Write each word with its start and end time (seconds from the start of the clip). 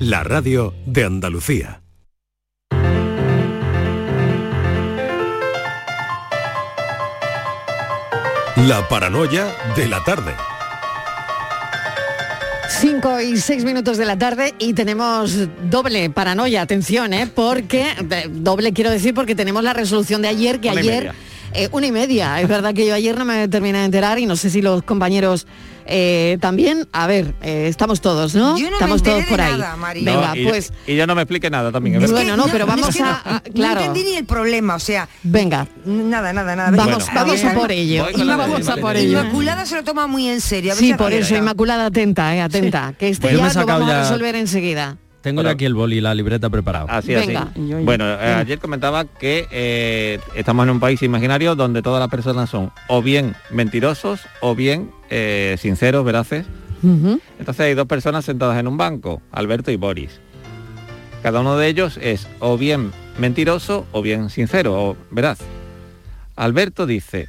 la 0.00 0.22
radio 0.22 0.74
de 0.86 1.04
Andalucía. 1.04 1.82
La 8.56 8.86
paranoia 8.88 9.52
de 9.74 9.88
la 9.88 10.02
tarde. 10.04 10.34
5 12.68 13.20
y 13.22 13.36
6 13.38 13.64
minutos 13.64 13.96
de 13.96 14.04
la 14.04 14.16
tarde 14.16 14.54
y 14.58 14.74
tenemos 14.74 15.48
doble 15.68 16.10
paranoia, 16.10 16.62
atención, 16.62 17.12
¿eh? 17.12 17.28
porque, 17.32 17.86
eh, 18.10 18.28
doble 18.30 18.72
quiero 18.72 18.90
decir 18.90 19.14
porque 19.14 19.34
tenemos 19.34 19.64
la 19.64 19.72
resolución 19.72 20.22
de 20.22 20.28
ayer, 20.28 20.60
que 20.60 20.70
Una 20.70 20.80
ayer, 20.80 21.12
eh, 21.54 21.68
una 21.72 21.86
y 21.86 21.92
media, 21.92 22.40
es 22.40 22.46
verdad 22.46 22.72
que 22.72 22.86
yo 22.86 22.94
ayer 22.94 23.18
no 23.18 23.24
me 23.24 23.48
terminé 23.48 23.78
de 23.78 23.86
enterar 23.86 24.18
y 24.20 24.26
no 24.26 24.36
sé 24.36 24.50
si 24.50 24.62
los 24.62 24.82
compañeros 24.82 25.46
eh, 25.88 26.38
también, 26.40 26.86
a 26.92 27.06
ver, 27.06 27.34
eh, 27.42 27.66
estamos 27.68 28.00
todos, 28.00 28.34
¿no? 28.34 28.56
Yo 28.58 28.64
no 28.66 28.70
me 28.70 28.76
estamos 28.76 29.02
todos 29.02 29.18
de 29.18 29.24
por 29.24 29.40
ahí. 29.40 29.52
nada. 29.58 29.76
Venga, 29.94 30.34
No, 30.34 30.36
y, 30.36 30.46
pues, 30.46 30.72
y 30.86 30.94
ya 30.96 31.06
no 31.06 31.14
me 31.14 31.22
explique 31.22 31.48
nada 31.50 31.72
también. 31.72 31.98
Bueno, 32.10 32.36
no, 32.36 32.46
pero 32.46 32.66
vamos 32.66 32.90
es 32.90 32.96
que 32.96 33.02
a- 33.02 33.06
no- 33.24 33.30
a- 33.36 33.40
claro. 33.40 33.80
No 33.80 33.86
entendí 33.86 34.10
ni 34.10 34.16
el 34.16 34.24
problema, 34.26 34.74
o 34.74 34.78
sea, 34.78 35.08
venga, 35.22 35.66
nada, 35.84 36.32
nada, 36.32 36.54
nada. 36.54 36.70
vamos, 36.70 37.04
Bueno. 37.06 37.12
vamos 37.14 37.44
a 37.44 37.54
por 37.54 37.72
ello. 37.72 38.06
Vamos 38.16 38.68
a 38.68 38.76
por 38.76 38.96
ello. 38.96 39.20
Inmaculada 39.20 39.66
se 39.66 39.76
lo 39.76 39.84
toma 39.84 40.06
muy 40.06 40.28
en 40.28 40.40
serio. 40.40 40.72
a 40.72 40.76
Sí, 40.76 40.94
por 40.94 41.12
eso. 41.12 41.34
Inmaculada, 41.36 41.86
atenta, 41.86 42.34
eh, 42.36 42.40
atenta, 42.42 42.94
que 42.98 43.08
este 43.08 43.28
Bueno, 43.28 43.48
ya 43.48 43.60
lo 43.60 43.66
vamos 43.66 43.88
a 43.88 43.92
ya- 43.92 44.00
resolver 44.02 44.34
enseguida. 44.36 44.96
Tengo 45.20 45.42
yo 45.42 45.50
aquí 45.50 45.64
el 45.64 45.74
boli 45.74 45.98
y 45.98 46.00
la 46.00 46.14
libreta 46.14 46.48
preparado. 46.48 46.86
Así, 46.88 47.14
Venga. 47.14 47.48
así. 47.50 47.60
Bueno, 47.84 48.04
eh, 48.08 48.34
ayer 48.34 48.58
comentaba 48.58 49.04
que 49.04 49.46
eh, 49.50 50.20
estamos 50.34 50.64
en 50.64 50.70
un 50.70 50.80
país 50.80 51.02
imaginario 51.02 51.56
donde 51.56 51.82
todas 51.82 52.00
las 52.00 52.08
personas 52.08 52.48
son 52.50 52.70
o 52.88 53.02
bien 53.02 53.34
mentirosos 53.50 54.20
o 54.40 54.54
bien 54.54 54.90
eh, 55.10 55.56
sinceros, 55.58 56.04
veraces. 56.04 56.46
Entonces 56.80 57.60
hay 57.60 57.74
dos 57.74 57.88
personas 57.88 58.24
sentadas 58.24 58.56
en 58.58 58.68
un 58.68 58.76
banco, 58.76 59.20
Alberto 59.32 59.72
y 59.72 59.76
Boris. 59.76 60.20
Cada 61.24 61.40
uno 61.40 61.56
de 61.56 61.66
ellos 61.66 61.98
es 62.00 62.28
o 62.38 62.56
bien 62.56 62.92
mentiroso 63.18 63.84
o 63.90 64.00
bien 64.00 64.30
sincero 64.30 64.80
o 64.80 64.96
veraz. 65.10 65.40
Alberto 66.36 66.86
dice, 66.86 67.26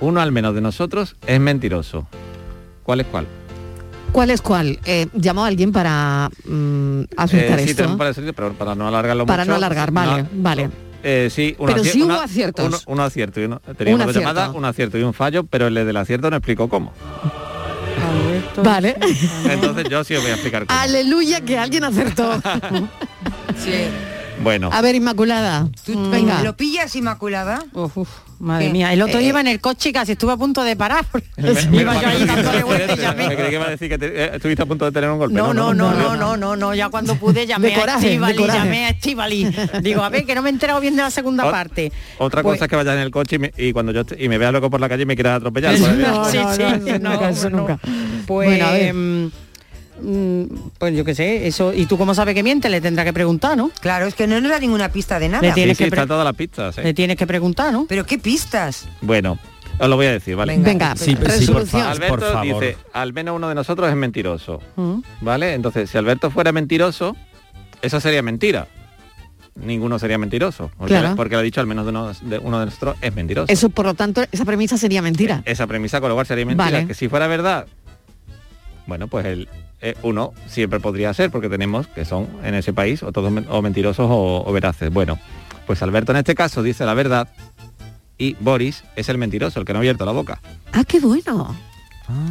uno 0.00 0.20
al 0.20 0.32
menos 0.32 0.54
de 0.54 0.60
nosotros 0.60 1.16
es 1.26 1.40
mentiroso. 1.40 2.06
¿Cuál 2.82 3.00
es 3.00 3.06
cuál? 3.06 3.26
¿Cuál 4.12 4.30
es 4.30 4.42
cuál? 4.42 4.78
Eh, 4.84 5.06
¿Llamó 5.14 5.44
a 5.44 5.48
alguien 5.48 5.72
para 5.72 6.30
mm, 6.44 7.02
aceptar 7.16 7.60
Eh, 7.60 7.64
sí, 7.64 7.70
esto? 7.70 7.96
para 7.96 8.10
decirlo, 8.10 8.32
pero 8.32 8.52
para 8.54 8.74
no 8.74 8.88
alargarlo 8.88 9.24
Para 9.26 9.44
mucho. 9.44 9.50
no 9.52 9.56
alargar, 9.56 9.90
vale, 9.92 10.26
vale. 10.32 10.70
Eh, 11.02 11.28
sí, 11.30 11.54
un 11.58 11.66
Pero 11.68 11.82
sí 11.84 12.02
hubo 12.02 12.06
una- 12.14 12.24
aciertos. 12.24 12.66
Uno, 12.66 12.78
uno 12.86 13.02
acierto 13.04 13.40
y 13.40 13.44
uno, 13.44 13.60
teníamos 13.78 14.00
Un 14.00 14.06
dos 14.06 14.16
acierto. 14.16 14.20
llamadas, 14.34 14.54
un 14.54 14.64
acierto 14.64 14.98
y 14.98 15.02
un 15.02 15.14
fallo, 15.14 15.44
pero 15.44 15.68
el 15.68 15.74
del 15.74 15.96
acierto 15.96 16.28
no 16.30 16.36
explicó 16.36 16.68
cómo. 16.68 16.92
Vale. 18.62 18.96
Entonces 19.48 19.84
yo 19.88 20.02
sí 20.04 20.14
os 20.14 20.22
voy 20.22 20.30
a 20.32 20.34
explicar 20.34 20.66
cómo. 20.66 20.78
Aleluya 20.78 21.40
que 21.42 21.56
alguien 21.56 21.84
acertó. 21.84 22.42
Bueno, 24.42 24.70
A 24.72 24.80
ver, 24.80 24.94
Inmaculada. 24.94 25.68
¿Tú 25.84 26.10
Venga. 26.10 26.42
¿Lo 26.42 26.56
pillas, 26.56 26.94
Inmaculada? 26.96 27.62
Uf, 27.72 27.98
uf, 27.98 28.08
madre 28.38 28.66
¿Qué? 28.66 28.72
mía, 28.72 28.92
el 28.92 29.02
otro 29.02 29.18
Eh, 29.20 29.24
iba 29.24 29.40
en 29.40 29.46
el 29.48 29.60
coche 29.60 29.90
y 29.90 29.92
casi 29.92 30.12
estuve 30.12 30.32
a 30.32 30.36
punto 30.36 30.62
de 30.62 30.76
parar. 30.76 31.04
me, 31.36 31.52
me- 31.52 31.80
Iba 31.82 32.00
yo 32.00 32.08
ahí 32.08 32.24
dándole 32.24 32.62
vueltas 32.62 32.98
y 32.98 33.02
llamé. 33.02 33.28
me 33.28 33.36
creí 33.36 33.48
que 33.50 33.54
iba 33.54 33.66
a 33.66 33.70
decir 33.70 33.88
que 33.88 33.98
te- 33.98 34.24
eh, 34.24 34.30
estuviste 34.34 34.62
a 34.62 34.66
punto 34.66 34.84
de 34.86 34.92
tener 34.92 35.10
un 35.10 35.18
golpe. 35.18 35.34
No, 35.34 35.52
no, 35.52 35.74
no, 35.74 35.92
no, 35.92 36.16
no, 36.16 36.36
no, 36.36 36.56
no, 36.56 36.74
ya 36.74 36.88
cuando 36.88 37.16
pude 37.16 37.46
llamé 37.46 37.68
De 37.68 37.74
coraje, 37.74 38.06
a 38.06 38.08
Estivali, 38.10 38.46
llamé 38.46 38.84
a 38.86 38.88
Estivali. 38.90 39.54
Digo, 39.82 40.02
a 40.02 40.08
ver, 40.08 40.24
que 40.24 40.34
no 40.34 40.42
me 40.42 40.48
he 40.48 40.52
enterado 40.52 40.80
bien 40.80 40.96
de 40.96 41.02
la 41.02 41.10
segunda 41.10 41.44
Ot- 41.44 41.50
parte. 41.50 41.92
Otra 42.18 42.42
Pues- 42.42 42.54
cosa 42.56 42.64
es 42.64 42.70
que 42.70 42.76
vayas 42.76 42.94
en 42.94 43.00
el 43.00 43.10
coche 43.10 43.36
y, 43.36 43.38
me- 43.38 43.52
y 43.56 43.72
cuando 43.72 43.92
yo 43.92 44.02
y 44.18 44.28
me 44.28 44.38
veas 44.38 44.52
loco 44.52 44.70
por 44.70 44.80
la 44.80 44.88
calle 44.88 45.02
y 45.02 45.06
me 45.06 45.14
quieras 45.16 45.36
atropellar. 45.36 45.76
pues, 45.76 45.96
No, 45.98 46.24
Sí, 46.24 46.38
no, 46.38 46.54
sí, 46.54 46.62
no, 47.00 47.10
nunca, 47.10 47.28
eso 47.30 47.50
no. 47.50 47.58
nunca. 47.58 47.78
Pues, 48.26 48.48
Bueno, 48.48 48.66
a 48.66 48.72
ver. 48.72 48.94
mm, 48.94 49.24
mm, 49.26 49.32
pues 50.78 50.94
yo 50.96 51.04
qué 51.04 51.14
sé, 51.14 51.46
eso. 51.46 51.72
¿Y 51.72 51.86
tú 51.86 51.96
cómo 51.98 52.14
sabes 52.14 52.34
que 52.34 52.42
miente? 52.42 52.68
Le 52.68 52.80
tendrá 52.80 53.04
que 53.04 53.12
preguntar, 53.12 53.56
¿no? 53.56 53.70
Claro, 53.80 54.06
es 54.06 54.14
que 54.14 54.26
no 54.26 54.40
nos 54.40 54.50
da 54.50 54.58
ninguna 54.58 54.90
pista 54.90 55.18
de 55.18 55.28
nada. 55.28 55.42
Le 55.42 55.48
sí, 55.48 55.54
tienes 55.54 55.78
sí, 55.78 55.84
que 55.84 55.90
pre- 55.90 56.00
está 56.00 56.08
todas 56.14 56.24
las 56.24 56.34
pistas. 56.34 56.78
¿eh? 56.78 56.82
Le 56.84 56.94
tienes 56.94 57.16
que 57.16 57.26
preguntar, 57.26 57.72
¿no? 57.72 57.86
Pero 57.88 58.04
qué 58.06 58.18
pistas. 58.18 58.88
Bueno, 59.00 59.38
os 59.78 59.88
lo 59.88 59.96
voy 59.96 60.06
a 60.06 60.12
decir, 60.12 60.36
¿vale? 60.36 60.52
Venga. 60.56 60.68
Venga, 60.68 60.96
Sí, 60.96 61.16
sí, 61.46 61.52
por. 61.52 61.80
Alberto 61.82 62.08
Por 62.16 62.20
favor. 62.32 62.60
dice, 62.62 62.76
al 62.92 63.12
menos 63.12 63.36
uno 63.36 63.48
de 63.48 63.54
nosotros 63.54 63.88
es 63.88 63.96
mentiroso. 63.96 64.60
Mm. 64.76 64.98
¿Vale? 65.20 65.54
Entonces, 65.54 65.90
si 65.90 65.98
Alberto 65.98 66.30
fuera 66.30 66.52
mentiroso, 66.52 67.16
eso 67.82 68.00
sería 68.00 68.22
mentira. 68.22 68.66
Ninguno 69.56 69.98
sería 69.98 70.16
mentiroso. 70.16 70.70
Porque, 70.78 70.94
Claro. 70.94 71.16
porque 71.16 71.34
lo 71.34 71.40
ha 71.40 71.42
dicho 71.42 71.60
al 71.60 71.66
menos 71.66 71.84
de 71.84 71.90
uno 71.90 72.12
de, 72.22 72.38
uno 72.38 72.60
de 72.60 72.66
nosotros 72.66 72.96
es 73.02 73.14
mentiroso. 73.14 73.52
Eso, 73.52 73.68
por 73.68 73.84
lo 73.84 73.94
tanto, 73.94 74.22
esa 74.32 74.44
premisa 74.44 74.78
sería 74.78 75.02
mentira. 75.02 75.42
Esa 75.44 75.66
premisa 75.66 76.00
con 76.00 76.08
lo 76.08 76.14
cual 76.14 76.26
sería 76.26 76.46
mentira. 76.46 76.70
Vale. 76.70 76.86
Que 76.86 76.94
si 76.94 77.08
fuera 77.08 77.26
verdad, 77.26 77.66
bueno, 78.86 79.08
pues 79.08 79.26
el 79.26 79.48
eh, 79.80 79.94
uno 80.02 80.32
siempre 80.46 80.80
podría 80.80 81.12
ser, 81.14 81.30
porque 81.30 81.48
tenemos 81.48 81.86
que 81.88 82.04
son 82.04 82.28
en 82.44 82.54
ese 82.54 82.72
país 82.72 83.02
o 83.02 83.12
todos 83.12 83.32
o 83.48 83.62
mentirosos 83.62 84.06
o, 84.10 84.44
o 84.46 84.52
veraces. 84.52 84.90
Bueno, 84.92 85.18
pues 85.66 85.82
Alberto 85.82 86.12
en 86.12 86.18
este 86.18 86.34
caso 86.34 86.62
dice 86.62 86.84
la 86.84 86.94
verdad 86.94 87.28
y 88.18 88.34
Boris 88.40 88.84
es 88.96 89.08
el 89.08 89.16
mentiroso, 89.18 89.58
el 89.60 89.64
que 89.66 89.72
no 89.72 89.78
ha 89.78 89.80
abierto 89.80 90.04
la 90.04 90.12
boca. 90.12 90.40
Ah, 90.72 90.84
qué 90.86 91.00
bueno. 91.00 91.56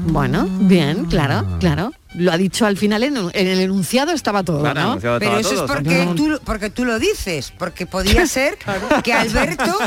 Bueno, 0.08 0.46
bien, 0.62 1.06
claro, 1.06 1.48
claro. 1.60 1.94
Lo 2.16 2.34
ha 2.34 2.38
dicho 2.38 2.66
al 2.66 2.76
final 2.76 3.02
en, 3.04 3.16
en 3.16 3.48
el 3.48 3.60
enunciado 3.62 4.12
estaba 4.12 4.44
todo, 4.44 4.60
Claro, 4.60 4.96
¿no? 4.96 5.00
Pero 5.00 5.38
eso 5.38 5.54
es 5.54 5.72
porque 5.72 6.06
¿no? 6.06 6.16
tú, 6.16 6.40
porque 6.44 6.70
tú 6.70 6.84
lo 6.84 7.00
dices, 7.00 7.54
porque 7.58 7.86
podía 7.86 8.28
ser 8.28 8.58
que 9.04 9.14
Alberto, 9.14 9.78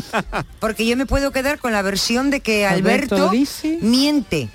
porque 0.60 0.86
yo 0.86 0.96
me 0.96 1.04
puedo 1.04 1.30
quedar 1.30 1.58
con 1.58 1.72
la 1.72 1.82
versión 1.82 2.30
de 2.30 2.40
que 2.40 2.64
Alberto 2.66 3.16
Alberto, 3.16 3.30
dice. 3.32 3.78
miente. 3.82 4.48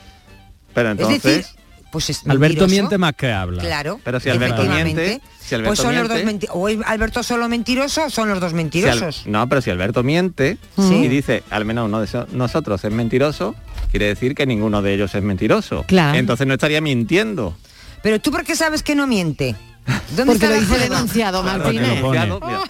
Pero 0.73 0.89
Es 0.89 0.97
entonces, 0.99 1.23
decir, 1.23 1.45
pues 1.91 2.09
es 2.09 2.19
Alberto 2.27 2.39
mentiroso. 2.39 2.67
miente 2.71 2.97
más 2.97 3.13
que 3.13 3.31
habla. 3.31 3.61
Claro. 3.63 3.99
Pero 4.03 4.19
si 4.19 4.29
Alberto 4.29 4.63
miente, 4.63 5.21
si 5.39 5.55
Alberto 5.55 5.69
pues 5.69 5.79
son 5.79 5.95
los 5.95 6.07
dos 6.09 6.23
miente- 6.23 6.47
menti- 6.47 6.49
o 6.53 6.67
Alberto 6.85 7.23
solo 7.23 7.47
mentiroso 7.49 8.09
son 8.09 8.29
los 8.29 8.39
dos 8.39 8.49
si 8.51 8.53
Al- 8.53 8.55
mentirosos. 8.63 9.23
no, 9.27 9.47
pero 9.49 9.61
si 9.61 9.69
Alberto 9.69 10.03
miente 10.03 10.57
Sí. 10.77 10.95
y 10.95 11.07
dice 11.07 11.43
al 11.49 11.65
menos 11.65 11.85
uno 11.87 11.99
de 12.01 12.05
nosotros 12.31 12.83
es 12.83 12.91
mentiroso, 12.91 13.55
quiere 13.91 14.07
decir 14.07 14.35
que 14.35 14.45
ninguno 14.45 14.81
de 14.81 14.93
ellos 14.93 15.13
es 15.15 15.23
mentiroso. 15.23 15.83
Claro. 15.87 16.17
Entonces 16.17 16.45
no 16.47 16.53
estaría 16.53 16.81
mintiendo. 16.81 17.57
Pero 18.03 18.19
tú 18.21 18.31
por 18.31 18.43
qué 18.43 18.55
sabes 18.55 18.83
que 18.83 18.93
no 18.95 19.07
miente? 19.07 19.55
¿Dónde 19.87 20.25
Porque 20.25 20.33
está 20.33 20.47
lo 20.47 20.53
la 20.55 20.59
dice 20.59 20.73
el 20.73 20.79
prueba? 20.81 20.97
enunciado, 20.97 21.41
Claro, 21.43 21.59
Martínez. 21.63 21.89
el 21.91 21.97
enunciado, 21.97 22.39
mira, 22.45 22.61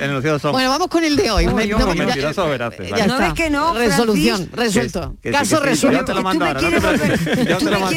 el 0.00 0.10
enunciado 0.10 0.38
son 0.40 0.52
Bueno, 0.52 0.70
vamos 0.70 0.88
con 0.88 1.04
el 1.04 1.16
de 1.16 1.30
hoy. 1.30 1.46
Uy, 1.46 1.52
no, 1.68 1.94
ya- 1.94 2.44
veraces, 2.46 2.88
ya. 2.90 3.06
¿No 3.06 3.14
está. 3.14 3.18
ves 3.26 3.32
que 3.34 3.50
no, 3.50 3.74
Resolución, 3.74 4.48
Francis? 4.52 4.74
resuelto. 4.74 5.16
Que 5.22 5.28
sí, 5.28 5.34
Caso 5.34 5.56
que 5.60 5.62
sí, 5.62 5.70
resuelto. 5.70 5.98
Yo 6.00 6.04
te 6.04 6.14
lo 6.14 6.22
mando 6.22 6.44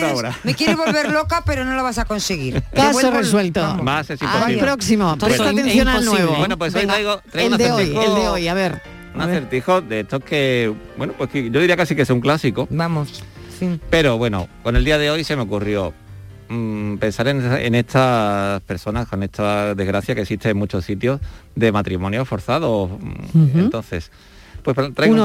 ahora. 0.07 0.37
Me 0.43 0.53
quieres 0.55 0.77
volver 0.77 1.11
loca, 1.11 1.43
pero 1.45 1.65
no 1.65 1.73
lo 1.75 1.83
vas 1.83 1.97
a 1.97 2.05
conseguir. 2.05 2.61
Caso 2.73 3.11
resuelto. 3.11 3.61
Vamos. 3.61 3.83
Más 3.83 4.09
es 4.09 4.21
Al 4.21 4.27
imposible. 4.27 4.61
próximo. 4.61 5.13
Entonces, 5.13 5.37
Presta 5.39 5.53
es 5.53 5.59
atención 5.59 5.87
al 5.87 6.05
nuevo. 6.05 6.35
Bueno, 6.35 6.57
pues 6.57 6.75
hoy 6.75 6.85
traigo- 6.85 7.21
traigo 7.31 7.47
el 7.47 7.51
un 7.53 7.57
de 7.57 7.71
hoy, 7.71 7.83
acertijo- 7.83 8.03
el 8.15 8.15
de 8.21 8.27
hoy, 8.29 8.47
a 8.47 8.53
ver. 8.53 8.81
Un 9.13 9.21
acertijo 9.21 9.81
de 9.81 9.99
estos 10.01 10.23
que, 10.23 10.73
bueno, 10.97 11.13
pues 11.17 11.29
que 11.29 11.49
yo 11.51 11.59
diría 11.59 11.75
casi 11.75 11.95
que 11.95 12.03
es 12.03 12.09
un 12.09 12.21
clásico. 12.21 12.67
Vamos. 12.69 13.23
Sí. 13.59 13.79
Pero 13.89 14.17
bueno, 14.17 14.47
con 14.63 14.75
el 14.75 14.85
día 14.85 14.97
de 14.97 15.11
hoy 15.11 15.23
se 15.23 15.35
me 15.35 15.41
ocurrió 15.43 15.93
mm, 16.51 16.97
pensar 16.97 17.27
en, 17.27 17.41
en 17.41 17.75
estas 17.75 18.61
personas, 18.63 19.07
con 19.07 19.23
esta 19.23 19.73
desgracia 19.75 20.13
que 20.15 20.21
existe 20.21 20.49
en 20.49 20.57
muchos 20.57 20.85
sitios 20.85 21.19
de 21.55 21.71
matrimonio 21.71 22.25
forzado. 22.25 22.87
Mm. 23.33 23.59
Entonces, 23.59 24.11
pues 24.63 24.75
traigo 24.93 25.15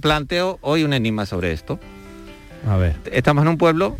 planteo 0.00 0.58
hoy 0.62 0.84
un 0.84 0.92
enigma 0.92 1.26
sobre 1.26 1.52
esto. 1.52 1.78
A 2.68 2.76
ver. 2.76 2.96
Estamos 3.12 3.42
en 3.42 3.48
un 3.48 3.58
pueblo 3.58 3.96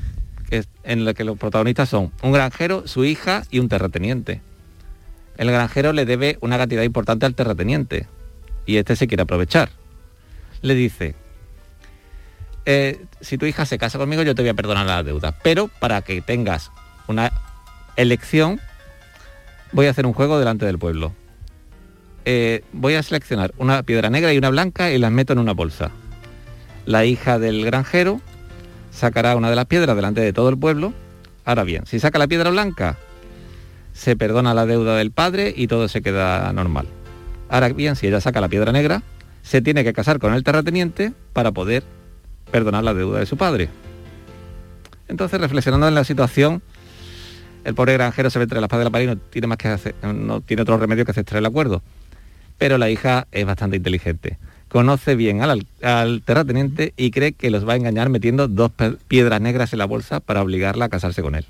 que 0.48 0.58
es- 0.58 0.68
en 0.84 1.00
el 1.06 1.14
que 1.14 1.24
los 1.24 1.36
protagonistas 1.38 1.88
son 1.88 2.12
un 2.22 2.32
granjero, 2.32 2.86
su 2.86 3.04
hija 3.04 3.42
y 3.50 3.58
un 3.58 3.68
terrateniente. 3.68 4.40
El 5.36 5.50
granjero 5.50 5.92
le 5.92 6.04
debe 6.06 6.38
una 6.40 6.56
cantidad 6.58 6.82
importante 6.82 7.26
al 7.26 7.34
terrateniente 7.34 8.06
y 8.66 8.76
este 8.76 8.94
se 8.96 9.06
quiere 9.08 9.24
aprovechar. 9.24 9.68
Le 10.62 10.74
dice, 10.74 11.14
eh, 12.66 13.04
si 13.20 13.38
tu 13.38 13.46
hija 13.46 13.66
se 13.66 13.78
casa 13.78 13.98
conmigo 13.98 14.22
yo 14.22 14.34
te 14.34 14.42
voy 14.42 14.48
a 14.48 14.54
perdonar 14.54 14.86
la 14.86 15.02
deuda, 15.02 15.36
pero 15.42 15.68
para 15.68 16.02
que 16.02 16.20
tengas 16.22 16.70
una 17.08 17.32
elección 17.96 18.60
voy 19.72 19.86
a 19.86 19.90
hacer 19.90 20.06
un 20.06 20.12
juego 20.12 20.38
delante 20.38 20.66
del 20.66 20.78
pueblo. 20.78 21.12
Eh, 22.24 22.64
voy 22.72 22.94
a 22.94 23.02
seleccionar 23.02 23.52
una 23.58 23.82
piedra 23.82 24.08
negra 24.08 24.32
y 24.32 24.38
una 24.38 24.48
blanca 24.48 24.90
y 24.90 24.98
las 24.98 25.10
meto 25.10 25.34
en 25.34 25.40
una 25.40 25.52
bolsa. 25.52 25.90
La 26.86 27.04
hija 27.04 27.38
del 27.38 27.64
granjero 27.64 28.20
sacará 28.90 29.36
una 29.36 29.50
de 29.50 29.56
las 29.56 29.66
piedras 29.66 29.94
delante 29.94 30.20
de 30.20 30.32
todo 30.32 30.48
el 30.48 30.58
pueblo. 30.58 30.94
Ahora 31.44 31.64
bien, 31.64 31.84
si 31.86 31.98
saca 31.98 32.18
la 32.18 32.26
piedra 32.26 32.50
blanca, 32.50 32.96
se 33.92 34.16
perdona 34.16 34.54
la 34.54 34.64
deuda 34.64 34.96
del 34.96 35.10
padre 35.10 35.52
y 35.54 35.66
todo 35.66 35.88
se 35.88 36.00
queda 36.00 36.50
normal. 36.52 36.86
Ahora 37.50 37.68
bien, 37.68 37.96
si 37.96 38.06
ella 38.06 38.20
saca 38.20 38.40
la 38.40 38.48
piedra 38.48 38.72
negra, 38.72 39.02
se 39.42 39.60
tiene 39.60 39.84
que 39.84 39.92
casar 39.92 40.18
con 40.18 40.32
el 40.32 40.44
terrateniente 40.44 41.12
para 41.32 41.52
poder 41.52 41.84
perdonar 42.54 42.84
la 42.84 42.94
deuda 42.94 43.18
de 43.18 43.26
su 43.26 43.36
padre. 43.36 43.68
Entonces, 45.08 45.40
reflexionando 45.40 45.88
en 45.88 45.94
la 45.96 46.04
situación, 46.04 46.62
el 47.64 47.74
pobre 47.74 47.94
granjero 47.94 48.30
se 48.30 48.38
ve 48.38 48.44
entre 48.44 48.60
la 48.60 48.66
espada 48.66 48.82
y 48.82 48.84
la 48.84 48.90
pared 48.90 49.04
y 49.06 49.08
no 49.08 49.16
tiene 49.16 49.48
más 49.48 49.58
que 49.58 49.66
hacer, 49.66 49.94
no 50.04 50.40
tiene 50.40 50.62
otro 50.62 50.76
remedio 50.78 51.04
que 51.04 51.10
aceptar 51.10 51.38
el 51.38 51.46
acuerdo. 51.46 51.82
Pero 52.56 52.78
la 52.78 52.88
hija 52.90 53.26
es 53.32 53.44
bastante 53.44 53.76
inteligente. 53.78 54.38
Conoce 54.68 55.16
bien 55.16 55.42
al, 55.42 55.66
al- 55.82 56.22
terrateniente 56.24 56.94
y 56.96 57.10
cree 57.10 57.32
que 57.32 57.50
los 57.50 57.68
va 57.68 57.72
a 57.72 57.76
engañar 57.76 58.08
metiendo 58.08 58.46
dos 58.46 58.70
piedras 59.08 59.40
negras 59.40 59.72
en 59.72 59.80
la 59.80 59.86
bolsa 59.86 60.20
para 60.20 60.40
obligarla 60.40 60.84
a 60.84 60.88
casarse 60.88 61.22
con 61.22 61.34
él. 61.34 61.46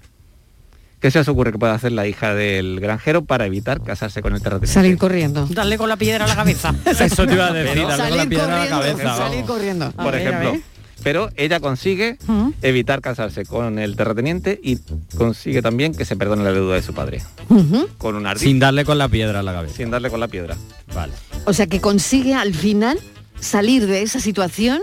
¿Qué 1.00 1.10
se 1.10 1.18
os 1.18 1.28
ocurre 1.28 1.52
que 1.52 1.58
puede 1.58 1.74
hacer 1.74 1.92
la 1.92 2.06
hija 2.06 2.34
del 2.34 2.80
granjero 2.80 3.26
para 3.26 3.44
evitar 3.44 3.82
casarse 3.82 4.22
con 4.22 4.32
el 4.34 4.40
terrateniente? 4.40 4.72
Salir 4.72 4.96
corriendo. 4.96 5.46
Darle 5.50 5.76
con 5.76 5.90
la 5.90 5.98
piedra 5.98 6.24
a 6.24 6.28
la 6.28 6.34
cabeza. 6.34 6.74
Eso 6.98 7.26
te 7.26 7.34
iba 7.34 7.48
a 7.48 7.52
decir, 7.52 7.82
darle 7.82 7.82
con 7.82 7.98
la 7.98 8.08
Salir 8.16 8.28
piedra 8.30 8.44
a 8.62 8.64
la 8.64 8.76
corriendo, 8.78 9.02
cabeza. 9.02 9.16
salir 9.18 9.44
corriendo. 9.44 9.84
A 9.84 9.90
Por 9.92 10.12
ver, 10.12 10.14
a 10.14 10.20
ejemplo. 10.22 10.60
Pero 11.04 11.28
ella 11.36 11.60
consigue 11.60 12.16
evitar 12.62 13.00
casarse 13.02 13.44
con 13.44 13.78
el 13.78 13.94
terrateniente 13.94 14.58
y 14.62 14.78
consigue 15.16 15.60
también 15.62 15.94
que 15.94 16.04
se 16.06 16.16
perdone 16.16 16.42
la 16.42 16.52
deuda 16.52 16.74
de 16.74 16.82
su 16.82 16.94
padre. 16.94 17.22
Ujú. 17.50 17.86
Con 17.98 18.16
un 18.16 18.26
ardid, 18.26 18.42
Sin 18.42 18.58
darle 18.58 18.84
con 18.86 18.96
la 18.98 19.08
piedra 19.08 19.40
a 19.40 19.42
la 19.42 19.52
cabeza. 19.52 19.76
sin 19.76 19.90
darle 19.90 20.08
con 20.10 20.18
la 20.18 20.28
piedra. 20.28 20.56
Vale. 20.94 21.12
O 21.44 21.52
sea 21.52 21.66
que 21.66 21.80
consigue 21.80 22.34
al 22.34 22.54
final 22.54 22.98
salir 23.38 23.86
de 23.86 24.00
esa 24.02 24.18
situación 24.18 24.80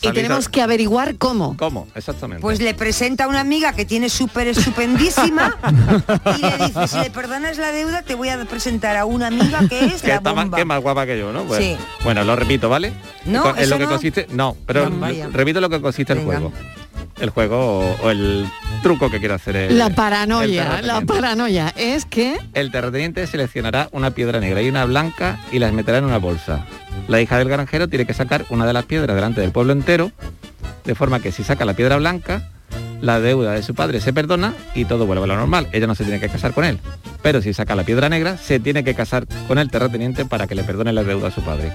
y 0.00 0.10
tenemos 0.12 0.48
que 0.48 0.62
averiguar 0.62 1.16
cómo. 1.16 1.56
¿Cómo? 1.56 1.86
Exactamente. 1.94 2.40
Pues 2.40 2.60
le 2.60 2.74
presenta 2.74 3.24
a 3.24 3.28
una 3.28 3.40
amiga 3.40 3.72
que 3.72 3.84
tiene 3.84 4.08
súper 4.08 4.48
estupendísima 4.48 5.56
y 6.38 6.40
le 6.40 6.66
dice, 6.66 6.88
si 6.88 6.98
le 6.98 7.10
perdonas 7.10 7.58
la 7.58 7.70
deuda, 7.72 8.02
te 8.02 8.14
voy 8.14 8.28
a 8.30 8.42
presentar 8.44 8.96
a 8.96 9.04
una 9.04 9.28
amiga 9.28 9.60
que 9.68 9.84
es 9.84 10.02
que 10.02 10.08
la 10.08 10.14
está 10.16 10.32
más, 10.34 10.44
bomba. 10.46 10.58
que 10.58 10.64
más 10.64 10.80
guapa 10.82 11.06
que 11.06 11.18
yo, 11.18 11.32
¿no? 11.32 11.44
Pues, 11.44 11.62
Sí. 11.62 11.76
Bueno, 12.04 12.24
lo 12.24 12.34
repito, 12.34 12.68
¿vale? 12.68 12.92
No, 13.26 13.54
eso 13.54 13.70
lo 13.70 13.78
que 13.78 13.84
no. 13.84 13.90
consiste. 13.90 14.26
No, 14.30 14.56
pero 14.66 14.88
No, 14.90 15.06
repito 15.30 15.60
lo 15.60 15.68
que 15.68 15.80
consiste 15.80 16.12
el 16.14 16.24
juego. 16.24 16.52
El 17.22 17.30
juego 17.30 17.78
o, 17.78 17.96
o 18.02 18.10
el 18.10 18.44
truco 18.82 19.08
que 19.08 19.20
quiere 19.20 19.34
hacer 19.34 19.54
el, 19.54 19.78
La 19.78 19.86
el 19.86 19.94
paranoia, 19.94 20.82
la 20.82 21.00
paranoia 21.02 21.72
es 21.76 22.04
que 22.04 22.36
El 22.52 22.72
terrateniente 22.72 23.24
seleccionará 23.28 23.88
una 23.92 24.10
piedra 24.10 24.40
negra 24.40 24.60
y 24.60 24.68
una 24.68 24.84
blanca 24.86 25.38
y 25.52 25.60
las 25.60 25.72
meterá 25.72 25.98
en 25.98 26.04
una 26.04 26.18
bolsa. 26.18 26.66
La 27.06 27.20
hija 27.20 27.38
del 27.38 27.48
granjero 27.48 27.88
tiene 27.88 28.06
que 28.06 28.12
sacar 28.12 28.44
una 28.50 28.66
de 28.66 28.72
las 28.72 28.86
piedras 28.86 29.14
delante 29.14 29.40
del 29.40 29.52
pueblo 29.52 29.72
entero, 29.72 30.10
de 30.84 30.96
forma 30.96 31.20
que 31.20 31.30
si 31.30 31.44
saca 31.44 31.64
la 31.64 31.74
piedra 31.74 31.96
blanca, 31.96 32.50
la 33.00 33.20
deuda 33.20 33.52
de 33.52 33.62
su 33.62 33.74
padre 33.74 34.00
se 34.00 34.12
perdona 34.12 34.52
y 34.74 34.84
todo 34.84 35.06
vuelve 35.06 35.22
a 35.22 35.28
lo 35.28 35.36
normal. 35.36 35.68
Ella 35.72 35.86
no 35.86 35.94
se 35.94 36.02
tiene 36.02 36.18
que 36.18 36.28
casar 36.28 36.52
con 36.52 36.64
él. 36.64 36.80
Pero 37.22 37.40
si 37.40 37.52
saca 37.52 37.76
la 37.76 37.84
piedra 37.84 38.08
negra, 38.08 38.36
se 38.36 38.58
tiene 38.58 38.82
que 38.82 38.94
casar 38.96 39.26
con 39.46 39.58
el 39.58 39.70
terrateniente 39.70 40.24
para 40.24 40.48
que 40.48 40.56
le 40.56 40.64
perdone 40.64 40.92
la 40.92 41.04
deuda 41.04 41.28
a 41.28 41.30
su 41.30 41.42
padre. 41.42 41.72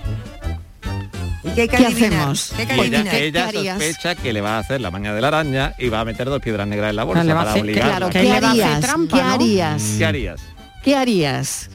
¿Y 1.43 1.51
qué 1.51 1.61
hay 1.61 1.67
que 1.69 1.77
¿Qué 1.77 1.85
hacemos? 1.85 2.53
¿Qué 2.55 2.61
hay 2.63 2.67
que 2.67 2.75
Y 2.75 2.81
ella, 2.81 3.03
¿Qué 3.03 3.39
harías? 3.39 3.77
sospecha 3.77 4.15
que 4.15 4.33
le 4.33 4.41
va 4.41 4.55
a 4.57 4.59
hacer 4.59 4.81
la 4.81 4.91
maña 4.91 5.13
de 5.13 5.21
la 5.21 5.27
araña 5.29 5.73
y 5.77 5.89
va 5.89 6.01
a 6.01 6.05
meter 6.05 6.27
dos 6.27 6.41
piedras 6.41 6.67
negras 6.67 6.89
en 6.89 6.95
la 6.95 7.03
bolsa 7.03 7.23
le 7.23 7.33
va 7.33 7.41
a 7.41 7.43
para 7.43 7.51
hacer- 7.51 7.63
obligarla. 7.63 7.91
claro, 7.97 8.09
que 8.11 8.21
¿qué 8.21 8.31
hacer 8.31 8.45
harías? 8.45 8.79
trampa, 8.81 9.17
¿Qué 9.17 9.23
¿no? 9.23 9.29
harías? 9.33 9.83
¿Qué 9.97 10.05
harías? 10.05 10.41
¿Qué 10.83 10.95
harías? 10.95 11.69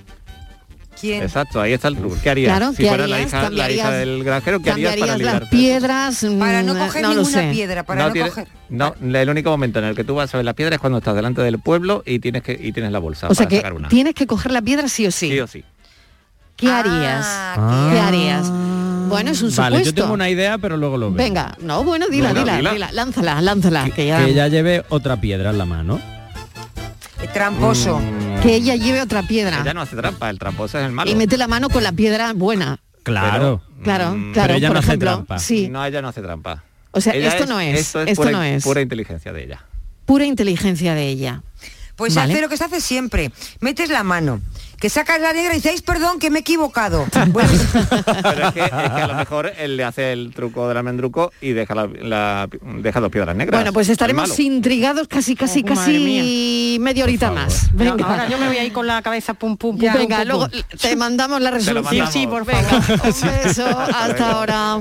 ¿Quién? 1.01 1.23
Exacto, 1.23 1.61
ahí 1.61 1.73
está 1.73 1.89
el 1.89 1.97
truco. 1.97 2.17
¿Qué 2.23 2.31
harías? 2.31 2.57
Claro, 2.57 2.71
si 2.73 2.83
¿qué 2.83 2.89
fuera 2.89 3.07
la 3.09 3.17
harías? 3.17 3.29
hija, 3.31 3.51
la 3.51 3.71
hija 3.71 3.83
¿Cambiarías- 3.89 3.99
del 3.99 4.25
granjero, 4.25 4.61
¿qué 4.61 4.71
harías 4.71 4.95
para 4.97 5.07
¿Cambiarías 5.13 5.41
las 5.41 5.49
piedras? 5.51 6.27
Para 6.39 6.63
no 6.63 6.75
Mm, 6.75 6.79
coger 6.79 7.09
ninguna 7.09 7.25
sé. 7.25 7.51
piedra, 7.53 7.83
para 7.83 8.05
no, 8.07 8.13
tiene- 8.13 8.29
coger... 8.29 8.49
no, 8.69 8.95
el 9.01 9.29
único 9.31 9.51
momento 9.51 9.79
en 9.81 9.87
el 9.87 9.97
que 9.97 10.05
tú 10.05 10.15
vas 10.15 10.33
a 10.33 10.37
ver 10.39 10.45
la 10.45 10.53
piedra 10.55 10.77
es 10.77 10.81
cuando 10.81 10.99
estás 10.99 11.17
delante 11.17 11.43
del 11.43 11.59
pueblo 11.59 12.03
y 12.07 12.19
tienes 12.21 12.43
que 12.43 12.53
y 12.53 12.73
tienes 12.73 12.93
la 12.93 13.01
bolsa 13.01 13.27
O 13.29 13.35
sea 13.35 13.47
para 13.47 13.49
que 13.49 13.57
sacar 13.57 13.73
una. 13.73 13.89
tienes 13.89 14.15
que 14.15 14.27
coger 14.29 14.53
la 14.53 14.63
piedra 14.63 14.87
sí 14.89 15.07
o 15.07 15.11
sí. 15.11 15.29
Sí 15.31 15.41
o 15.41 15.47
sí. 15.49 15.65
¿Qué 16.57 16.69
Ah, 16.71 16.79
harías? 16.79 17.27
¿qué 17.55 17.95
¿Qué 17.95 18.01
harías? 18.01 18.07
harías? 18.07 18.53
Bueno, 19.13 19.31
es 19.31 19.43
un 19.43 19.51
supuesto. 19.51 19.63
Vale, 19.73 19.85
yo 19.85 19.95
tengo 19.95 20.13
una 20.13 20.29
idea, 20.29 20.59
pero 20.59 20.77
luego 20.77 20.97
lo 20.97 21.11
veo. 21.13 21.17
Venga, 21.19 21.57
no, 21.61 21.85
bueno, 21.85 22.07
dila, 22.09 22.31
Bueno, 22.33 22.41
dila, 22.45 22.57
dila. 22.57 22.73
dila, 22.73 22.93
lánzala, 22.93 23.41
lánzala, 23.41 23.91
que 23.91 24.07
ya... 24.07 24.25
Que 24.25 24.31
ella 24.31 24.49
lleve 24.49 24.85
otra 24.89 25.21
piedra 25.21 25.51
en 25.51 25.59
la 25.59 25.65
mano. 25.67 26.01
Tramposo. 27.33 27.99
Mm, 27.99 28.41
que 28.43 28.55
ella 28.57 28.75
lleve 28.77 29.01
otra 29.01 29.23
piedra 29.23 29.61
ella 29.63 29.73
no 29.73 29.81
hace 29.81 29.97
trampa, 29.97 30.29
el 30.29 30.39
tramposo 30.39 30.79
es 30.79 30.85
el 30.85 30.93
malo. 30.93 31.11
y 31.11 31.15
mete 31.15 31.39
la 31.39 31.49
mano 31.49 31.69
con 31.71 31.83
la 31.83 31.93
piedra 31.93 32.33
buena. 32.35 32.79
Claro. 33.05 33.63
Pero, 33.67 33.83
Claro, 33.85 34.13
mm, 34.15 34.33
claro, 34.33 34.47
pero 34.49 34.59
ella 34.59 34.69
por 34.69 34.75
no 34.75 34.79
hace 34.81 34.89
ejemplo, 34.89 35.11
trampa. 35.13 35.39
sí. 35.39 35.69
No, 35.69 35.85
ella 35.85 36.03
no 36.03 36.09
hace 36.09 36.21
trampa. 36.23 36.63
O 36.91 37.01
sea, 37.01 37.15
Ella 37.15 37.29
esto 37.29 37.47
no 37.47 37.59
es, 37.59 37.81
Esto 37.81 38.03
es, 38.03 38.09
esto 38.11 38.23
pura, 38.23 38.33
no 38.33 38.43
es. 38.43 38.63
pura 38.65 38.81
inteligencia 38.83 39.33
de 39.33 39.45
ella. 39.45 39.65
Pura 40.05 40.25
inteligencia 40.27 40.95
de 40.95 41.09
ella. 41.09 41.43
Pues 41.97 42.15
Vale. 42.15 42.33
hace 42.33 42.43
lo 42.43 42.49
que 42.49 42.57
se 42.57 42.65
hace 42.65 42.81
siempre. 42.81 43.31
Metes 43.61 43.91
la 43.91 44.03
mano, 44.03 44.41
que 44.81 44.89
sacas 44.89 45.21
la 45.21 45.33
negra 45.33 45.53
y 45.53 45.57
dices, 45.57 45.83
perdón, 45.83 46.19
que 46.19 46.31
me 46.31 46.39
he 46.39 46.41
equivocado. 46.41 47.07
Bueno, 47.29 47.51
Pero 48.23 48.49
es 48.49 48.53
que, 48.55 48.61
es 48.65 48.71
que 48.71 48.75
a 48.75 49.07
lo 49.07 49.15
mejor 49.15 49.53
él 49.59 49.77
le 49.77 49.85
hace 49.85 50.13
el 50.13 50.33
truco 50.35 50.67
del 50.69 50.79
almendruco 50.79 51.33
y 51.41 51.53
deja, 51.53 51.75
la, 51.75 51.87
la- 51.87 52.49
deja 52.79 52.99
dos 53.01 53.11
piedras 53.13 53.37
negras. 53.37 53.61
Bueno, 53.61 53.73
pues 53.73 53.89
estaremos 53.89 54.39
intrigados 54.41 55.07
casi, 55.07 55.37
casi, 55.37 55.61
Oh, 55.61 55.67
casi 55.67 56.79
media 56.81 57.05
horita 57.05 57.31
más. 57.31 57.69
Venga, 57.75 58.05
ahora 58.05 58.29
yo 58.29 58.39
me 58.39 58.49
voy 58.49 58.57
a 58.57 58.65
ir 58.65 58.73
con 58.73 58.87
la 58.87 59.01
cabeza 59.03 59.35
pum 59.35 59.57
pum 59.57 59.77
pum. 59.77 59.81
Ya. 59.85 59.95
Venga, 59.95 60.19
pum, 60.19 60.27
luego 60.27 60.49
pum. 60.49 60.61
te 60.81 60.97
mandamos 60.97 61.41
la 61.41 61.51
resolución. 61.53 61.85
mandamos. 61.85 62.13
Sí, 62.13 62.27
por 62.27 62.45
Venga, 62.45 62.63
favor. 62.83 63.15
un 63.15 63.43
beso, 63.45 63.67
hasta 63.67 64.31
ahora. 64.33 64.81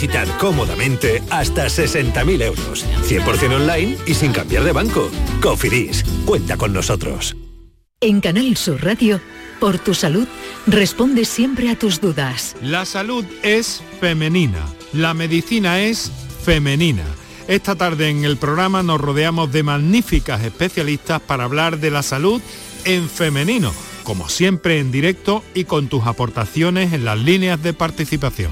cómodamente 0.39 1.21
hasta 1.29 1.65
60.000 1.65 2.41
euros. 2.41 2.85
100% 3.07 3.55
online 3.55 3.97
y 4.05 4.13
sin 4.13 4.31
cambiar 4.31 4.63
de 4.63 4.71
banco. 4.71 5.09
Cofidis, 5.41 6.03
cuenta 6.25 6.57
con 6.57 6.73
nosotros. 6.73 7.35
En 7.99 8.19
Canal 8.19 8.57
Sur 8.57 8.83
Radio, 8.83 9.21
por 9.59 9.77
tu 9.77 9.93
salud, 9.93 10.27
responde 10.65 11.25
siempre 11.25 11.69
a 11.69 11.77
tus 11.77 12.01
dudas. 12.01 12.55
La 12.63 12.85
salud 12.85 13.23
es 13.43 13.83
femenina, 13.99 14.65
la 14.91 15.13
medicina 15.13 15.81
es 15.81 16.11
femenina. 16.43 17.03
Esta 17.47 17.75
tarde 17.75 18.09
en 18.09 18.25
el 18.25 18.37
programa 18.37 18.81
nos 18.81 18.99
rodeamos 18.99 19.51
de 19.51 19.61
magníficas 19.61 20.43
especialistas 20.43 21.21
para 21.21 21.43
hablar 21.43 21.79
de 21.79 21.91
la 21.91 22.01
salud 22.01 22.41
en 22.85 23.07
femenino, 23.07 23.71
como 24.03 24.29
siempre 24.29 24.79
en 24.79 24.91
directo 24.91 25.43
y 25.53 25.65
con 25.65 25.87
tus 25.87 26.07
aportaciones 26.07 26.93
en 26.93 27.05
las 27.05 27.19
líneas 27.19 27.61
de 27.61 27.73
participación. 27.73 28.51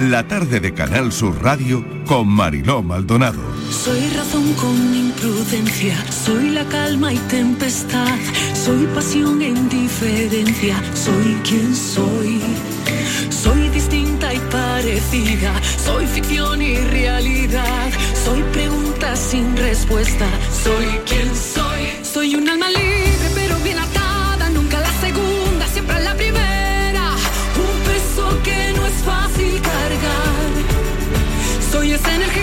La 0.00 0.26
tarde 0.26 0.60
de 0.60 0.72
Canal 0.72 1.12
Sur 1.12 1.42
Radio 1.42 1.84
con 2.06 2.26
Mariló 2.26 2.82
Maldonado. 2.82 3.38
Soy 3.70 4.00
razón 4.16 4.54
con 4.54 4.94
imprudencia, 4.94 5.94
soy 6.10 6.48
la 6.48 6.64
calma 6.64 7.12
y 7.12 7.18
tempestad, 7.28 8.18
soy 8.54 8.86
pasión 8.94 9.42
en 9.42 9.68
diferencia, 9.68 10.82
soy 10.94 11.36
quien 11.44 11.76
soy. 11.76 12.40
Soy 13.28 13.68
distinta 13.68 14.32
y 14.32 14.38
parecida. 14.50 15.52
Soy 15.84 16.06
ficción 16.06 16.62
y 16.62 16.76
realidad. 16.78 17.90
Soy 18.24 18.42
pregunta 18.54 19.14
sin 19.16 19.54
respuesta. 19.54 20.26
Soy 20.64 20.86
quien 21.04 21.28
soy. 21.36 21.88
Soy 22.02 22.34
un 22.36 22.48
alma 22.48 22.70
libre 22.70 23.39
Soy 32.04 32.14
esa 32.14 32.39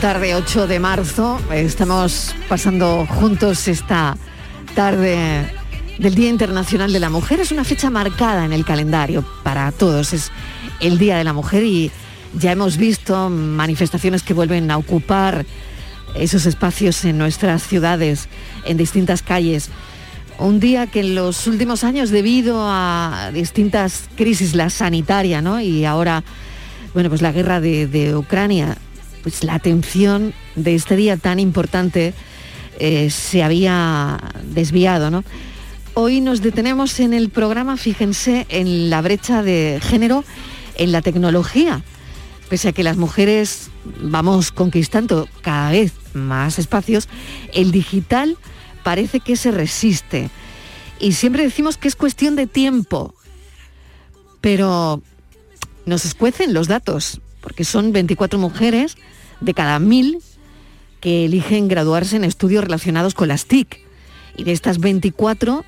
tarde, 0.00 0.36
8 0.36 0.68
de 0.68 0.78
marzo. 0.78 1.40
Estamos 1.52 2.34
pasando 2.48 3.04
juntos 3.06 3.66
esta 3.66 4.16
tarde 4.74 5.50
del 5.98 6.14
Día 6.14 6.28
Internacional 6.28 6.92
de 6.92 7.00
la 7.00 7.10
Mujer. 7.10 7.40
Es 7.40 7.50
una 7.50 7.64
fecha 7.64 7.90
marcada 7.90 8.44
en 8.44 8.52
el 8.52 8.64
calendario 8.64 9.24
para 9.42 9.72
todos. 9.72 10.12
Es 10.12 10.30
el 10.80 10.98
Día 10.98 11.16
de 11.16 11.24
la 11.24 11.32
Mujer 11.32 11.64
y 11.64 11.90
ya 12.34 12.52
hemos 12.52 12.76
visto 12.76 13.28
manifestaciones 13.28 14.22
que 14.22 14.34
vuelven 14.34 14.70
a 14.70 14.76
ocupar 14.76 15.44
esos 16.14 16.46
espacios 16.46 17.04
en 17.04 17.18
nuestras 17.18 17.64
ciudades, 17.64 18.28
en 18.66 18.76
distintas 18.76 19.22
calles. 19.22 19.68
Un 20.38 20.60
día 20.60 20.86
que 20.86 21.00
en 21.00 21.16
los 21.16 21.46
últimos 21.48 21.82
años, 21.82 22.10
debido 22.10 22.60
a 22.62 23.30
distintas 23.34 24.08
crisis, 24.16 24.54
la 24.54 24.70
sanitaria, 24.70 25.42
¿no? 25.42 25.60
Y 25.60 25.84
ahora 25.84 26.22
bueno, 26.94 27.10
pues 27.10 27.22
la 27.22 27.32
guerra 27.32 27.60
de, 27.60 27.86
de 27.86 28.16
Ucrania, 28.16 28.76
pues 29.22 29.44
la 29.44 29.54
atención 29.54 30.34
de 30.56 30.74
este 30.74 30.96
día 30.96 31.16
tan 31.16 31.38
importante 31.38 32.14
eh, 32.78 33.10
se 33.10 33.42
había 33.42 34.18
desviado, 34.44 35.10
¿no? 35.10 35.24
Hoy 35.94 36.20
nos 36.20 36.42
detenemos 36.42 37.00
en 37.00 37.12
el 37.12 37.28
programa, 37.30 37.76
fíjense, 37.76 38.46
en 38.50 38.88
la 38.88 39.02
brecha 39.02 39.42
de 39.42 39.80
género 39.82 40.24
en 40.76 40.92
la 40.92 41.02
tecnología. 41.02 41.82
Pese 42.48 42.68
a 42.68 42.72
que 42.72 42.82
las 42.82 42.96
mujeres 42.96 43.70
vamos 44.00 44.52
conquistando 44.52 45.28
cada 45.42 45.70
vez 45.72 45.92
más 46.14 46.58
espacios, 46.58 47.08
el 47.52 47.72
digital 47.72 48.38
parece 48.82 49.20
que 49.20 49.36
se 49.36 49.50
resiste. 49.50 50.30
Y 51.00 51.12
siempre 51.12 51.42
decimos 51.42 51.76
que 51.76 51.88
es 51.88 51.96
cuestión 51.96 52.36
de 52.36 52.46
tiempo. 52.46 53.14
Pero 54.40 55.02
nos 55.84 56.04
escuecen 56.04 56.54
los 56.54 56.68
datos, 56.68 57.20
porque 57.48 57.64
son 57.64 57.92
24 57.92 58.38
mujeres 58.38 58.98
de 59.40 59.54
cada 59.54 59.78
mil 59.78 60.18
que 61.00 61.24
eligen 61.24 61.66
graduarse 61.66 62.14
en 62.14 62.24
estudios 62.24 62.62
relacionados 62.62 63.14
con 63.14 63.28
las 63.28 63.46
TIC. 63.46 63.80
Y 64.36 64.44
de 64.44 64.52
estas 64.52 64.80
24, 64.80 65.64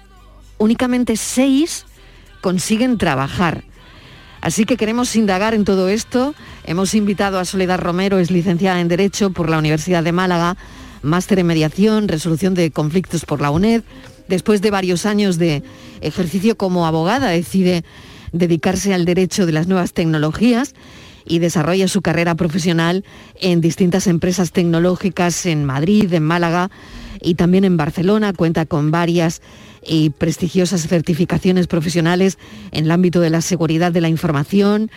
únicamente 0.59 1.17
6 1.17 1.87
consiguen 2.43 2.99
trabajar. 2.99 3.65
Así 4.43 4.67
que 4.67 4.77
queremos 4.77 5.17
indagar 5.17 5.55
en 5.55 5.65
todo 5.65 5.89
esto. 5.89 6.35
Hemos 6.65 6.93
invitado 6.93 7.39
a 7.39 7.47
Soledad 7.47 7.81
Romero, 7.81 8.19
es 8.19 8.31
licenciada 8.31 8.79
en 8.83 8.89
Derecho 8.89 9.31
por 9.31 9.49
la 9.49 9.57
Universidad 9.57 10.05
de 10.05 10.13
Málaga, 10.13 10.59
máster 11.01 11.39
en 11.39 11.47
Mediación, 11.47 12.09
Resolución 12.09 12.53
de 12.53 12.73
Conflictos 12.73 13.25
por 13.25 13.41
la 13.41 13.51
UNED. 13.51 13.85
Después 14.29 14.61
de 14.61 14.71
varios 14.71 15.07
años 15.07 15.39
de 15.39 15.63
ejercicio 16.03 16.59
como 16.59 16.87
abogada, 16.87 17.29
decide 17.29 17.85
dedicarse 18.33 18.93
al 18.93 19.07
derecho 19.07 19.47
de 19.47 19.53
las 19.53 19.67
nuevas 19.67 19.95
tecnologías 19.95 20.75
y 21.25 21.39
desarrolla 21.39 21.89
su 21.89 22.03
carrera 22.03 22.35
profesional 22.35 23.05
en 23.41 23.61
distintas 23.61 24.07
empresas 24.07 24.53
tecnológicas 24.53 25.47
en 25.47 25.65
Madrid, 25.65 26.13
en 26.13 26.25
Málaga 26.25 26.71
y 27.21 27.35
también 27.35 27.65
en 27.65 27.77
Barcelona. 27.77 28.33
Cuenta 28.33 28.67
con 28.67 28.91
varias 28.91 29.43
y 29.87 30.11
prestigiosas 30.11 30.87
certificaciones 30.87 31.67
profesionales 31.67 32.39
en 32.71 32.85
el 32.85 32.91
ámbito 32.91 33.21
de 33.21 33.31
la 33.31 33.41
seguridad 33.41 33.93
de 33.93 34.01
la 34.01 34.09
información, 34.09 34.91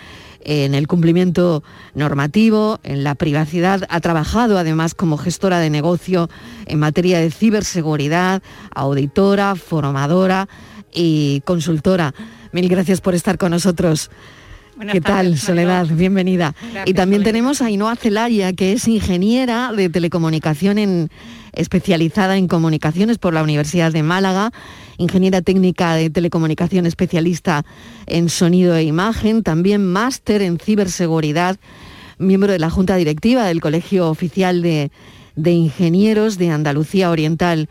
en 0.45 0.75
el 0.75 0.87
cumplimiento 0.87 1.63
normativo, 1.95 2.79
en 2.83 3.03
la 3.03 3.15
privacidad. 3.15 3.85
Ha 3.89 4.01
trabajado 4.01 4.57
además 4.57 4.93
como 4.93 5.17
gestora 5.17 5.59
de 5.59 5.69
negocio 5.69 6.29
en 6.65 6.79
materia 6.79 7.19
de 7.19 7.31
ciberseguridad, 7.31 8.43
auditora, 8.75 9.55
formadora 9.55 10.49
y 10.93 11.41
consultora. 11.45 12.13
Mil 12.51 12.67
gracias 12.67 13.01
por 13.01 13.15
estar 13.15 13.37
con 13.37 13.51
nosotros. 13.51 14.11
Buenas 14.75 14.93
¿Qué 14.93 15.01
tal, 15.01 15.37
Soledad? 15.37 15.87
Bienvenida. 15.91 16.55
Gracias, 16.59 16.87
y 16.89 16.93
también 16.93 17.21
Soledad. 17.21 17.31
tenemos 17.31 17.61
a 17.61 17.65
Ainhoa 17.67 17.95
Celaya, 17.95 18.53
que 18.53 18.73
es 18.73 18.87
ingeniera 18.87 19.71
de 19.71 19.89
telecomunicación 19.89 20.77
en- 20.79 21.09
especializada 21.53 22.37
en 22.37 22.47
comunicaciones 22.47 23.19
por 23.19 23.33
la 23.35 23.43
Universidad 23.43 23.91
de 23.91 24.01
Málaga, 24.01 24.51
ingeniera 24.97 25.43
técnica 25.43 25.93
de 25.93 26.09
telecomunicación 26.09 26.87
especialista 26.87 27.63
en 28.07 28.29
sonido 28.29 28.75
e 28.75 28.83
imagen, 28.83 29.43
también 29.43 29.85
máster 29.85 30.41
en 30.41 30.57
ciberseguridad, 30.57 31.57
miembro 32.17 32.51
de 32.51 32.57
la 32.59 32.71
Junta 32.71 32.95
Directiva 32.95 33.45
del 33.45 33.61
Colegio 33.61 34.09
Oficial 34.09 34.63
de, 34.63 34.89
de 35.35 35.51
Ingenieros 35.51 36.39
de 36.39 36.49
Andalucía 36.49 37.11
Oriental 37.11 37.69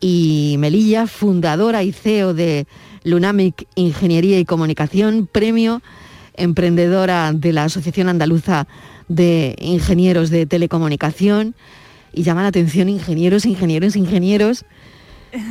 y 0.00 0.56
Melilla, 0.58 1.06
fundadora 1.06 1.82
y 1.82 1.92
CEO 1.92 2.34
de 2.34 2.66
Lunamic 3.04 3.66
Ingeniería 3.76 4.38
y 4.38 4.44
Comunicación, 4.44 5.26
premio 5.30 5.80
emprendedora 6.34 7.32
de 7.32 7.52
la 7.52 7.64
Asociación 7.64 8.08
Andaluza 8.08 8.66
de 9.08 9.56
Ingenieros 9.58 10.30
de 10.30 10.46
Telecomunicación. 10.46 11.54
Y 12.12 12.22
llama 12.24 12.42
la 12.42 12.48
atención 12.48 12.88
ingenieros, 12.88 13.46
ingenieros, 13.46 13.96
ingenieros. 13.96 14.64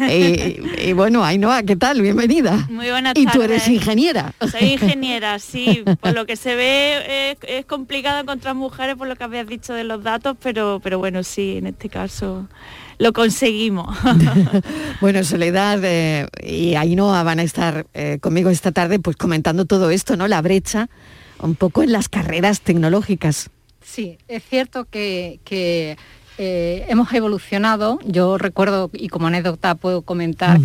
Eh, 0.07 0.61
y 0.89 0.93
bueno, 0.93 1.25
Ainhoa, 1.25 1.63
¿qué 1.63 1.75
tal? 1.75 2.01
Bienvenida. 2.03 2.67
Muy 2.69 2.91
buenas 2.91 3.13
Y 3.15 3.25
tardes. 3.25 3.33
tú 3.33 3.41
eres 3.41 3.67
ingeniera. 3.67 4.31
Soy 4.51 4.73
ingeniera, 4.73 5.39
sí. 5.39 5.83
Por 5.99 6.13
lo 6.13 6.27
que 6.27 6.35
se 6.35 6.55
ve 6.55 7.31
es, 7.31 7.37
es 7.41 7.65
complicado 7.65 8.19
encontrar 8.19 8.53
mujeres 8.53 8.95
por 8.95 9.07
lo 9.07 9.15
que 9.15 9.23
habías 9.23 9.47
dicho 9.47 9.73
de 9.73 9.83
los 9.83 10.03
datos, 10.03 10.37
pero, 10.39 10.79
pero 10.83 10.99
bueno, 10.99 11.23
sí, 11.23 11.57
en 11.57 11.65
este 11.65 11.89
caso 11.89 12.47
lo 13.01 13.13
conseguimos. 13.13 13.97
Bueno, 15.01 15.23
Soledad 15.23 15.79
eh, 15.83 16.27
y 16.43 16.75
Ainhoa 16.75 17.23
van 17.23 17.39
a 17.39 17.43
estar 17.43 17.87
eh, 17.95 18.19
conmigo 18.21 18.51
esta 18.51 18.71
tarde 18.71 18.99
pues 18.99 19.17
comentando 19.17 19.65
todo 19.65 19.89
esto, 19.89 20.15
¿no? 20.15 20.27
La 20.27 20.43
brecha 20.43 20.89
un 21.39 21.55
poco 21.55 21.81
en 21.81 21.91
las 21.91 22.07
carreras 22.07 22.61
tecnológicas. 22.61 23.49
Sí, 23.83 24.19
es 24.27 24.43
cierto 24.43 24.85
que, 24.85 25.39
que 25.43 25.97
eh, 26.37 26.85
hemos 26.87 27.13
evolucionado. 27.13 27.99
Yo 28.03 28.37
recuerdo, 28.37 28.89
y 28.93 29.09
como 29.09 29.27
anécdota 29.27 29.75
puedo 29.75 30.01
comentar, 30.01 30.59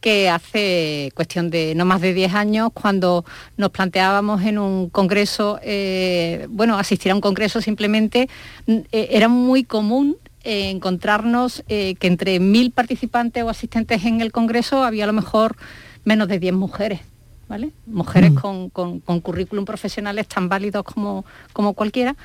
que 0.00 0.28
hace 0.28 1.10
cuestión 1.14 1.48
de 1.48 1.74
no 1.74 1.84
más 1.84 2.00
de 2.00 2.12
10 2.12 2.34
años, 2.34 2.70
cuando 2.74 3.24
nos 3.56 3.70
planteábamos 3.70 4.42
en 4.42 4.58
un 4.58 4.90
congreso, 4.90 5.58
eh, 5.62 6.46
bueno, 6.50 6.76
asistir 6.76 7.12
a 7.12 7.14
un 7.14 7.20
congreso 7.20 7.60
simplemente, 7.60 8.28
eh, 8.66 9.08
era 9.10 9.28
muy 9.28 9.64
común 9.64 10.16
eh, 10.44 10.70
encontrarnos 10.70 11.62
eh, 11.68 11.94
que 11.96 12.06
entre 12.06 12.38
mil 12.40 12.70
participantes 12.70 13.42
o 13.44 13.48
asistentes 13.48 14.04
en 14.04 14.20
el 14.20 14.32
congreso 14.32 14.84
había 14.84 15.04
a 15.04 15.06
lo 15.06 15.12
mejor 15.12 15.56
menos 16.04 16.28
de 16.28 16.38
10 16.38 16.54
mujeres. 16.54 17.00
¿Vale? 17.48 17.70
Mujeres 17.86 18.30
Mm. 18.32 18.34
con, 18.36 18.70
con- 18.70 19.00
con 19.00 19.20
currículum 19.20 19.66
profesionales 19.66 20.26
tan 20.26 20.48
válidos 20.48 20.84
como, 20.84 21.26
como 21.52 21.74
cualquiera, 21.74 22.16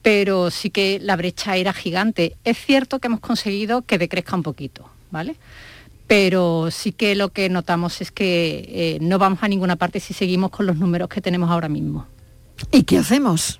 pero 0.00 0.50
sí 0.50 0.70
que 0.70 0.98
la 1.02 1.16
brecha 1.16 1.56
era 1.58 1.74
gigante. 1.74 2.36
Es 2.44 2.56
cierto 2.56 2.98
que 2.98 3.08
hemos 3.08 3.20
conseguido 3.20 3.82
que 3.82 3.98
decrezca 3.98 4.34
un 4.36 4.42
poquito, 4.42 4.88
¿vale? 5.10 5.36
Pero 6.06 6.70
sí 6.70 6.92
que 6.92 7.14
lo 7.14 7.28
que 7.28 7.50
notamos 7.50 8.00
es 8.00 8.10
que 8.10 8.64
eh, 8.68 8.98
no 9.02 9.18
vamos 9.18 9.40
a 9.42 9.48
ninguna 9.48 9.76
parte 9.76 10.00
si 10.00 10.14
seguimos 10.14 10.50
con 10.50 10.64
los 10.66 10.76
números 10.76 11.08
que 11.10 11.20
tenemos 11.20 11.50
ahora 11.50 11.68
mismo. 11.68 12.06
¿Y 12.72 12.84
qué 12.84 12.98
hacemos? 12.98 13.59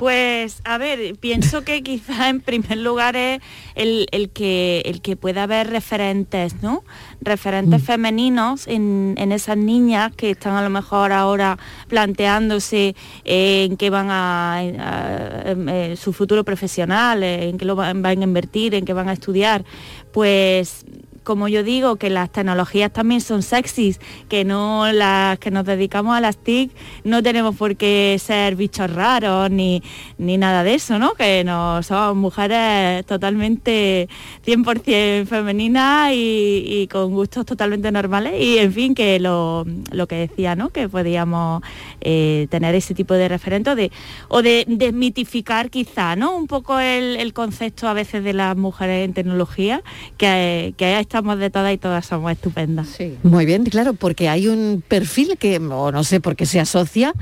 Pues 0.00 0.62
a 0.64 0.78
ver, 0.78 1.14
pienso 1.20 1.60
que 1.62 1.82
quizá 1.82 2.30
en 2.30 2.40
primer 2.40 2.78
lugar 2.78 3.16
es 3.16 3.42
el, 3.74 4.06
el 4.12 4.30
que, 4.30 4.80
el 4.86 5.02
que 5.02 5.14
pueda 5.14 5.42
haber 5.42 5.68
referentes, 5.68 6.62
¿no? 6.62 6.84
Referentes 7.20 7.82
femeninos 7.82 8.66
en, 8.66 9.14
en 9.18 9.30
esas 9.30 9.58
niñas 9.58 10.12
que 10.16 10.30
están 10.30 10.54
a 10.54 10.62
lo 10.62 10.70
mejor 10.70 11.12
ahora 11.12 11.58
planteándose 11.88 12.96
eh, 13.26 13.66
en 13.68 13.76
qué 13.76 13.90
van 13.90 14.08
a, 14.10 14.54
a- 14.56 15.50
em, 15.50 15.68
eh, 15.68 15.96
su 15.96 16.14
futuro 16.14 16.44
profesional, 16.44 17.22
en 17.22 17.58
qué 17.58 17.66
lo 17.66 17.76
van, 17.76 18.00
van 18.00 18.20
a 18.22 18.24
invertir, 18.24 18.74
en 18.74 18.86
qué 18.86 18.94
van 18.94 19.10
a 19.10 19.12
estudiar. 19.12 19.66
Pues 20.14 20.86
como 21.24 21.48
yo 21.48 21.62
digo, 21.62 21.96
que 21.96 22.10
las 22.10 22.30
tecnologías 22.30 22.92
también 22.92 23.20
son 23.20 23.42
sexys, 23.42 24.00
que 24.28 24.44
no 24.44 24.90
las 24.92 25.38
que 25.38 25.50
nos 25.50 25.64
dedicamos 25.64 26.16
a 26.16 26.20
las 26.20 26.36
TIC 26.36 26.70
no 27.04 27.22
tenemos 27.22 27.56
por 27.56 27.76
qué 27.76 28.16
ser 28.20 28.56
bichos 28.56 28.92
raros 28.92 29.50
ni, 29.50 29.82
ni 30.18 30.38
nada 30.38 30.64
de 30.64 30.74
eso, 30.74 30.98
¿no? 30.98 31.14
Que 31.14 31.44
no 31.44 31.82
somos 31.82 32.16
mujeres 32.16 33.04
totalmente 33.06 34.08
100% 34.46 35.26
femeninas 35.26 36.12
y, 36.14 36.88
con 36.90 37.12
gustos 37.12 37.46
totalmente 37.46 37.92
normales 37.92 38.40
y 38.40 38.58
en 38.58 38.72
fin, 38.72 38.94
que 38.94 39.20
lo, 39.20 39.66
lo 39.92 40.06
que 40.06 40.16
decía, 40.16 40.56
¿no? 40.56 40.70
Que 40.70 40.88
podíamos 40.88 41.62
eh, 42.00 42.46
tener 42.50 42.74
ese 42.74 42.94
tipo 42.94 43.14
de 43.14 43.28
referentes 43.28 43.76
de, 43.76 43.92
o 44.28 44.42
de 44.42 44.64
desmitificar 44.66 45.70
quizá, 45.70 46.16
¿no? 46.16 46.36
Un 46.36 46.46
poco 46.46 46.78
el, 46.78 47.30
concepto 47.32 47.86
a 47.86 47.92
veces 47.92 48.24
de 48.24 48.32
las 48.32 48.56
mujeres 48.56 49.04
en 49.04 49.14
tecnología, 49.14 49.82
que, 50.16 50.74
que 50.76 50.84
ahí 50.84 50.94
estamos 51.20 51.38
de 51.38 51.50
todas 51.50 51.72
y 51.74 51.78
todas 51.78 52.06
somos 52.06 52.32
estupendas. 52.32 52.98
Muy 53.22 53.44
bien, 53.44 53.64
claro, 53.64 53.92
porque 53.92 54.30
hay 54.30 54.48
un 54.48 54.82
perfil 54.86 55.36
que, 55.38 55.58
o 55.58 55.92
no 55.92 56.02
sé 56.02 56.18
por 56.20 56.34
qué 56.34 56.46
se 56.46 56.58
asocia 56.58 57.12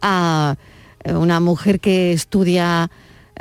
a 0.00 0.56
una 1.04 1.38
mujer 1.38 1.78
que 1.78 2.12
estudia 2.12 2.90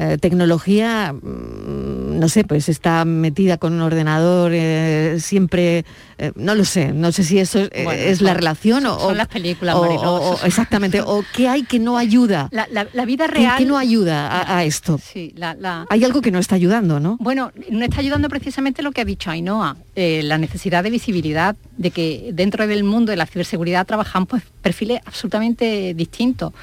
eh, 0.03 0.17
tecnología, 0.17 1.13
mm, 1.13 2.19
no 2.19 2.27
sé, 2.27 2.43
pues 2.43 2.69
está 2.69 3.05
metida 3.05 3.57
con 3.57 3.73
un 3.73 3.81
ordenador 3.81 4.51
eh, 4.53 5.17
siempre, 5.19 5.85
eh, 6.17 6.31
no 6.35 6.55
lo 6.55 6.65
sé, 6.65 6.91
no 6.91 7.11
sé 7.11 7.23
si 7.23 7.37
eso 7.37 7.59
es, 7.59 7.83
Bueno, 7.83 7.91
es 7.91 8.21
la 8.21 8.29
son- 8.31 8.37
relación 8.37 8.85
o, 8.87 8.99
son 8.99 9.17
las 9.17 9.27
películas, 9.27 9.75
o- 9.75 10.39
exactamente, 10.43 11.01
o 11.01 11.23
qué 11.35 11.47
hay 11.47 11.63
que 11.63 11.77
no 11.79 11.97
ayuda. 11.97 12.47
La, 12.51 12.67
la- 12.71 12.87
la 12.93 13.05
vida 13.05 13.27
¿Qué- 13.27 13.33
real... 13.35 13.57
qué 13.59 13.65
no 13.65 13.77
ayuda 13.77 14.27
a, 14.27 14.57
a 14.57 14.63
esto? 14.63 14.97
Sí, 14.97 15.33
la- 15.35 15.85
Hay 15.89 16.03
algo 16.03 16.21
que 16.21 16.31
no 16.31 16.39
está 16.39 16.55
ayudando, 16.55 16.99
¿no? 16.99 17.17
Bueno, 17.19 17.51
no 17.69 17.83
está 17.85 17.99
ayudando 17.99 18.27
precisamente 18.29 18.81
lo 18.81 18.91
que 18.91 19.01
ha 19.01 19.05
dicho 19.05 19.29
Ainhoa, 19.29 19.77
la 19.95 20.37
necesidad 20.37 20.83
de 20.83 20.89
visibilidad, 20.89 21.55
de 21.77 21.91
que 21.91 22.31
dentro 22.33 22.65
del 22.65 22.83
mundo 22.83 23.11
de 23.11 23.17
la 23.17 23.25
ciberseguridad 23.27 23.85
trabajan 23.85 24.25
pues, 24.25 24.43
perfiles 24.61 24.99
absolutamente 25.05 25.93
distintos. 25.93 26.53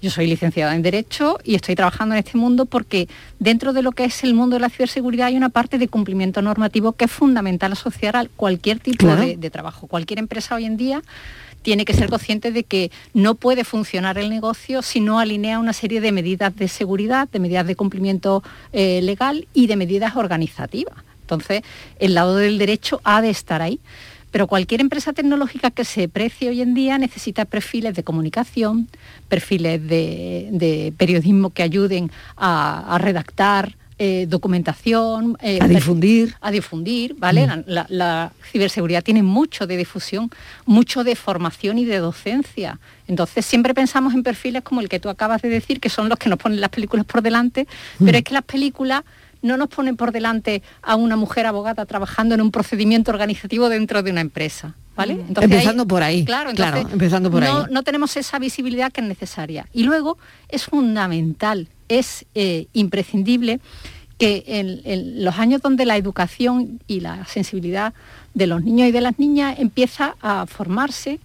Yo 0.00 0.10
soy 0.10 0.28
licenciada 0.28 0.74
en 0.76 0.82
Derecho 0.82 1.38
y 1.42 1.56
estoy 1.56 1.74
trabajando 1.74 2.14
en 2.14 2.20
este 2.20 2.38
mundo 2.38 2.66
porque 2.66 3.08
dentro 3.40 3.72
de 3.72 3.82
lo 3.82 3.90
que 3.92 4.04
es 4.04 4.22
el 4.22 4.32
mundo 4.32 4.54
de 4.56 4.60
la 4.60 4.70
ciberseguridad 4.70 5.26
hay 5.26 5.36
una 5.36 5.48
parte 5.48 5.76
de 5.76 5.88
cumplimiento 5.88 6.40
normativo 6.40 6.92
que 6.92 7.06
es 7.06 7.10
fundamental 7.10 7.72
asociar 7.72 8.16
a 8.16 8.26
cualquier 8.36 8.78
tipo 8.78 9.06
Claro. 9.06 9.22
de, 9.22 9.36
de 9.36 9.50
trabajo. 9.50 9.88
Cualquier 9.88 10.20
empresa 10.20 10.54
hoy 10.54 10.66
en 10.66 10.76
día 10.76 11.02
tiene 11.62 11.84
que 11.84 11.94
ser 11.94 12.08
consciente 12.08 12.52
de 12.52 12.62
que 12.62 12.92
no 13.12 13.34
puede 13.34 13.64
funcionar 13.64 14.18
el 14.18 14.30
negocio 14.30 14.82
si 14.82 15.00
no 15.00 15.18
alinea 15.18 15.58
una 15.58 15.72
serie 15.72 16.00
de 16.00 16.12
medidas 16.12 16.54
de 16.54 16.68
seguridad, 16.68 17.28
de 17.28 17.40
medidas 17.40 17.66
de 17.66 17.74
cumplimiento 17.74 18.44
eh, 18.72 19.00
legal 19.02 19.48
y 19.52 19.66
de 19.66 19.74
medidas 19.76 20.14
organizativas. 20.14 20.94
Entonces, 21.22 21.62
el 21.98 22.14
lado 22.14 22.36
del 22.36 22.56
derecho 22.58 23.00
ha 23.02 23.20
de 23.20 23.30
estar 23.30 23.60
ahí. 23.62 23.80
Pero 24.30 24.46
cualquier 24.46 24.80
empresa 24.80 25.12
tecnológica 25.12 25.70
que 25.70 25.84
se 25.84 26.08
precie 26.08 26.50
hoy 26.50 26.60
en 26.60 26.74
día 26.74 26.98
necesita 26.98 27.44
perfiles 27.44 27.94
de 27.94 28.02
comunicación, 28.02 28.88
perfiles 29.28 29.80
de, 29.88 30.48
de 30.52 30.92
periodismo 30.96 31.50
que 31.50 31.62
ayuden 31.62 32.10
a, 32.36 32.94
a 32.94 32.98
redactar 32.98 33.76
eh, 34.00 34.26
documentación, 34.28 35.36
eh, 35.42 35.58
A 35.60 35.66
difundir. 35.66 36.34
a 36.40 36.52
difundir, 36.52 37.16
¿vale? 37.18 37.48
Mm. 37.48 37.64
La 37.88 38.30
ciberseguridad 38.52 39.02
tiene 39.02 39.24
mucho 39.24 39.66
de 39.66 39.76
difusión, 39.76 40.30
mucho 40.66 41.02
de 41.02 41.16
formación 41.16 41.78
y 41.78 41.84
de 41.84 41.98
docencia. 41.98 42.78
Entonces 43.08 43.44
siempre 43.44 43.74
pensamos 43.74 44.14
en 44.14 44.22
perfiles 44.22 44.62
como 44.62 44.80
el 44.82 44.88
que 44.88 45.00
tú 45.00 45.08
acabas 45.08 45.42
de 45.42 45.48
decir, 45.48 45.80
que 45.80 45.88
son 45.88 46.08
los 46.08 46.16
que 46.18 46.28
nos 46.28 46.38
ponen 46.38 46.60
las 46.60 46.70
películas 46.70 47.06
por 47.06 47.22
delante, 47.22 47.66
Mm. 47.98 48.04
pero 48.04 48.18
es 48.18 48.24
que 48.24 48.34
las 48.34 48.44
películas 48.44 49.02
no 49.42 49.56
nos 49.56 49.68
ponen 49.68 49.96
por 49.96 50.12
delante 50.12 50.62
a 50.82 50.96
una 50.96 51.16
mujer 51.16 51.46
abogada 51.46 51.86
trabajando 51.86 52.34
en 52.34 52.40
un 52.40 52.50
procedimiento 52.50 53.10
organizativo 53.10 53.68
dentro 53.68 54.02
de 54.02 54.10
una 54.10 54.20
empresa. 54.20 54.74
¿Vale? 54.96 55.12
Entonces 55.12 55.44
Empezando 55.44 55.86
por 55.86 56.02
ahí, 56.02 56.24
Claro, 56.24 56.52
claro, 56.54 56.78
empezando 56.78 57.30
por 57.30 57.42
no, 57.44 57.58
ahí. 57.58 57.64
no 57.70 57.84
tenemos 57.84 58.16
esa 58.16 58.40
visibilidad 58.40 58.90
que 58.90 59.00
es 59.00 59.06
necesaria. 59.06 59.66
Y 59.72 59.84
luego 59.84 60.18
es 60.48 60.64
fundamental, 60.64 61.68
es 61.88 62.26
eh, 62.34 62.66
imprescindible 62.72 63.60
que 64.18 64.42
en, 64.48 64.80
en 64.84 65.24
los 65.24 65.38
años 65.38 65.62
donde 65.62 65.84
la 65.86 65.96
educación 65.96 66.80
y 66.88 66.98
la 66.98 67.24
sensibilidad 67.26 67.94
de 68.34 68.48
los 68.48 68.64
niños 68.64 68.88
y 68.88 68.90
de 68.90 69.00
las 69.00 69.16
niñas 69.20 69.56
empieza 69.60 70.16
a 70.20 70.46
formarse, 70.46 71.20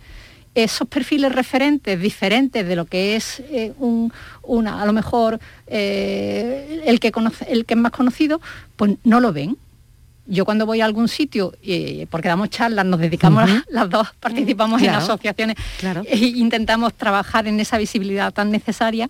esos 0.55 0.87
perfiles 0.87 1.31
referentes 1.31 1.99
diferentes 1.99 2.67
de 2.67 2.75
lo 2.75 2.85
que 2.85 3.15
es 3.15 3.39
eh, 3.49 3.73
un, 3.79 4.13
una, 4.43 4.81
a 4.81 4.85
lo 4.85 4.93
mejor 4.93 5.39
eh, 5.67 6.81
el, 6.85 6.99
que 6.99 7.11
conoce, 7.11 7.45
el 7.51 7.65
que 7.65 7.73
es 7.73 7.79
más 7.79 7.91
conocido, 7.91 8.39
pues 8.75 8.93
no 9.03 9.19
lo 9.19 9.33
ven. 9.33 9.57
Yo 10.25 10.45
cuando 10.45 10.65
voy 10.65 10.79
a 10.79 10.85
algún 10.85 11.09
sitio, 11.09 11.53
eh, 11.63 12.07
porque 12.09 12.29
damos 12.29 12.49
charlas, 12.49 12.85
nos 12.85 12.99
dedicamos, 12.99 13.49
las, 13.49 13.63
las 13.67 13.89
dos 13.89 14.07
participamos 14.21 14.81
en 14.81 14.87
Claro. 14.87 15.03
asociaciones 15.03 15.57
e 16.05 16.17
intentamos 16.17 16.93
trabajar 16.93 17.45
en 17.47 17.59
esa 17.59 17.77
visibilidad 17.77 18.31
tan 18.33 18.49
necesaria, 18.49 19.09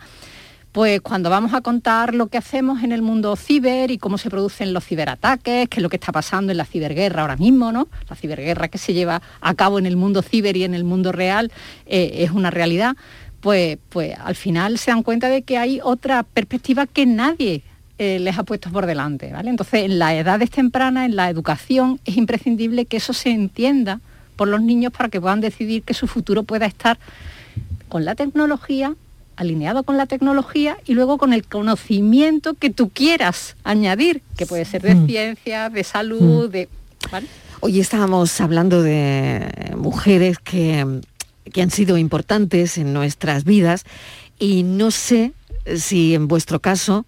pues 0.73 1.01
cuando 1.01 1.29
vamos 1.29 1.53
a 1.53 1.61
contar 1.61 2.15
lo 2.15 2.27
que 2.27 2.39
hacemos 2.39 2.83
en 2.83 2.91
el 2.91 3.03
mundo 3.03 3.35
ciber 3.35 3.91
y 3.91 3.99
cómo 3.99 4.17
se 4.17 4.31
producen 4.31 4.73
los 4.73 4.83
ciberataques, 4.83 5.69
qué 5.69 5.77
es 5.77 5.83
lo 5.83 5.87
que 5.87 5.97
está 5.97 6.11
pasando 6.11 6.51
en 6.51 6.57
la 6.57 6.65
ciberguerra 6.65 7.21
ahora 7.21 7.37
mismo, 7.37 7.71
¿no? 7.71 7.87
La 8.09 8.15
ciberguerra 8.15 8.67
que 8.69 8.79
se 8.79 8.91
lleva 8.91 9.21
a 9.39 9.53
cabo 9.53 9.77
en 9.77 9.85
el 9.85 9.95
mundo 9.95 10.23
ciber 10.23 10.57
y 10.57 10.63
en 10.63 10.73
el 10.73 10.83
mundo 10.83 11.11
real 11.11 11.51
eh, 11.85 12.23
es 12.23 12.31
una 12.31 12.49
realidad, 12.49 12.97
pues, 13.39 13.77
pues 13.89 14.17
al 14.19 14.33
final 14.35 14.79
se 14.79 14.89
dan 14.89 15.03
cuenta 15.03 15.29
de 15.29 15.43
que 15.43 15.59
hay 15.59 15.79
otra 15.83 16.23
perspectiva 16.23 16.87
que 16.87 17.05
nadie 17.05 17.61
eh, 17.99 18.17
les 18.17 18.35
ha 18.39 18.43
puesto 18.43 18.71
por 18.71 18.87
delante, 18.87 19.31
¿vale? 19.31 19.51
Entonces, 19.51 19.83
en 19.83 19.99
las 19.99 20.13
edades 20.13 20.49
tempranas, 20.49 21.05
en 21.05 21.15
la 21.15 21.29
educación, 21.29 21.99
es 22.03 22.17
imprescindible 22.17 22.87
que 22.87 22.97
eso 22.97 23.13
se 23.13 23.29
entienda 23.29 24.01
por 24.35 24.47
los 24.47 24.63
niños 24.63 24.91
para 24.91 25.09
que 25.09 25.21
puedan 25.21 25.39
decidir 25.39 25.83
que 25.83 25.93
su 25.93 26.07
futuro 26.07 26.41
pueda 26.41 26.65
estar 26.65 26.97
con 27.89 28.05
la 28.05 28.15
tecnología, 28.15 28.95
alineado 29.35 29.83
con 29.83 29.97
la 29.97 30.05
tecnología 30.05 30.77
y 30.85 30.93
luego 30.93 31.17
con 31.17 31.33
el 31.33 31.45
conocimiento 31.45 32.53
que 32.53 32.69
tú 32.69 32.89
quieras 32.89 33.55
añadir, 33.63 34.21
que 34.37 34.45
puede 34.45 34.65
ser 34.65 34.81
de 34.81 34.95
Mm. 34.95 35.07
ciencia, 35.07 35.69
de 35.69 35.83
salud, 35.83 36.49
de... 36.49 36.69
¿vale? 37.11 37.27
Hoy 37.61 37.79
estábamos 37.79 38.39
hablando 38.41 38.81
de 38.81 39.73
mujeres 39.77 40.37
que, 40.39 41.01
que 41.51 41.61
han 41.61 41.71
sido 41.71 41.97
importantes 41.97 42.77
en 42.77 42.93
nuestras 42.93 43.43
vidas 43.45 43.85
y 44.39 44.63
no 44.63 44.91
sé 44.91 45.31
si 45.77 46.13
en 46.13 46.27
vuestro 46.27 46.59
caso, 46.59 47.05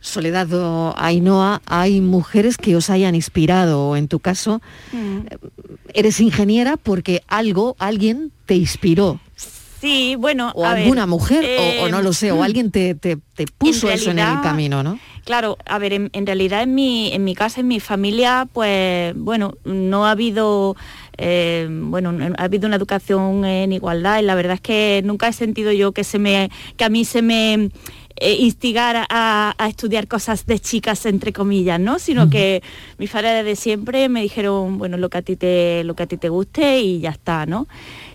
Soledad 0.00 0.52
o 0.52 0.94
Ainhoa, 0.96 1.60
hay 1.66 2.00
mujeres 2.00 2.58
que 2.58 2.76
os 2.76 2.90
hayan 2.90 3.16
inspirado 3.16 3.88
o 3.88 3.96
en 3.96 4.06
tu 4.06 4.20
caso 4.20 4.60
eres 5.94 6.20
ingeniera 6.20 6.76
porque 6.76 7.22
algo, 7.26 7.74
alguien 7.80 8.30
te 8.44 8.54
inspiró. 8.54 9.18
Sí, 9.80 10.16
bueno, 10.18 10.52
O 10.54 10.64
a 10.64 10.74
ver, 10.74 10.84
alguna 10.84 11.06
mujer, 11.06 11.44
o- 11.58 11.82
o, 11.84 11.88
no 11.88 12.00
lo 12.02 12.12
sé, 12.12 12.32
o 12.32 12.42
alguien 12.42 12.70
te, 12.70 12.94
te- 12.94 13.18
te 13.34 13.46
puso 13.46 13.90
eso 13.90 14.10
en 14.10 14.18
el 14.18 14.40
camino, 14.40 14.82
¿no? 14.82 14.98
Claro, 15.24 15.58
a 15.66 15.78
ver, 15.78 15.92
en, 15.92 16.08
en 16.12 16.24
realidad 16.26 16.62
en 16.62 16.74
mi, 16.74 17.12
en 17.12 17.24
mi 17.24 17.34
casa, 17.34 17.60
en 17.60 17.68
mi 17.68 17.80
familia, 17.80 18.48
pues 18.52 19.12
bueno, 19.16 19.54
no 19.64 20.06
ha 20.06 20.12
habido, 20.12 20.76
eh, 21.18 21.68
bueno, 21.70 22.12
no- 22.12 22.34
ha 22.38 22.44
habido 22.44 22.66
una 22.66 22.76
educación 22.76 23.44
en 23.44 23.72
igualdad 23.72 24.20
y 24.20 24.22
la 24.22 24.34
verdad 24.34 24.54
es 24.54 24.60
que 24.60 25.02
nunca 25.04 25.28
he 25.28 25.32
sentido 25.32 25.72
yo 25.72 25.92
que 25.92 26.04
se 26.04 26.18
me, 26.18 26.50
que 26.76 26.84
a 26.84 26.88
mí 26.88 27.04
se 27.04 27.22
me 27.22 27.70
eh, 28.18 28.32
instigar 28.38 29.04
a, 29.10 29.54
a 29.58 29.68
estudiar 29.68 30.08
cosas 30.08 30.46
de 30.46 30.58
chicas 30.58 31.04
entre 31.04 31.34
comillas, 31.34 31.78
¿no? 31.78 31.98
Sino 31.98 32.30
que 32.30 32.62
mis 32.96 33.10
padres 33.10 33.44
desde 33.44 33.56
siempre 33.60 34.08
me 34.08 34.22
dijeron, 34.22 34.78
bueno, 34.78 34.96
lo 34.96 35.10
que 35.10 35.18
a 35.18 35.22
ti 35.22 35.36
te, 35.36 35.84
lo 35.84 35.94
que 35.94 36.04
a 36.04 36.06
ti 36.06 36.16
te 36.16 36.30
guste 36.30 36.80
y 36.80 37.00
ya 37.00 37.10
está, 37.10 37.44
¿no? 37.44 37.66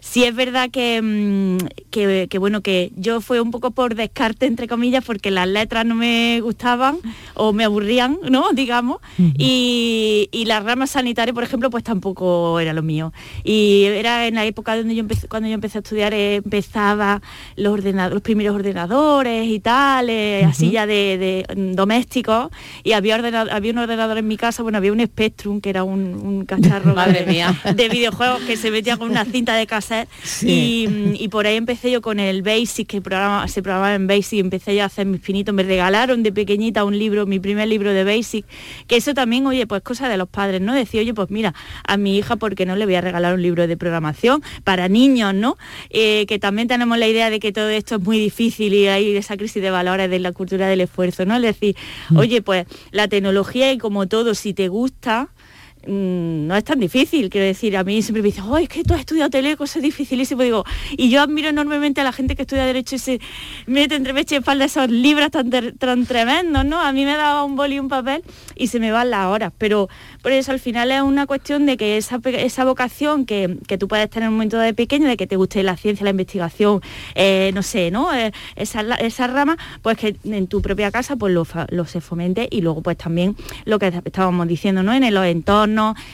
Sí 0.02 0.24
es 0.24 0.36
verdad 0.36 0.72
que, 0.72 1.00
mm, 1.00 1.58
que, 1.92 2.28
que, 2.28 2.38
bueno, 2.40 2.62
que 2.62 2.92
yo 2.96 3.22
fue 3.22 3.40
un 3.40 3.52
poco 3.52 3.70
por 3.70 3.94
descarte, 3.94 4.48
entre 4.48 4.68
comillas, 4.68 5.06
porque 5.06 5.30
las 5.30 5.48
letras 5.48 5.86
no 5.86 5.94
me 5.94 6.42
gustaban 6.42 6.98
o 7.36 7.54
me 7.54 7.64
aburrían, 7.64 8.18
¿no? 8.30 8.52
Digamos. 8.54 8.98
y, 9.38 10.28
y 10.32 10.46
la 10.46 10.60
rama 10.60 10.88
sanitaria, 10.88 11.34
por 11.34 11.44
ejemplo, 11.44 11.70
pues 11.70 11.84
tampoco 11.84 12.60
era 12.60 12.74
lo 12.74 12.82
mío. 12.82 13.14
Y 13.44 13.84
era 13.84 14.26
en 14.26 14.36
la 14.36 14.46
época 14.46 14.76
donde 14.76 14.96
yo 14.96 15.02
empecé, 15.02 15.28
cuando 15.28 15.48
yo 15.48 15.54
empecé 15.54 15.78
a 15.78 15.82
estudiar, 15.82 16.16
eh, 16.16 16.38
empezaba 16.38 17.22
los, 17.56 17.72
ordenadores, 17.72 18.16
los 18.16 18.24
primeros 18.24 18.56
ordenadores 18.56 19.48
y 19.48 19.60
tal, 19.60 20.10
eh, 20.10 20.44
así 20.46 20.72
ya 20.72 20.88
de, 20.88 21.46
de, 21.48 21.56
mm, 21.56 21.76
domésticos. 21.76 22.50
Y 22.84 22.94
había, 22.94 23.16
ordenador, 23.16 23.54
había 23.54 23.72
un 23.72 23.78
ordenador 23.78 24.18
en 24.18 24.28
mi 24.28 24.38
casa, 24.38 24.64
bueno, 24.64 24.80
había 24.80 24.92
un 24.92 25.02
Spectrum, 25.02 25.62
que 25.62 25.70
era 25.70 25.84
un, 25.84 26.16
un 26.16 26.46
cacharro 26.46 26.96
Madre 26.96 27.24
de, 27.24 27.32
mía. 27.32 27.56
de 27.76 27.88
videojuegos 27.88 28.42
que 28.42 28.58
se 28.58 28.72
metía 28.72 28.98
con 28.98 29.12
una 29.12 29.26
cinta 29.26 29.56
de 29.56 29.68
Sí. 30.24 30.88
y, 30.88 31.24
y 31.24 31.28
por 31.28 31.48
ahí 31.48 31.56
empecé 31.56 31.92
yo 31.92 32.02
con 32.02 32.20
el 32.20 32.42
Basic, 32.42 32.88
que 32.88 33.02
programa, 33.02 33.48
se 33.48 33.62
programaba 33.62 33.96
en 33.96 34.08
Basic, 34.08 34.34
y 34.34 34.40
empecé 34.40 34.76
yo 34.76 34.84
a 34.84 34.86
hacer 34.86 35.06
mis 35.06 35.22
pinitos. 35.22 35.54
Me 35.54 35.64
regalaron 35.64 36.24
de 36.24 36.32
pequeñita 36.32 36.84
un 36.84 36.98
libro, 36.98 37.26
mi 37.26 37.40
primer 37.40 37.68
libro 37.68 37.92
de 37.92 38.04
Basic, 38.04 38.46
que 38.88 38.98
eso 38.98 39.14
también, 39.14 39.46
oye, 39.48 39.68
pues 39.68 39.82
cosa 39.82 40.10
de 40.10 40.18
los 40.18 40.30
padres, 40.30 40.62
¿no? 40.62 40.74
Decía, 40.74 41.02
oye, 41.02 41.14
pues 41.14 41.30
mira, 41.30 41.54
a 41.86 41.98
mi 41.98 42.18
hija, 42.18 42.36
¿por 42.36 42.56
qué 42.56 42.66
no 42.66 42.76
le 42.76 42.86
voy 42.86 42.96
a 42.96 43.02
regalar 43.02 43.34
un 43.34 43.42
libro 43.42 43.68
de 43.68 43.78
programación 43.78 44.44
para 44.64 44.88
niños, 44.88 45.34
¿no? 45.34 45.58
Eh, 45.90 46.26
que 46.28 46.40
también 46.40 46.68
tenemos 46.68 46.98
la 46.98 47.08
idea 47.08 47.30
de 47.30 47.40
que 47.40 47.52
todo 47.52 47.70
esto 47.70 47.96
es 47.96 48.02
muy 48.02 48.20
difícil 48.20 48.74
y 48.74 48.88
hay 48.88 49.16
esa 49.16 49.38
crisis 49.38 49.62
de 49.62 49.72
valores 49.72 50.10
de 50.10 50.20
la 50.20 50.32
cultura 50.32 50.68
del 50.68 50.82
esfuerzo, 50.82 51.26
¿no? 51.26 51.36
Es 51.36 51.42
decir, 51.42 51.76
oye, 52.16 52.42
pues 52.42 52.66
la 52.92 53.08
tecnología 53.08 53.72
y 53.72 53.78
como 53.78 54.08
todo, 54.08 54.36
si 54.36 54.54
te 54.54 54.68
gusta, 54.68 55.24
mm, 55.24 55.41
no 55.88 56.56
es 56.56 56.64
tan 56.64 56.80
difícil, 56.80 57.30
quiero 57.30 57.48
decir, 57.48 57.76
a 57.78 57.84
mí 57.84 58.02
siempre 58.02 58.22
me 58.22 58.28
dicen, 58.28 58.44
oh, 58.48 58.58
es 58.58 58.70
que 58.70 58.84
tú 58.84 58.94
has 58.94 59.02
estudiado 59.02 59.30
teleco, 59.30 59.64
eso 59.64 59.80
es 59.80 59.84
dificilísimo, 59.84 60.44
digo, 60.44 60.64
y 60.98 61.10
yo 61.10 61.22
admiro 61.22 61.50
enormemente 61.50 62.02
a 62.02 62.04
la 62.04 62.12
gente 62.12 62.36
que 62.36 62.44
estudia 62.44 62.66
Derecho 62.66 62.96
y 62.96 63.00
se 63.00 63.20
mete 63.66 63.96
entre 63.96 64.14
pecho 64.14 64.36
y 64.36 64.38
espalda 64.38 64.66
esos 64.66 64.90
libros 64.90 65.32
tan, 65.32 65.50
tan 65.50 66.06
tremendos, 66.06 66.66
¿no? 66.66 66.80
A 66.80 66.92
mí 66.92 67.06
me 67.06 67.16
daba 67.16 67.44
un 67.44 67.56
boli 67.56 67.76
y 67.76 67.80
un 67.80 67.90
papel 67.90 68.24
y 68.56 68.68
se 68.68 68.80
me 68.80 68.92
van 68.92 69.10
las 69.10 69.28
horas, 69.28 69.52
pero 69.58 69.90
por 70.22 70.32
eso 70.32 70.52
al 70.52 70.60
final 70.60 70.92
es 70.92 71.02
una 71.02 71.26
cuestión 71.26 71.66
de 71.66 71.78
que 71.78 71.98
esa, 71.98 72.20
esa 72.24 72.66
vocación 72.66 73.26
que, 73.26 73.58
que 73.68 73.78
tú 73.78 73.88
puedes 73.88 74.10
tener 74.10 74.28
en 74.28 74.30
un 74.30 74.36
momento 74.36 74.58
de 74.60 74.74
pequeño, 74.74 75.08
de 75.08 75.18
que 75.18 75.28
te 75.28 75.36
guste 75.36 75.64
la 75.64 75.78
ciencia, 75.78 76.04
la 76.04 76.12
investigación, 76.12 76.82
eh, 77.16 77.52
no 77.54 77.64
sé, 77.64 77.92
¿no? 77.92 78.14
Eh, 78.14 78.32
esa, 78.56 78.82
esa 78.96 79.28
rama, 79.28 79.58
pues 79.82 79.98
que 79.98 80.16
en 80.24 80.48
tu 80.48 80.62
propia 80.62 80.92
casa 80.92 81.16
pues 81.16 81.34
lo, 81.34 81.46
lo 81.70 81.86
se 81.86 82.02
fomente 82.02 82.48
y 82.52 82.62
luego 82.62 82.82
pues 82.82 82.98
también 82.98 83.36
lo 83.66 83.80
que 83.80 83.88
estábamos 83.88 84.48
diciendo, 84.48 84.84
¿no? 84.84 84.94
En 84.94 85.14
los 85.14 85.26
entornos, 85.26 85.71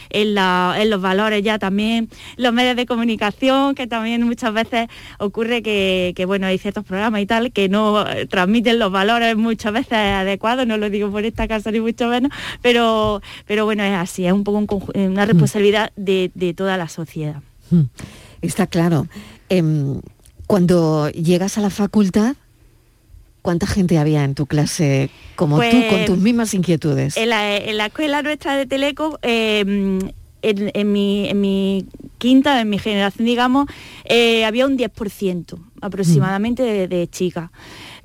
en, 0.09 0.33
la- 0.35 0.75
en 0.77 0.89
los 0.89 1.01
valores 1.01 1.43
ya 1.43 1.59
también, 1.59 2.09
los 2.37 2.53
medios 2.53 2.75
de 2.75 2.85
comunicación, 2.85 3.75
que 3.75 3.87
también 3.87 4.23
muchas 4.23 4.53
veces 4.53 4.87
ocurre 5.19 5.61
que, 5.61 6.13
que, 6.15 6.25
bueno, 6.25 6.47
hay 6.47 6.57
ciertos 6.57 6.83
programas 6.83 7.21
y 7.21 7.25
tal 7.25 7.51
que 7.51 7.69
no 7.69 8.05
transmiten 8.29 8.79
los 8.79 8.91
valores 8.91 9.35
muchas 9.37 9.73
veces 9.73 9.93
adecuados, 9.93 10.65
no 10.67 10.77
lo 10.77 10.89
digo 10.89 11.09
por 11.11 11.25
esta 11.25 11.47
casa 11.47 11.71
ni 11.71 11.79
mucho 11.79 12.07
menos, 12.07 12.31
pero, 12.61 13.21
pero 13.45 13.65
bueno, 13.65 13.83
es 13.83 13.93
así, 13.95 14.25
es 14.25 14.33
un 14.33 14.43
poco 14.43 14.57
un 14.59 15.11
una 15.11 15.25
responsabilidad 15.25 15.91
de, 15.95 16.31
de 16.35 16.53
toda 16.53 16.77
la 16.77 16.87
sociedad. 16.89 17.41
Mm, 17.71 17.81
Está 18.41 18.67
claro. 18.67 19.07
Em, 19.49 19.99
cuando 20.45 21.09
llegas 21.09 21.57
a 21.57 21.61
la 21.61 21.69
facultad, 21.69 22.35
¿cuánta 23.47 23.65
gente 23.65 23.97
había 23.97 24.25
en 24.25 24.35
tu 24.35 24.45
clase 24.45 25.09
como 25.37 25.55
tú, 25.55 25.61
Pues, 25.61 25.85
con 25.85 26.03
tus 26.03 26.17
mismas 26.17 26.53
inquietudes? 26.53 27.15
En 27.15 27.29
la, 27.29 27.55
en 27.55 27.77
la 27.77 27.85
escuela 27.85 28.21
nuestra 28.21 28.57
de 28.57 28.65
Teleco, 28.65 29.19
eh, 29.21 29.61
en, 29.61 30.71
en 30.73 30.91
mi, 30.91 31.29
en 31.29 31.39
mi 31.39 31.85
quinta, 32.17 32.59
en 32.59 32.69
mi 32.69 32.77
generación, 32.77 33.25
digamos, 33.25 33.67
eh, 34.03 34.43
había 34.43 34.65
un 34.65 34.77
10% 34.77 35.57
aproximadamente 35.79 36.61
de, 36.61 36.89
de 36.89 37.07
chicas. 37.07 37.49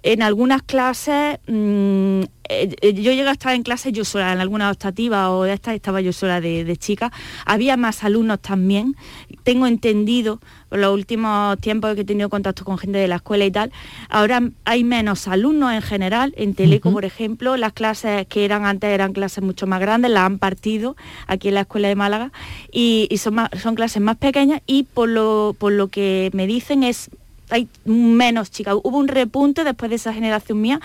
En 0.04 0.20
algunas 0.22 0.62
clases, 0.62 1.38
mm, 1.46 2.22
eh, 2.48 2.74
eh, 2.82 2.92
yo 2.94 3.12
llegué 3.12 3.28
a 3.28 3.32
estar 3.32 3.54
en 3.54 3.62
clases 3.62 3.92
yo 3.92 4.04
sola, 4.04 4.32
en 4.32 4.40
alguna 4.40 4.68
optativa 4.70 5.30
o 5.30 5.44
de 5.44 5.52
estas 5.52 5.74
estaba 5.74 6.00
yo 6.00 6.12
sola 6.12 6.40
de, 6.40 6.64
de 6.64 6.76
chicas. 6.76 7.12
Había 7.46 7.76
más 7.76 8.02
alumnos 8.02 8.40
también. 8.40 8.96
Tengo 9.44 9.66
entendido, 9.68 10.40
por 10.68 10.80
los 10.80 10.92
últimos 10.92 11.56
tiempos 11.58 11.94
que 11.94 12.00
he 12.00 12.04
tenido 12.04 12.28
contacto 12.30 12.64
con 12.64 12.78
gente 12.78 12.98
de 12.98 13.06
la 13.06 13.16
escuela 13.16 13.44
y 13.44 13.50
tal, 13.52 13.70
ahora 14.08 14.40
hay 14.64 14.82
menos 14.82 15.28
alumnos 15.28 15.72
en 15.72 15.82
general. 15.82 16.34
En 16.36 16.54
Teleco, 16.54 16.90
por 16.92 17.04
ejemplo, 17.04 17.56
las 17.56 17.72
clases 17.72 18.26
que 18.26 18.44
eran 18.44 18.64
antes 18.66 18.90
eran 18.90 19.12
clases 19.12 19.42
mucho 19.44 19.66
más 19.68 19.80
grandes, 19.80 20.10
las 20.10 20.24
han 20.24 20.38
partido 20.38 20.96
aquí 21.28 21.48
en 21.48 21.54
la 21.54 21.60
escuela 21.60 21.86
de 21.88 21.94
Málaga 21.94 22.32
y, 22.72 23.06
y 23.08 23.18
son, 23.18 23.34
más- 23.34 23.50
son 23.62 23.76
clases 23.76 24.02
más 24.02 24.16
pequeñas 24.16 24.62
y 24.66 24.82
por 24.82 25.08
lo, 25.08 25.54
por 25.58 25.72
lo 25.72 25.88
que 25.88 26.30
me 26.32 26.46
dicen 26.48 26.82
es 26.82 27.08
hay 27.52 27.68
menos 27.84 28.50
chicas. 28.50 28.74
Hubo 28.82 28.98
un 28.98 29.08
repunte 29.08 29.62
después 29.64 29.90
de 29.90 29.96
esa 29.96 30.12
generación 30.12 30.60
mía 30.60 30.80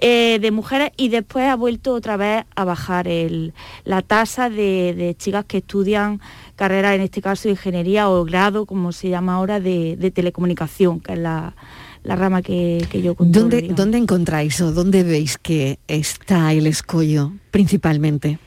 eh, 0.00 0.38
de 0.40 0.50
mujeres 0.50 0.90
y 0.96 1.08
después 1.08 1.46
ha 1.46 1.56
vuelto 1.56 1.92
otra 1.92 2.16
vez 2.16 2.44
a 2.54 2.64
bajar 2.64 3.08
el- 3.08 3.52
la 3.84 4.02
tasa 4.02 4.48
de, 4.48 4.94
de 4.96 5.14
chicas 5.16 5.44
que 5.44 5.58
estudian 5.58 6.20
carreras, 6.56 6.94
en 6.94 7.00
este 7.02 7.20
caso 7.20 7.48
ingeniería 7.48 8.08
o 8.08 8.24
grado, 8.24 8.66
como 8.66 8.92
se 8.92 9.08
llama 9.08 9.34
ahora, 9.34 9.58
de, 9.60 9.96
de 9.96 10.10
telecomunicación, 10.10 11.00
que 11.00 11.14
es 11.14 11.18
la, 11.18 11.54
la 12.04 12.16
rama 12.16 12.40
que, 12.42 12.86
que 12.90 13.02
yo 13.02 13.14
controlo. 13.14 13.40
¿Dónde, 13.42 13.56
digamos. 13.62 13.76
¿Dónde 13.76 13.98
encontráis 13.98 14.60
o 14.60 14.72
dónde 14.72 15.02
veis 15.02 15.38
que 15.38 15.78
está 15.88 16.52
el 16.52 16.66
escollo 16.66 17.32
principalmente? 17.50 18.38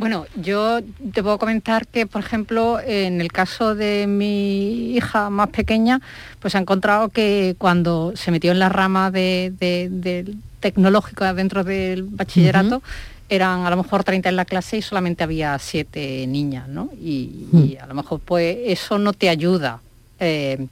Bueno, 0.00 0.24
yo 0.34 0.80
te 1.12 1.22
puedo 1.22 1.36
comentar 1.38 1.86
que, 1.86 2.06
por 2.06 2.22
ejemplo, 2.22 2.80
en 2.80 3.20
el 3.20 3.30
caso 3.30 3.74
de 3.74 4.06
mi 4.06 4.92
hija 4.96 5.28
más 5.28 5.48
pequeña, 5.50 6.00
pues 6.40 6.54
ha 6.54 6.58
encontrado 6.58 7.10
que 7.10 7.54
cuando 7.58 8.12
se 8.16 8.30
metió 8.30 8.50
en 8.52 8.58
la 8.60 8.70
rama 8.70 9.10
de, 9.10 9.52
de- 9.60 9.88
del 9.90 10.36
tecnológico 10.60 11.24
dentro 11.34 11.64
del 11.64 12.04
bachillerato, 12.04 12.82
eran 13.28 13.66
a 13.66 13.70
lo 13.70 13.76
mejor 13.76 14.02
30 14.02 14.30
en 14.30 14.36
la 14.36 14.46
clase 14.46 14.78
y 14.78 14.82
solamente 14.82 15.22
había 15.22 15.58
7 15.58 16.26
niñas, 16.26 16.66
¿no? 16.68 16.88
Y, 16.98 17.46
y 17.52 17.76
a 17.78 17.86
lo 17.86 17.94
mejor 17.94 18.20
pues 18.24 18.56
eso 18.64 18.98
no 18.98 19.12
te 19.12 19.28
ayuda 19.28 19.80
eh, 20.18 20.66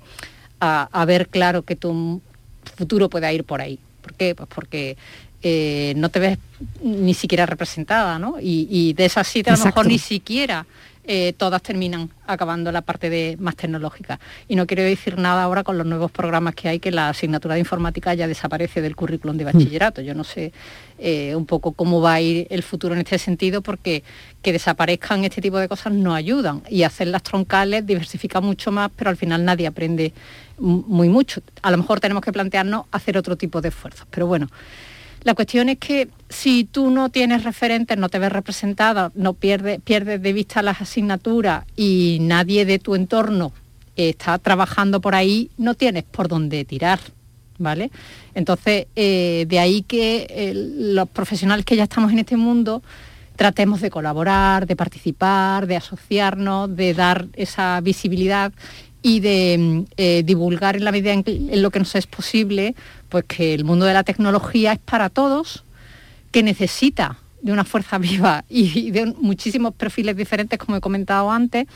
a, 0.59 0.89
a 0.91 1.05
ver 1.05 1.29
claro 1.29 1.63
que 1.63 1.77
tu 1.77 2.21
futuro 2.77 3.09
pueda 3.11 3.31
ir 3.33 3.45
por 3.45 3.61
ahí. 3.61 3.79
¿Por 4.03 4.15
qué? 4.15 4.35
Pues 4.35 4.49
porque 4.55 4.97
eh, 5.43 5.93
no 5.97 6.09
te 6.09 6.21
ves 6.21 6.39
ni 6.83 7.15
siquiera 7.15 7.47
representada, 7.47 8.19
¿no? 8.19 8.37
Y, 8.41 8.67
y 8.71 8.93
de 8.93 9.05
esas 9.05 9.27
siete 9.27 9.51
a 9.51 9.53
lo 9.53 9.57
Exacto. 9.59 9.81
mejor 9.81 9.93
ni 9.93 9.99
siquiera 9.99 10.67
eh, 11.11 11.33
todas 11.33 11.63
terminan 11.63 12.11
acabando 12.27 12.71
la 12.71 12.83
parte 12.83 13.09
de 13.09 13.39
más 13.41 13.57
tecnológica. 13.57 14.21
Y 14.47 14.57
no 14.57 14.67
quiero 14.67 14.83
decir 14.83 15.17
nada 15.17 15.43
ahora 15.43 15.65
con 15.65 15.79
los 15.79 15.87
nuevos 15.87 16.11
programas 16.11 16.55
que 16.55 16.69
hay, 16.69 16.81
que 16.81 16.91
la 16.91 17.09
asignatura 17.09 17.55
de 17.55 17.61
informática 17.61 18.13
ya 18.13 18.29
desaparece 18.29 18.83
del 18.83 18.95
currículum 18.95 19.39
de 19.39 19.45
bachillerato. 19.45 20.03
Yo 20.03 20.15
no 20.15 20.23
sé 20.23 20.53
eh, 20.99 21.35
un 21.35 21.47
poco 21.47 21.73
cómo 21.73 22.03
va 22.03 22.13
a 22.13 22.21
ir 22.21 22.47
el 22.51 22.63
futuro 22.63 22.93
en 22.93 23.01
este 23.01 23.17
sentido, 23.17 23.63
porque 23.63 24.03
que 24.43 24.53
desaparezcan 24.53 25.25
este 25.25 25.41
tipo 25.41 25.57
de 25.57 25.67
cosas 25.67 25.95
no 25.95 26.15
ayudan. 26.15 26.63
Y 26.69 26.83
hacerlas 26.83 27.23
troncales 27.23 27.87
diversifica 27.87 28.43
mucho 28.43 28.71
más, 28.71 28.91
pero 28.95 29.09
al 29.09 29.17
final 29.17 29.47
nadie 29.47 29.67
aprende 29.67 30.13
muy 30.59 31.09
mucho. 31.09 31.41
A 31.63 31.71
lo 31.71 31.79
mejor 31.79 32.01
tenemos 32.01 32.23
que 32.23 32.33
plantearnos 32.35 32.85
hacer 32.91 33.17
otro 33.17 33.35
tipo 33.37 33.63
de 33.63 33.71
esfuerzos. 33.71 34.07
Pero 34.11 34.27
bueno, 34.27 34.51
la 35.29 35.35
cuestión 35.35 35.69
es 35.69 35.77
que 35.77 36.09
si 36.31 36.65
tú 36.65 36.91
no 36.91 37.11
tienes 37.11 37.45
referentes, 37.45 37.99
no 37.99 38.09
te 38.09 38.19
ves 38.19 38.33
representada, 38.33 39.13
no 39.15 39.35
pierdes, 39.35 39.83
de 39.85 40.33
vista 40.33 40.63
las 40.63 40.81
asignaturas 40.81 41.67
y 41.77 42.17
nadie 42.23 42.65
de 42.65 42.79
tu 42.79 42.95
entorno 42.95 43.53
está 43.95 44.39
trabajando 44.39 45.03
por 45.03 45.15
ahí, 45.15 45.51
no 45.59 45.75
tienes 45.75 46.05
por 46.05 46.29
dónde 46.29 46.65
tirar. 46.65 46.99
¿Vale? 47.59 47.91
Entonces, 48.35 48.87
eh, 48.97 49.45
de 49.47 49.59
ahí 49.59 49.83
que 49.83 50.29
eh, 50.31 50.53
los 50.55 51.11
profesionales 51.11 51.67
que 51.67 51.77
ya 51.77 51.83
estamos 51.83 52.11
en 52.11 52.21
este 52.21 52.39
mundo 52.39 52.83
tratemos 53.37 53.83
de 53.83 53.91
colaborar, 53.91 54.67
de 54.67 54.77
participar, 54.77 55.67
de 55.67 55.77
asociarnos, 55.77 56.75
de 56.75 56.95
dar 56.95 57.27
esa 57.35 57.81
visibilidad 57.83 58.51
y 59.03 59.21
de 59.21 59.57
mm, 59.59 59.85
eh, 59.97 60.23
divulgar 60.25 60.77
en 60.77 60.85
la 60.85 60.93
medida 60.93 61.13
en, 61.13 61.23
en 61.27 61.63
lo 61.63 61.71
que 61.71 61.81
nos 61.81 61.95
es 61.97 62.07
posible, 62.07 62.75
pues 63.09 63.25
que 63.25 63.55
el 63.55 63.65
mundo 63.65 63.87
de 63.87 63.95
la 63.95 64.05
tecnología 64.05 64.73
es 64.73 64.79
para 64.79 65.09
todos, 65.09 65.65
que 66.31 66.43
necesita 66.43 67.19
de 67.43 67.53
una 67.53 67.65
fuerza 67.65 67.99
viva 67.99 68.45
y, 68.49 68.91
de 68.91 69.07
muchísimos 69.07 69.75
perfiles 69.75 70.17
diferentes, 70.17 70.59
como 70.59 70.77
he 70.77 70.81
comentado 70.81 71.31
antes, 71.31 71.67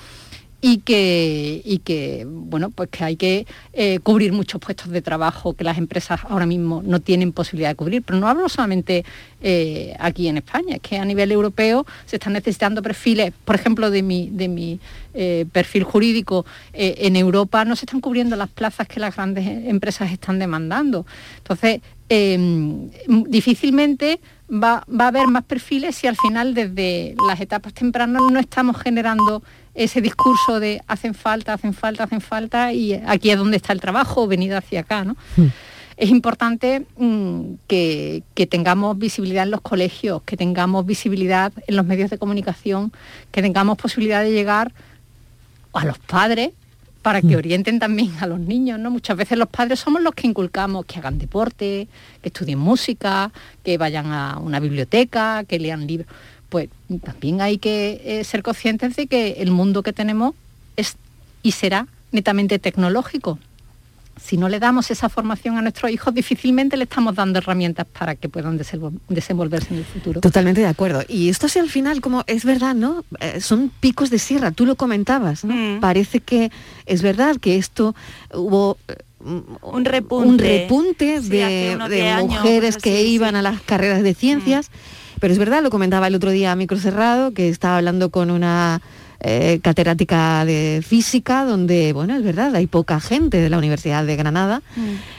y 0.65 0.79
que, 0.79 1.61
y 1.65 1.79
que 1.79 2.25
bueno, 2.25 2.71
pues 2.71 2.89
que 2.89 3.03
hay 3.03 3.17
que 3.17 3.47
eh, 3.73 3.99
cubrir 3.99 4.33
muchos 4.33 4.61
puestos 4.61 4.91
de 4.91 5.03
trabajo 5.03 5.55
que 5.55 5.65
las 5.65 5.77
empresas 5.77 6.21
ahora 6.29 6.47
mismo 6.47 6.83
no 6.87 7.01
tienen 7.01 7.33
posibilidad 7.33 7.71
de 7.71 7.75
cubrir. 7.75 8.03
Pero 8.03 8.21
no 8.21 8.29
hablo 8.29 8.49
solamente 8.49 9.05
eh, 9.43 9.93
aquí 9.99 10.29
en 10.29 10.37
España, 10.37 10.77
es 10.77 10.81
que 10.81 10.99
a 10.99 11.05
nivel 11.05 11.33
europeo 11.33 11.85
se 12.07 12.15
están 12.15 12.35
necesitando 12.35 12.81
perfiles, 12.81 13.33
por 13.45 13.57
ejemplo, 13.57 13.91
de 13.91 14.05
mi, 14.05 14.31
de 14.31 14.47
mi 14.47 14.79
eh, 15.15 15.47
perfil 15.51 15.83
jurídico, 15.83 16.47
en 16.73 17.17
Europa 17.17 17.65
no 17.65 17.75
se 17.75 17.85
están 17.85 18.01
cubriendo 18.01 18.37
las 18.37 18.49
plazas 18.49 18.87
que 18.87 19.01
las 19.01 19.17
grandes 19.17 19.45
empresas 19.67 20.13
están 20.13 20.39
demandando. 20.39 21.05
Entonces, 21.39 21.81
em, 22.09 22.89
difícilmente 23.09 24.21
va, 24.49 24.85
va 24.89 25.07
a 25.07 25.09
haber 25.09 25.27
más 25.27 25.43
perfiles 25.43 25.97
si 25.97 26.07
al 26.07 26.17
final 26.17 26.55
desde 26.55 27.17
las 27.27 27.41
etapas 27.41 27.75
tempranas 27.75 28.23
no 28.31 28.39
estamos 28.39 28.81
generando 28.81 29.43
ese 29.75 30.01
discurso 30.01 30.61
de 30.61 30.83
hacen 30.87 31.15
falta, 31.15 31.55
hacen 31.55 31.75
falta, 31.75 32.05
hacen 32.05 32.21
falta 32.21 32.73
y 32.73 32.95
aquí 32.95 33.31
es 33.31 33.39
donde 33.39 33.57
está 33.57 33.73
el 33.73 33.81
trabajo, 33.81 34.27
venido 34.27 34.57
hacia 34.57 34.81
acá. 34.81 35.05
¿no? 35.05 35.17
Hmm. 35.37 35.49
Es 35.97 36.11
importante 36.11 36.87
mm, 36.97 37.55
que, 37.67 38.23
que 38.35 38.47
tengamos 38.47 38.99
visibilidad 38.99 39.45
en 39.45 39.51
los 39.51 39.61
colegios, 39.61 40.23
que 40.23 40.37
tengamos 40.37 40.85
visibilidad 40.85 41.53
en 41.67 41.77
los 41.77 41.87
medios 41.87 42.11
de 42.11 42.19
comunicación, 42.19 42.93
que 43.31 43.43
tengamos 43.43 43.79
posibilidad 43.79 44.23
de 44.23 44.33
llegar 44.33 44.73
a 45.73 45.85
los 45.85 45.99
padres 45.99 46.51
para 47.03 47.21
que 47.21 47.35
Hmm. 47.35 47.39
orienten 47.39 47.79
también 47.81 48.13
a 48.21 48.27
los 48.29 48.39
niños, 48.39 48.79
¿no? 48.79 48.91
Muchas 48.91 49.17
veces 49.17 49.37
los 49.37 49.49
padres 49.49 49.81
somos 49.81 50.01
los 50.03 50.15
que 50.15 50.29
inculcamos 50.29 50.87
que 50.87 50.99
hagan 51.01 51.19
deporte, 51.19 51.89
que 52.23 52.29
estudien 52.29 52.61
música, 52.61 53.33
que 53.65 53.77
vayan 53.77 54.13
a 54.13 54.39
una 54.39 54.61
biblioteca, 54.61 55.43
que 55.45 55.59
lean 55.59 55.87
libros. 55.87 56.07
Pues 56.53 56.69
también 57.03 57.41
hay 57.41 57.57
que 57.57 58.03
eh, 58.05 58.25
ser 58.25 58.43
conscientes 58.43 58.95
de 58.97 59.07
que 59.07 59.37
el 59.39 59.51
mundo 59.51 59.83
que 59.83 59.95
tenemos 59.95 60.35
es 60.77 60.97
y 61.43 61.53
será 61.53 61.87
netamente 62.13 62.59
tecnológico. 62.59 63.39
Si 64.23 64.37
no 64.37 64.51
le 64.51 64.61
damos 64.61 64.91
esa 64.91 65.09
formación 65.09 65.57
a 65.57 65.63
nuestros 65.63 65.91
hijos, 65.91 66.13
difícilmente 66.15 66.77
le 66.77 66.85
estamos 66.85 67.15
dando 67.15 67.39
herramientas 67.39 67.87
para 67.99 68.15
que 68.17 68.29
puedan 68.29 68.59
desenvol- 68.59 68.99
desenvolverse 69.09 69.73
en 69.73 69.79
el 69.79 69.85
futuro. 69.87 70.21
Totalmente 70.21 70.61
de 70.61 70.67
acuerdo. 70.67 71.03
Y 71.09 71.31
esto 71.31 71.47
así 71.47 71.59
al 71.59 71.71
final, 71.71 72.03
como 72.03 72.23
es 72.27 72.45
verdad, 72.45 72.75
¿no? 72.75 73.03
Eh, 73.21 73.41
son 73.41 73.71
picos 73.81 74.11
de 74.11 74.19
sierra, 74.19 74.51
tú 74.51 74.67
lo 74.67 74.77
comentabas, 74.77 75.45
¿no? 75.47 75.81
Parece 75.81 76.21
que 76.21 76.51
es 76.85 77.01
verdad 77.01 77.37
que 77.41 77.57
esto 77.57 77.97
hubo 78.35 78.77
eh, 78.89 78.95
Un 79.63 79.87
repunte. 79.87 80.29
un 80.29 80.39
repunte 80.39 81.23
Sí, 81.23 81.29
de, 81.31 81.45
hace 81.45 81.75
unos 81.77 81.89
de 81.89 81.97
10 81.97 82.13
años, 82.15 82.29
mujeres 82.35 82.75
cosas 82.75 82.83
que 82.83 83.05
iban 83.05 83.37
a 83.37 83.41
las 83.43 83.63
carreras 83.63 84.03
de 84.03 84.13
ciencias. 84.15 84.71
Pero 85.23 85.35
es 85.35 85.39
verdad, 85.39 85.63
lo 85.63 85.71
comentaba 85.71 86.09
el 86.09 86.17
otro 86.17 86.33
día 86.33 86.51
a 86.51 86.57
micro 86.57 86.77
cerrado, 86.81 87.31
que 87.31 87.49
estaba 87.49 87.77
hablando 87.77 88.11
con 88.11 88.29
una 88.29 88.83
eh, 89.21 89.61
catedrática 89.63 90.45
de 90.45 90.83
física, 90.85 91.45
donde, 91.45 91.93
bueno, 91.93 92.17
es 92.17 92.25
verdad, 92.25 92.57
hay 92.57 92.67
poca 92.67 92.99
gente 92.99 93.37
de 93.37 93.49
la 93.49 93.57
Universidad 93.57 94.05
de 94.05 94.17
Granada, 94.17 94.63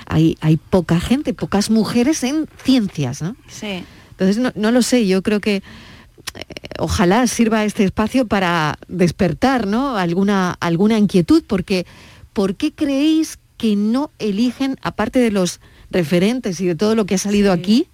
hay, 0.05 0.37
hay 0.41 0.57
poca 0.57 0.99
gente, 0.99 1.33
pocas 1.33 1.69
mujeres 1.69 2.21
en 2.25 2.49
ciencias, 2.61 3.21
¿no? 3.21 3.37
Sí. 3.47 3.85
Entonces, 4.11 4.39
no, 4.39 4.51
no 4.55 4.71
lo 4.71 4.81
sé, 4.81 5.07
yo 5.07 5.21
creo 5.21 5.39
que 5.39 5.55
eh, 5.55 6.43
ojalá 6.79 7.25
sirva 7.27 7.63
este 7.63 7.85
espacio 7.85 8.27
para 8.27 8.77
despertar 8.89 9.67
¿no? 9.67 9.95
alguna, 9.95 10.57
alguna 10.59 10.97
inquietud, 10.97 11.45
porque 11.47 11.85
¿por 12.33 12.57
qué 12.57 12.73
creéis 12.73 13.39
que 13.55 13.77
no 13.77 14.11
eligen, 14.19 14.75
aparte 14.81 15.19
de 15.19 15.31
los 15.31 15.61
referentes 15.91 16.59
y 16.59 16.65
de 16.65 16.75
todo 16.75 16.93
lo 16.93 17.05
que 17.05 17.15
ha 17.15 17.19
salido 17.19 17.53
aquí, 17.53 17.87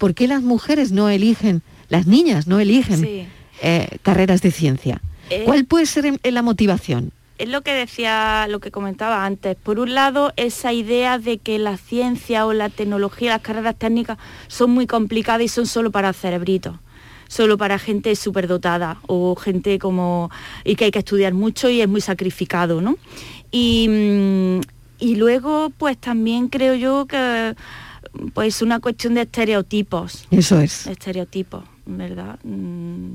por 0.00 0.14
qué 0.14 0.26
las 0.26 0.42
mujeres 0.42 0.90
no 0.92 1.08
eligen, 1.10 1.62
las 1.90 2.06
niñas 2.06 2.46
no 2.48 2.58
eligen 2.58 3.00
Sí. 3.02 3.26
eh, 3.62 3.86
carreras 4.02 4.40
de 4.40 4.50
ciencia? 4.50 5.00
Eh, 5.28 5.42
¿Cuál 5.44 5.66
puede 5.66 5.84
ser 5.86 6.18
la 6.24 6.42
motivación? 6.42 7.12
es 7.38 7.48
lo 7.48 7.62
que 7.62 7.72
decía, 7.72 8.46
lo 8.50 8.60
que 8.60 8.70
comentaba 8.70 9.24
antes. 9.24 9.56
Por 9.56 9.78
un 9.78 9.94
lado, 9.94 10.30
esa 10.36 10.74
idea 10.74 11.18
de 11.18 11.38
que 11.38 11.58
la 11.58 11.78
ciencia 11.78 12.44
o 12.44 12.52
la 12.52 12.68
tecnología, 12.68 13.30
las 13.30 13.40
carreras 13.40 13.76
técnicas 13.78 14.18
son 14.48 14.72
muy 14.72 14.86
complicadas 14.86 15.42
y 15.42 15.48
son 15.48 15.66
solo 15.66 15.90
para 15.90 16.12
cerebritos 16.12 16.74
solo 17.28 17.56
para 17.56 17.78
gente 17.78 18.16
superdotada 18.16 18.98
o 19.06 19.36
gente 19.36 19.78
como 19.78 20.30
y 20.64 20.74
que 20.74 20.86
hay 20.86 20.90
que 20.90 20.98
estudiar 20.98 21.32
mucho 21.32 21.70
y 21.70 21.80
es 21.80 21.88
muy 21.88 22.00
sacrificado, 22.00 22.80
¿no? 22.80 22.96
Y, 23.52 23.86
mm, 23.88 24.60
y 24.98 25.14
luego, 25.14 25.70
pues 25.78 25.96
también 25.96 26.48
creo 26.48 26.74
yo 26.74 27.06
que 27.06 27.54
pues 28.34 28.62
una 28.62 28.80
cuestión 28.80 29.14
de 29.14 29.22
estereotipos. 29.22 30.26
Eso 30.30 30.60
es. 30.60 30.86
Estereotipos, 30.86 31.64
¿verdad? 31.86 32.38
Mm, 32.44 33.14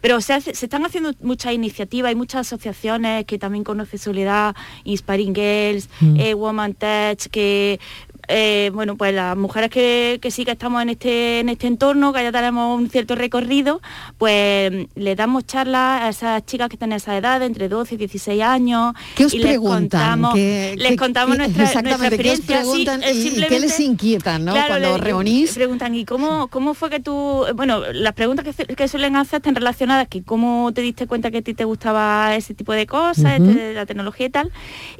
Pero 0.00 0.20
se, 0.20 0.34
hace- 0.34 0.54
se 0.54 0.66
están 0.66 0.84
haciendo 0.84 1.12
muchas 1.22 1.54
iniciativas, 1.54 2.10
hay 2.10 2.14
muchas 2.14 2.46
asociaciones 2.46 3.24
que 3.24 3.38
también 3.38 3.64
conoce 3.64 3.96
Soledad, 3.96 4.54
Inspiring 4.84 5.34
Girls, 5.34 5.88
Mm. 6.00 6.20
eh, 6.20 6.34
Woman 6.34 6.74
Tech, 6.74 7.18
que 7.30 7.80
eh, 8.28 8.70
bueno, 8.74 8.96
pues 8.96 9.14
las 9.14 9.36
mujeres 9.36 9.70
que, 9.70 10.18
que 10.20 10.30
sí 10.30 10.44
que 10.44 10.52
estamos 10.52 10.82
en 10.82 10.90
este, 10.90 11.40
en 11.40 11.48
este 11.48 11.66
entorno, 11.66 12.12
que 12.12 12.22
ya 12.22 12.32
tenemos 12.32 12.78
un 12.78 12.88
cierto 12.90 13.14
recorrido, 13.14 13.80
pues 14.18 14.72
le 14.94 15.14
damos 15.16 15.46
charlas 15.46 16.02
a 16.02 16.08
esas 16.08 16.46
chicas 16.46 16.68
que 16.68 16.76
tienen 16.76 16.96
esa 16.96 17.16
edad, 17.16 17.42
entre 17.42 17.68
12 17.68 17.94
y 17.94 17.98
16 17.98 18.42
años. 18.42 18.94
¿Qué 19.14 19.26
os 19.26 19.34
y 19.34 19.38
les 19.38 19.58
contamos, 19.58 20.34
¿Qué- 20.34 20.74
les 20.76 20.90
qué- 20.90 20.96
contamos 20.96 21.36
qué- 21.36 21.42
nuestra, 21.42 21.62
nuestra 21.64 21.80
exactamente, 21.80 22.22
¿qué 22.22 22.30
os 22.30 22.38
experiencia. 22.38 23.02
sí, 23.02 23.08
eh, 23.10 23.14
y- 23.14 23.40
y 23.44 23.46
qué 23.46 23.60
les 23.60 23.80
inquietan, 23.80 24.44
¿no? 24.44 24.52
Cuando 24.54 24.92
os 24.94 24.98
le- 25.00 25.04
reunís. 25.04 25.54
Preguntan, 25.54 25.94
¿y 25.94 26.04
cómo, 26.04 26.48
cómo 26.48 26.74
fue 26.74 26.90
que 26.90 27.00
tú...? 27.00 27.44
Bueno, 27.54 27.80
las 27.92 28.12
preguntas 28.14 28.44
que, 28.44 28.64
que 28.74 28.88
suelen 28.88 29.16
hacer 29.16 29.38
están 29.38 29.54
relacionadas 29.54 30.08
que 30.08 30.22
cómo 30.22 30.72
te 30.74 30.80
diste 30.80 31.06
cuenta 31.06 31.30
que 31.30 31.38
a 31.38 31.42
ti 31.42 31.54
te 31.54 31.64
gustaba 31.64 32.34
ese 32.36 32.54
tipo 32.54 32.72
de 32.72 32.86
cosas, 32.86 33.40
este, 33.40 33.74
la 33.74 33.86
tecnología 33.86 34.26
y 34.26 34.30
tal. 34.30 34.52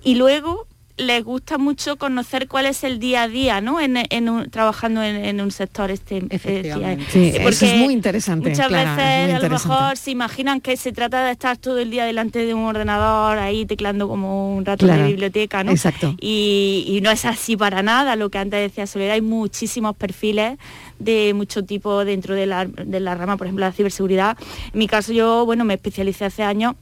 Y 0.02 0.16
luego 0.16 0.66
les 0.96 1.24
gusta 1.24 1.58
mucho 1.58 1.96
conocer 1.96 2.46
cuál 2.46 2.66
es 2.66 2.84
el 2.84 3.00
día 3.00 3.24
a 3.24 3.28
día, 3.28 3.60
¿no? 3.60 3.80
En, 3.80 3.96
en 4.10 4.28
un- 4.28 4.48
trabajando 4.48 5.02
en, 5.02 5.16
en 5.16 5.40
un 5.40 5.50
sector 5.50 5.90
este. 5.90 6.22
Efectivamente. 6.30 7.02
eh, 7.02 7.08
Sí, 7.10 7.28
eso 7.30 7.42
porque 7.42 7.66
es 7.74 7.76
muy 7.80 7.92
interesante, 7.92 8.50
Muchas 8.50 8.68
Clara, 8.68 8.94
veces 8.94 9.34
a 9.34 9.38
lo 9.40 9.50
mejor 9.50 9.96
se 9.96 10.10
imaginan 10.12 10.60
que 10.60 10.76
se 10.76 10.92
trata 10.92 11.24
de 11.24 11.32
estar 11.32 11.56
todo 11.56 11.80
el 11.80 11.90
día 11.90 12.04
delante 12.04 12.46
de 12.46 12.54
un 12.54 12.62
ordenador 12.64 13.38
ahí 13.38 13.66
teclando 13.66 14.06
como 14.06 14.54
un 14.56 14.64
rato 14.64 14.86
Claro, 14.86 15.02
de 15.02 15.08
biblioteca, 15.08 15.64
¿no? 15.64 15.72
exacto. 15.72 16.14
Y, 16.20 16.84
y 16.86 17.00
no 17.00 17.10
es 17.10 17.24
así 17.24 17.56
para 17.56 17.82
nada, 17.82 18.14
lo 18.14 18.30
que 18.30 18.38
antes 18.38 18.60
decía 18.60 18.86
Soledad, 18.86 19.14
hay 19.14 19.20
muchísimos 19.20 19.96
perfiles 19.96 20.58
de 21.00 21.32
mucho 21.34 21.64
tipo 21.64 22.04
dentro 22.04 22.36
de 22.36 22.46
la, 22.46 22.66
de 22.66 23.00
la 23.00 23.16
rama, 23.16 23.36
por 23.36 23.48
ejemplo, 23.48 23.64
la 23.66 23.72
ciberseguridad. 23.72 24.38
En 24.72 24.78
mi 24.78 24.86
caso 24.86 25.12
yo, 25.12 25.44
bueno, 25.44 25.64
me 25.64 25.74
especialicé 25.74 26.24
hace 26.24 26.44
años 26.44 26.76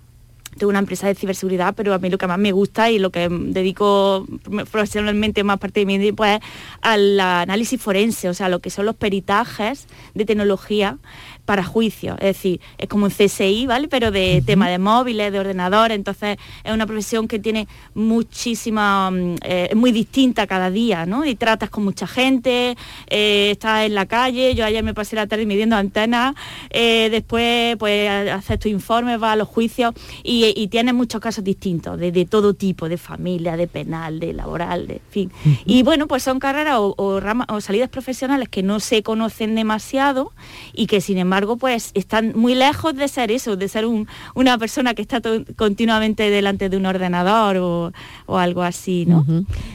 tengo 0.57 0.71
una 0.71 0.79
empresa 0.79 1.07
de 1.07 1.15
ciberseguridad, 1.15 1.75
pero 1.75 1.95
a 1.95 1.99
mí 1.99 2.11
lo 2.11 2.19
que 2.19 2.27
más 2.27 2.38
me 2.38 2.53
gusta 2.53 2.91
y 2.91 2.99
lo 2.99 3.11
que 3.11 3.29
dedico 3.29 4.27
profesionalmente 4.71 5.45
más 5.45 5.59
parte 5.59 5.81
de 5.81 5.87
mi 5.87 5.99
tiempo 5.99 6.25
es 6.25 6.41
al 6.81 7.19
análisis 7.19 7.81
forense, 7.81 8.29
o 8.29 8.35
sea, 8.35 8.49
lo 8.49 8.61
que 8.61 8.71
son 8.71 8.87
los 8.87 8.95
peritajes 8.97 9.87
de 10.15 10.25
tecnología 10.25 10.99
para 11.45 11.65
juicio. 11.65 12.15
Es 12.15 12.37
decir, 12.37 12.61
es 12.79 12.88
como 12.88 13.07
un 13.07 13.11
CSI, 13.11 13.67
¿vale? 13.67 13.88
Pero 13.88 14.11
de 14.11 14.43
tema 14.47 14.69
de 14.69 14.79
móviles, 14.79 15.33
de 15.33 15.41
ordenadores, 15.41 15.97
entonces 15.97 16.38
es 16.62 16.73
una 16.73 16.87
profesión 16.87 17.27
que 17.27 17.38
tiene 17.38 17.67
muchísima, 17.95 19.11
mm, 19.11 19.37
eh, 19.43 19.69
es 19.71 19.77
muy 19.77 19.93
distinta 19.93 20.47
cada 20.47 20.71
día, 20.71 21.05
¿no? 21.07 21.25
Y 21.25 21.35
tratas 21.35 21.71
con 21.71 21.85
mucha 21.85 22.07
gente, 22.07 22.77
eh, 23.09 23.51
estás 23.53 23.87
en 23.87 23.95
la 23.95 24.07
calle, 24.07 24.55
yo 24.55 24.65
ayer 24.65 24.85
me 24.85 24.95
pasé 24.95 25.17
la 25.17 25.27
tarde 25.27 25.47
midiendo 25.47 25.77
antenas, 25.77 26.35
eh, 26.71 27.09
después 27.11 27.77
pues 27.77 28.09
haces 28.31 28.59
tu 28.59 28.69
informe, 28.69 29.17
vas 29.17 29.33
a 29.33 29.37
los 29.37 29.49
juicios 29.49 29.95
y, 30.23 30.41
y 30.55 30.68
tienes 30.68 30.94
muchos 30.94 31.20
casos 31.20 31.44
distintos, 31.44 31.98
de, 31.98 32.11
de 32.11 32.24
todo 32.24 32.55
tipo, 32.55 32.88
de 32.88 32.96
familia, 32.98 33.57
de 33.57 33.66
penal, 33.68 34.18
de 34.18 34.33
laboral, 34.33 34.87
de 34.87 34.94
en 34.94 35.00
fin. 35.11 35.33
Y 35.64 35.83
bueno, 35.83 36.07
pues 36.09 36.22
son 36.22 36.38
carreras 36.38 36.76
o, 36.78 36.94
o 36.96 37.20
rama- 37.20 37.46
o 37.48 37.61
salidas 37.61 37.88
profesionales 37.90 38.48
que 38.48 38.62
no 38.62 38.81
se 38.81 39.02
conocen 39.02 39.55
demasiado 39.55 40.33
y 40.72 40.87
que 40.87 41.00
sin 41.00 41.18
embargo 41.18 41.57
pues 41.57 41.90
están 41.94 42.33
muy 42.35 42.55
lejos 42.55 42.94
de 42.96 43.09
ser 43.09 43.31
eso, 43.31 43.57
de 43.57 43.68
ser 43.68 43.87
un- 43.87 44.09
una 44.35 44.59
persona 44.59 44.94
que 44.94 45.02
está 45.02 45.20
continuamente 45.57 46.31
delante 46.31 46.68
de 46.68 46.76
un 46.76 46.87
ordenador 46.87 47.57
o, 47.59 47.92
o 48.26 48.38
algo 48.38 48.62
así, 48.62 49.05
¿no? 49.07 49.24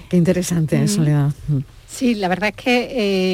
Qué 0.10 0.17
interesante, 0.17 0.77
Mm. 0.80 0.88
Soledad. 0.88 1.32
Mm. 1.47 1.58
Sí, 1.88 2.13
la 2.15 2.27
verdad 2.27 2.49
es 2.49 2.56
que 2.63 2.77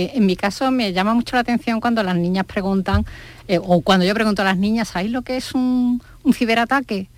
eh, 0.05 0.11
en 0.13 0.25
mi 0.25 0.35
caso 0.35 0.69
me 0.71 0.93
llama 0.93 1.13
mucho 1.13 1.35
la 1.35 1.41
atención 1.41 1.81
cuando 1.81 2.03
las 2.03 2.15
niñas 2.15 2.45
preguntan, 2.45 3.03
eh, 3.47 3.59
o 3.61 3.81
cuando 3.81 4.05
yo 4.05 4.13
pregunto 4.13 4.41
a 4.43 4.45
las 4.45 4.57
niñas, 4.57 4.89
¿sabéis 4.89 5.11
lo 5.11 5.21
que 5.23 5.35
es 5.37 5.53
un, 5.53 6.01
un 6.23 6.33
ciberataque? 6.33 7.09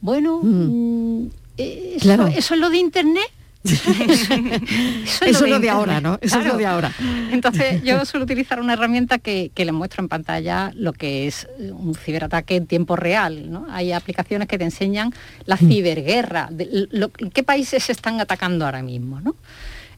Bueno, 0.00 0.40
mm, 0.42 1.26
eh, 1.58 1.92
eso, 1.96 2.00
Claro. 2.04 2.26
eso 2.28 2.54
es 2.54 2.60
lo 2.60 2.70
de 2.70 2.78
internet. 2.78 3.24
eso 3.64 5.24
Eso 5.24 5.44
es 5.46 5.50
lo 5.50 5.58
de 5.58 5.70
ahora, 5.70 6.00
¿no? 6.00 6.18
Eso 6.20 6.38
es 6.38 6.46
lo 6.46 6.58
de 6.58 6.66
ahora. 6.66 6.92
Entonces 7.30 7.82
yo 7.84 8.04
suelo 8.04 8.24
utilizar 8.24 8.60
una 8.60 8.74
herramienta 8.74 9.18
que, 9.18 9.50
que 9.54 9.64
les 9.64 9.72
muestro 9.72 10.02
en 10.02 10.08
pantalla 10.08 10.70
lo 10.74 10.92
que 10.92 11.26
es 11.26 11.48
eh, 11.58 11.70
un 11.72 11.94
ciberataque 11.94 12.56
en 12.56 12.66
tiempo 12.66 12.96
real. 12.96 13.50
¿no? 13.50 13.66
Hay 13.70 13.92
aplicaciones 13.92 14.48
que 14.48 14.58
te 14.58 14.64
enseñan 14.64 15.14
la 15.46 15.56
Mm. 15.56 15.68
ciberguerra, 15.68 16.48
de 16.50 16.88
lo- 16.90 17.10
qué 17.10 17.42
países 17.42 17.84
se 17.84 17.92
están 17.92 18.20
atacando 18.20 18.66
ahora 18.66 18.82
mismo. 18.82 19.20
¿no? 19.20 19.34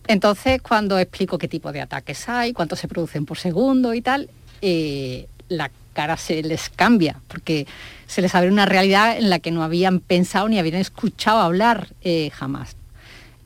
Entonces, 0.06 0.62
cuando 0.62 0.98
explico 1.00 1.36
qué 1.36 1.48
tipo 1.48 1.72
de 1.72 1.80
ataques 1.80 2.28
hay, 2.28 2.52
cuántos 2.52 2.78
se 2.78 2.86
producen 2.86 3.26
por 3.26 3.38
segundo 3.38 3.94
y 3.94 4.00
tal, 4.02 4.30
eh, 4.62 5.26
la 5.48 5.70
cara 5.96 6.18
se 6.18 6.42
les 6.42 6.68
cambia, 6.68 7.20
porque 7.26 7.66
se 8.06 8.20
les 8.20 8.34
abre 8.34 8.50
una 8.50 8.66
realidad 8.66 9.16
en 9.16 9.30
la 9.30 9.38
que 9.38 9.50
no 9.50 9.64
habían 9.64 10.00
pensado 10.00 10.46
ni 10.46 10.58
habían 10.58 10.76
escuchado 10.76 11.38
hablar 11.38 11.88
eh, 12.02 12.30
jamás. 12.34 12.76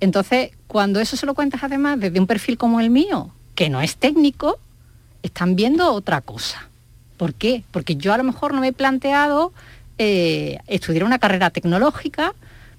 Entonces, 0.00 0.50
cuando 0.66 0.98
eso 0.98 1.16
se 1.16 1.26
lo 1.26 1.34
cuentas 1.34 1.62
además 1.62 2.00
desde 2.00 2.18
un 2.18 2.26
perfil 2.26 2.58
como 2.58 2.80
el 2.80 2.90
mío, 2.90 3.30
que 3.54 3.70
no 3.70 3.80
es 3.80 3.96
técnico, 3.96 4.58
están 5.22 5.54
viendo 5.54 5.92
otra 5.92 6.22
cosa. 6.22 6.68
¿Por 7.16 7.34
qué? 7.34 7.62
Porque 7.70 7.94
yo 7.94 8.12
a 8.12 8.18
lo 8.18 8.24
mejor 8.24 8.52
no 8.52 8.60
me 8.60 8.68
he 8.68 8.72
planteado 8.72 9.52
eh, 9.98 10.58
estudiar 10.66 11.04
una 11.04 11.20
carrera 11.20 11.50
tecnológica, 11.50 12.34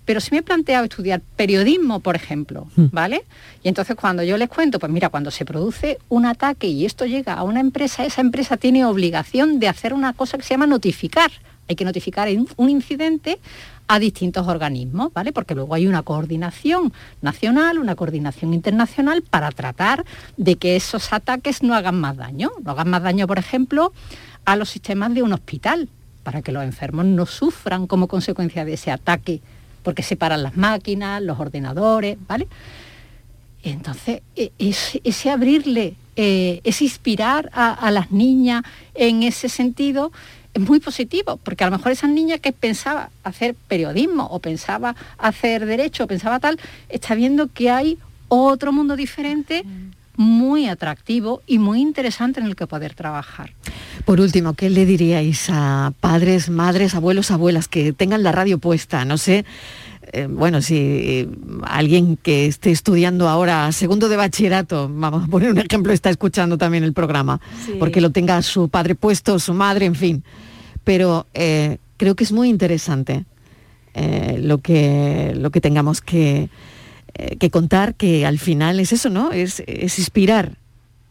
pero 0.05 0.19
sí 0.19 0.29
me 0.31 0.39
he 0.39 0.43
planteado 0.43 0.85
estudiar 0.85 1.21
periodismo, 1.35 1.99
por 1.99 2.15
ejemplo, 2.15 2.67
¿vale? 2.75 3.23
Y 3.63 3.69
entonces 3.69 3.95
cuando 3.95 4.23
yo 4.23 4.37
les 4.37 4.49
cuento, 4.49 4.79
pues 4.79 4.91
mira, 4.91 5.09
cuando 5.09 5.31
se 5.31 5.45
produce 5.45 5.99
un 6.09 6.25
ataque 6.25 6.67
y 6.67 6.85
esto 6.85 7.05
llega 7.05 7.33
a 7.33 7.43
una 7.43 7.59
empresa, 7.59 8.05
esa 8.05 8.21
empresa 8.21 8.57
tiene 8.57 8.85
obligación 8.85 9.59
de 9.59 9.67
hacer 9.67 9.93
una 9.93 10.13
cosa 10.13 10.37
que 10.37 10.43
se 10.43 10.53
llama 10.55 10.67
notificar. 10.67 11.31
Hay 11.69 11.75
que 11.75 11.85
notificar 11.85 12.27
un 12.57 12.69
incidente 12.69 13.39
a 13.87 13.99
distintos 13.99 14.47
organismos, 14.47 15.11
¿vale? 15.13 15.33
Porque 15.33 15.53
luego 15.53 15.75
hay 15.75 15.85
una 15.85 16.01
coordinación 16.01 16.93
nacional, 17.21 17.77
una 17.77 17.95
coordinación 17.95 18.53
internacional 18.53 19.21
para 19.21 19.51
tratar 19.51 20.05
de 20.37 20.55
que 20.55 20.77
esos 20.77 21.11
ataques 21.11 21.61
no 21.61 21.75
hagan 21.75 21.99
más 21.99 22.15
daño. 22.15 22.51
No 22.63 22.71
hagan 22.71 22.89
más 22.89 23.03
daño, 23.03 23.27
por 23.27 23.37
ejemplo, 23.37 23.91
a 24.45 24.55
los 24.55 24.69
sistemas 24.69 25.13
de 25.13 25.23
un 25.23 25.33
hospital, 25.33 25.89
para 26.23 26.41
que 26.41 26.53
los 26.53 26.63
enfermos 26.63 27.05
no 27.05 27.25
sufran 27.25 27.85
como 27.85 28.07
consecuencia 28.07 28.63
de 28.63 28.73
ese 28.73 28.91
ataque, 28.91 29.41
porque 29.83 30.03
se 30.03 30.15
paran 30.15 30.43
las 30.43 30.57
máquinas, 30.57 31.21
los 31.21 31.39
ordenadores, 31.39 32.17
¿vale? 32.27 32.47
Entonces, 33.63 34.21
e, 34.35 34.51
ese, 34.57 35.29
abrirle, 35.29 35.95
eh, 36.15 36.61
ese 36.63 36.83
inspirar 36.83 37.49
a, 37.53 37.91
las 37.91 38.11
niñas 38.11 38.63
en 38.95 39.23
ese 39.23 39.49
sentido 39.49 40.11
es 40.53 40.61
muy 40.61 40.79
positivo, 40.79 41.37
porque 41.37 41.63
a 41.63 41.69
lo 41.69 41.77
mejor 41.77 41.91
esas 41.91 42.09
niñas 42.09 42.39
que 42.39 42.51
pensaba 42.51 43.09
hacer 43.23 43.55
periodismo 43.55 44.25
o 44.25 44.39
pensaba 44.39 44.95
hacer 45.17 45.65
derecho 45.65 46.03
o 46.03 46.07
pensaba 46.07 46.39
tal, 46.39 46.59
está 46.89 47.15
viendo 47.15 47.47
que 47.47 47.69
hay 47.69 47.97
otro 48.27 48.73
mundo 48.73 48.95
diferente 48.95 49.63
muy 50.17 50.67
atractivo 50.67 51.41
y 51.47 51.59
muy 51.59 51.81
interesante 51.81 52.39
en 52.39 52.45
el 52.45 52.55
que 52.55 52.67
poder 52.67 52.93
trabajar. 52.93 53.53
Por 54.05 54.19
último, 54.19 54.53
¿qué 54.53 54.69
le 54.69 54.85
diríais 54.85 55.49
a 55.49 55.93
padres, 55.99 56.49
madres, 56.49 56.95
abuelos, 56.95 57.31
abuelas 57.31 57.67
que 57.67 57.93
tengan 57.93 58.23
la 58.23 58.31
radio 58.31 58.57
puesta? 58.57 59.05
No 59.05 59.17
sé, 59.17 59.45
eh, 60.13 60.27
bueno, 60.29 60.61
si 60.61 61.29
alguien 61.63 62.17
que 62.17 62.45
esté 62.47 62.71
estudiando 62.71 63.29
ahora 63.29 63.71
segundo 63.71 64.09
de 64.09 64.17
bachillerato, 64.17 64.89
vamos 64.91 65.23
a 65.23 65.27
poner 65.27 65.51
un 65.51 65.57
ejemplo, 65.59 65.93
está 65.93 66.09
escuchando 66.09 66.57
también 66.57 66.83
el 66.83 66.93
programa, 66.93 67.39
porque 67.79 68.01
lo 68.01 68.11
tenga 68.11 68.41
su 68.41 68.69
padre 68.69 68.95
puesto, 68.95 69.39
su 69.39 69.53
madre, 69.53 69.85
en 69.85 69.95
fin. 69.95 70.23
Pero 70.83 71.27
eh, 71.33 71.77
creo 71.97 72.15
que 72.15 72.23
es 72.23 72.31
muy 72.31 72.49
interesante 72.49 73.25
eh, 73.93 74.39
lo, 74.41 74.57
que, 74.57 75.33
lo 75.35 75.51
que 75.51 75.61
tengamos 75.61 76.01
que, 76.01 76.49
que 77.39 77.49
contar, 77.49 77.95
que 77.95 78.25
al 78.25 78.39
final 78.39 78.79
es 78.79 78.93
eso, 78.93 79.09
¿no? 79.09 79.31
Es, 79.31 79.63
es 79.67 79.99
inspirar 79.99 80.57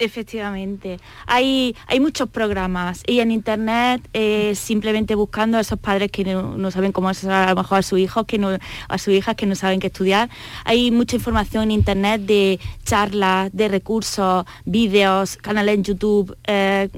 Efectivamente. 0.00 0.98
Hay, 1.26 1.76
hay 1.86 2.00
muchos 2.00 2.30
programas 2.30 3.02
y 3.06 3.20
en 3.20 3.30
internet 3.30 4.00
eh, 4.14 4.54
simplemente 4.54 5.14
buscando 5.14 5.58
a 5.58 5.60
esos 5.60 5.78
padres 5.78 6.10
que 6.10 6.24
no, 6.24 6.70
saben 6.70 6.90
cómo 6.90 7.10
es 7.10 7.22
a 7.26 7.50
lo 7.50 7.56
mejor 7.56 7.80
a 7.80 7.82
su 7.82 7.98
hijo, 7.98 8.24
que 8.24 8.38
no, 8.38 8.56
a 8.88 8.98
su 8.98 9.10
hija 9.10 9.34
que 9.34 9.44
no 9.44 9.54
saben 9.54 9.78
qué 9.78 9.88
estudiar. 9.88 10.30
Hay 10.64 10.90
mucha 10.90 11.16
información 11.16 11.64
en 11.64 11.72
internet 11.72 12.22
de 12.22 12.58
charlas, 12.82 13.50
de 13.52 13.68
recursos, 13.68 14.46
vídeos, 14.64 15.36
canales 15.36 15.74
en 15.74 15.84
YouTube, 15.84 16.34
eh, 16.44 16.88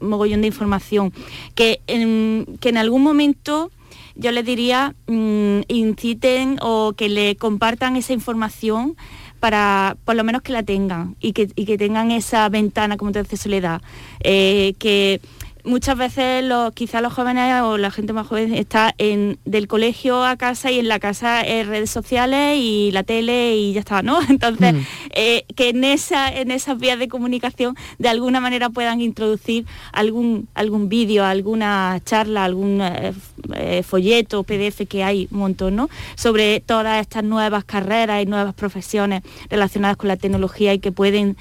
mogollón 0.00 0.42
de 0.42 0.46
información, 0.46 1.12
que 1.56 1.80
en, 1.88 2.46
que 2.60 2.68
en 2.68 2.76
algún 2.76 3.02
momento 3.02 3.72
yo 4.14 4.32
les 4.32 4.44
diría 4.44 4.94
mm, 5.06 5.60
inciten 5.68 6.58
o 6.60 6.92
que 6.96 7.08
le 7.08 7.36
compartan 7.36 7.96
esa 7.96 8.12
información 8.12 8.96
para 9.40 9.96
por 10.04 10.14
lo 10.14 10.22
menos 10.22 10.42
que 10.42 10.52
la 10.52 10.62
tengan 10.62 11.16
y 11.20 11.32
que, 11.32 11.46
tengan 11.76 12.12
esa 12.12 12.48
ventana, 12.48 12.96
como 12.96 13.10
te 13.10 13.22
dice 13.22 13.36
Soledad, 13.36 13.82
eh, 14.20 14.74
que 14.78 15.20
muchas 15.64 15.96
veces 15.96 16.44
los, 16.44 16.72
quizás 16.72 17.02
los 17.02 17.12
jóvenes 17.12 17.62
o 17.62 17.78
la 17.78 17.90
gente 17.90 18.12
más 18.12 18.26
joven 18.26 18.54
está 18.54 18.94
en, 18.98 19.38
del 19.44 19.68
colegio 19.68 20.24
a 20.24 20.36
casa 20.36 20.70
y 20.70 20.78
en 20.78 20.88
la 20.88 20.98
casa 20.98 21.42
en 21.42 21.68
redes 21.68 21.90
sociales 21.90 22.58
y 22.58 22.90
la 22.92 23.02
tele 23.02 23.56
y 23.56 23.72
ya 23.72 23.80
está, 23.80 24.02
¿no? 24.02 24.20
Entonces, 24.28 24.74
mm. 24.74 24.80
eh, 25.10 25.44
que 25.54 25.70
en, 25.70 25.84
esa, 25.84 26.28
en 26.28 26.50
esas 26.50 26.78
vías 26.78 26.98
de 26.98 27.08
comunicación 27.08 27.76
de 27.98 28.08
alguna 28.08 28.40
manera 28.40 28.70
puedan 28.70 29.00
introducir 29.00 29.66
algún, 29.92 30.48
algún 30.54 30.88
vídeo, 30.88 31.24
alguna 31.24 32.00
charla, 32.04 32.44
algún 32.44 32.80
eh, 32.80 33.12
eh, 33.54 33.82
folleto, 33.82 34.42
PDF 34.42 34.86
que 34.88 35.04
hay 35.04 35.28
un 35.30 35.38
montón, 35.38 35.76
¿no? 35.76 35.88
Sobre 36.16 36.60
todas 36.60 37.00
estas 37.00 37.24
nuevas 37.24 37.64
carreras 37.64 38.22
y 38.22 38.26
nuevas 38.26 38.54
profesiones 38.54 39.22
relacionadas 39.48 39.96
con 39.96 40.08
la 40.08 40.16
tecnología 40.16 40.74
y 40.74 40.78
que 40.78 40.92
pueden, 40.92 41.36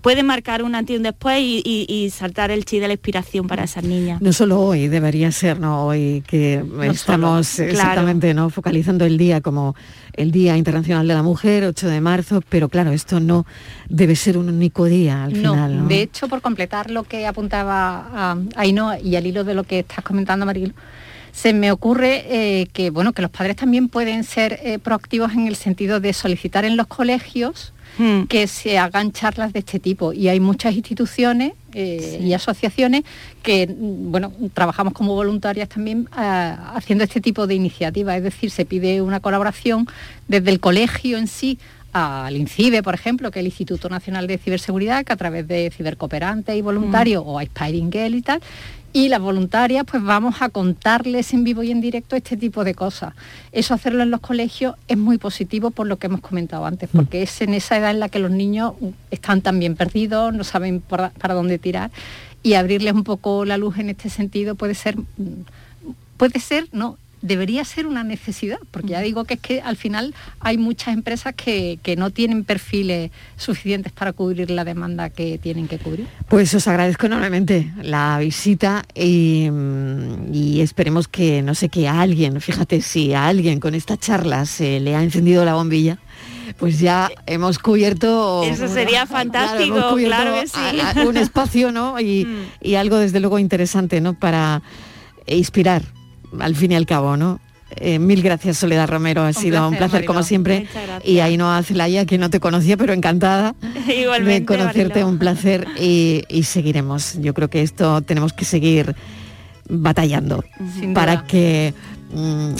pueden 0.00 0.26
marcar 0.26 0.62
un 0.62 0.74
antes 0.74 0.94
y 0.94 0.96
un 0.96 1.02
después 1.02 1.40
y, 1.40 1.62
y 1.64 2.10
saltar 2.10 2.50
el 2.50 2.64
chi 2.64 2.78
de 2.78 2.88
la 2.88 2.94
inspiración 2.94 3.46
para 3.46 3.53
esas 3.62 3.84
niñas. 3.84 4.20
No 4.20 4.32
solo 4.32 4.60
hoy, 4.60 4.88
debería 4.88 5.30
ser, 5.30 5.60
¿no? 5.60 5.86
Hoy 5.86 6.24
que 6.26 6.64
estamos 6.82 7.60
exactamente 7.60 8.34
¿no? 8.34 8.50
focalizando 8.50 9.04
el 9.04 9.16
día 9.16 9.40
como 9.40 9.76
el 10.14 10.32
Día 10.32 10.56
Internacional 10.56 11.06
de 11.06 11.14
la 11.14 11.22
Mujer, 11.22 11.64
8 11.64 11.88
de 11.88 12.00
marzo, 12.00 12.42
pero 12.48 12.68
claro, 12.68 12.92
esto 12.92 13.20
no 13.20 13.46
debe 13.88 14.16
ser 14.16 14.38
un 14.38 14.48
único 14.48 14.86
día 14.86 15.24
al 15.24 15.32
final. 15.32 15.78
¿no? 15.78 15.86
De 15.86 16.02
hecho, 16.02 16.28
por 16.28 16.40
completar 16.40 16.90
lo 16.90 17.04
que 17.04 17.26
apuntaba 17.26 18.36
Ainhoa 18.56 18.98
y 18.98 19.16
al 19.16 19.26
hilo 19.26 19.44
de 19.44 19.54
lo 19.54 19.64
que 19.64 19.80
estás 19.80 20.04
comentando, 20.04 20.46
Marilo, 20.46 20.74
se 21.32 21.52
me 21.52 21.72
ocurre 21.72 22.24
eh, 22.28 22.68
que 22.72 22.90
bueno 22.90 23.12
que 23.12 23.20
los 23.20 23.30
padres 23.30 23.56
también 23.56 23.88
pueden 23.88 24.22
ser 24.22 24.60
eh, 24.62 24.78
proactivos 24.78 25.32
en 25.32 25.48
el 25.48 25.56
sentido 25.56 25.98
de 25.98 26.12
solicitar 26.12 26.64
en 26.64 26.76
los 26.76 26.86
colegios 26.86 27.72
Hmm. 27.96 28.24
que 28.24 28.48
se 28.48 28.76
hagan 28.76 29.12
charlas 29.12 29.52
de 29.52 29.60
este 29.60 29.78
tipo. 29.78 30.12
Y 30.12 30.28
hay 30.28 30.40
muchas 30.40 30.74
instituciones 30.74 31.52
eh, 31.74 32.20
y 32.20 32.32
asociaciones 32.32 33.04
que, 33.42 33.68
mm, 33.68 34.10
bueno, 34.10 34.32
trabajamos 34.52 34.94
como 34.94 35.14
voluntarias 35.14 35.68
también 35.68 36.08
eh, 36.18 36.56
haciendo 36.74 37.04
este 37.04 37.20
tipo 37.20 37.46
de 37.46 37.54
iniciativas. 37.54 38.16
Es 38.16 38.24
decir, 38.24 38.50
se 38.50 38.64
pide 38.64 39.00
una 39.00 39.20
colaboración 39.20 39.86
desde 40.26 40.50
el 40.50 40.58
colegio 40.58 41.18
en 41.18 41.28
sí 41.28 41.58
al 41.92 42.36
INCIBE, 42.36 42.82
por 42.82 42.94
ejemplo, 42.94 43.30
que 43.30 43.38
es 43.38 43.42
el 43.42 43.46
Instituto 43.46 43.88
Nacional 43.88 44.26
de 44.26 44.38
Ciberseguridad, 44.38 45.04
que 45.04 45.12
a 45.12 45.16
través 45.16 45.46
de 45.46 45.70
cibercooperantes 45.70 46.56
y 46.56 46.60
voluntarios, 46.60 47.24
hmm. 47.24 47.28
o 47.28 47.38
Aspiring 47.38 47.92
Girl 47.92 48.14
y 48.16 48.22
tal, 48.22 48.40
y 48.94 49.08
las 49.08 49.20
voluntarias 49.20 49.84
pues 49.84 50.02
vamos 50.02 50.36
a 50.40 50.48
contarles 50.48 51.34
en 51.34 51.44
vivo 51.44 51.62
y 51.62 51.72
en 51.72 51.82
directo 51.82 52.16
este 52.16 52.38
tipo 52.38 52.64
de 52.64 52.74
cosas. 52.74 53.12
Eso 53.52 53.74
hacerlo 53.74 54.04
en 54.04 54.10
los 54.10 54.20
colegios 54.20 54.76
es 54.88 54.96
muy 54.96 55.18
positivo 55.18 55.70
por 55.72 55.86
lo 55.86 55.98
que 55.98 56.06
hemos 56.06 56.20
comentado 56.20 56.64
antes, 56.64 56.88
mm. 56.94 56.96
porque 56.96 57.22
es 57.22 57.42
en 57.42 57.54
esa 57.54 57.76
edad 57.76 57.90
en 57.90 58.00
la 58.00 58.08
que 58.08 58.20
los 58.20 58.30
niños 58.30 58.74
están 59.10 59.42
también 59.42 59.74
perdidos, 59.74 60.32
no 60.32 60.44
saben 60.44 60.80
para 60.80 61.34
dónde 61.34 61.58
tirar 61.58 61.90
y 62.44 62.54
abrirles 62.54 62.94
un 62.94 63.04
poco 63.04 63.44
la 63.44 63.58
luz 63.58 63.78
en 63.78 63.90
este 63.90 64.08
sentido 64.10 64.54
puede 64.54 64.74
ser 64.74 64.96
mm, 64.96 65.42
puede 66.16 66.40
ser, 66.40 66.68
no, 66.72 66.96
debería 67.24 67.64
ser 67.64 67.86
una 67.86 68.04
necesidad, 68.04 68.58
porque 68.70 68.88
ya 68.88 69.00
digo 69.00 69.24
que 69.24 69.34
es 69.34 69.40
que 69.40 69.62
al 69.62 69.76
final 69.76 70.14
hay 70.40 70.58
muchas 70.58 70.92
empresas 70.92 71.34
que, 71.34 71.78
no 71.96 72.10
tienen 72.10 72.44
perfiles 72.44 73.10
suficientes 73.36 73.92
para 73.92 74.12
cubrir 74.12 74.50
la 74.50 74.64
demanda 74.64 75.08
que 75.08 75.38
tienen 75.38 75.66
que 75.66 75.78
cubrir. 75.78 76.06
Pues 76.28 76.52
os 76.54 76.68
agradezco 76.68 77.06
enormemente 77.06 77.72
la 77.82 78.18
visita 78.18 78.84
y, 78.94 79.48
esperemos 80.60 81.08
que, 81.08 81.40
no 81.40 81.54
sé, 81.54 81.70
que 81.70 81.88
a 81.88 82.00
alguien, 82.00 82.40
fíjate, 82.40 82.82
si 82.82 83.14
a 83.14 83.26
alguien 83.26 83.58
con 83.58 83.74
esta 83.74 83.96
charla 83.96 84.44
se 84.44 84.80
le 84.80 84.94
ha 84.94 85.02
encendido 85.02 85.44
la 85.46 85.54
bombilla, 85.54 85.98
pues 86.58 86.78
ya 86.78 87.10
hemos 87.26 87.58
cubierto... 87.58 88.42
Eso 88.44 88.68
sería 88.68 89.06
fantástico, 89.06 89.96
claro, 89.96 90.34
que 90.42 90.48
sí. 90.48 91.06
un 91.06 91.16
espacio, 91.16 91.72
¿no? 91.72 91.98
Y, 92.00 92.26
mm. 92.26 92.44
y 92.60 92.74
algo 92.74 92.98
desde 92.98 93.20
luego 93.20 93.38
interesante, 93.38 94.02
¿no? 94.02 94.12
Para 94.12 94.62
inspirar 95.26 95.93
al 96.40 96.54
fin 96.56 96.72
y 96.72 96.74
al 96.74 96.86
cabo, 96.86 97.16
¿no? 97.16 97.40
Eh, 97.76 97.98
mil 97.98 98.22
gracias 98.22 98.58
Soledad 98.58 98.88
Romero, 98.88 99.22
ha 99.22 99.32
sido 99.32 99.68
un 99.68 99.76
placer 99.76 100.04
como 100.04 100.22
siempre. 100.22 100.66
Y 101.04 101.18
ahí 101.18 101.36
no 101.36 101.52
hace 101.52 101.68
Celaya, 101.68 102.06
que 102.06 102.18
no 102.18 102.30
te 102.30 102.40
conocía, 102.40 102.76
pero 102.76 102.92
encantada 102.92 103.54
de 103.86 104.44
conocerte, 104.44 105.04
un 105.04 105.18
placer 105.18 105.66
y, 105.78 106.42
seguiremos. 106.44 107.18
Yo 107.20 107.34
creo 107.34 107.48
que 107.48 107.62
esto 107.62 108.02
tenemos 108.02 108.32
que 108.32 108.44
seguir 108.44 108.94
batallando 109.68 110.44
para 110.92 111.24
que 111.24 111.72
mm, 112.12 112.52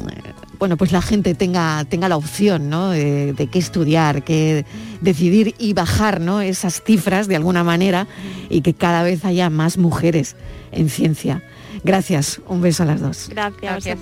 bueno, 0.59 0.79
pues 0.79 0.93
la 0.93 1.03
gente 1.03 1.35
tenga, 1.35 1.85
tenga 1.85 2.09
la 2.09 2.17
opción 2.17 2.71
¿no? 2.71 2.91
de, 2.91 3.49
qué 3.53 3.59
estudiar, 3.59 4.23
qué 4.23 4.65
decidir 5.03 5.55
y 5.59 5.75
bajar 5.75 6.21
¿no? 6.21 6.41
esas 6.41 6.83
cifras 6.83 7.29
de 7.29 7.37
alguna 7.37 7.65
manera 7.65 8.07
y 8.49 8.63
que 8.63 8.73
cada 8.73 9.03
vez 9.03 9.25
haya 9.25 9.51
más 9.51 9.77
mujeres 9.77 10.37
en 10.73 10.89
ciencia. 10.89 11.43
Gracias, 11.85 12.41
un 12.49 12.63
beso 12.63 12.83
a 12.83 12.87
las 12.87 13.01
dos. 13.01 13.29
Gracias, 13.29 13.61
Gracias 13.61 13.99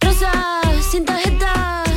Rosa, 0.00 1.91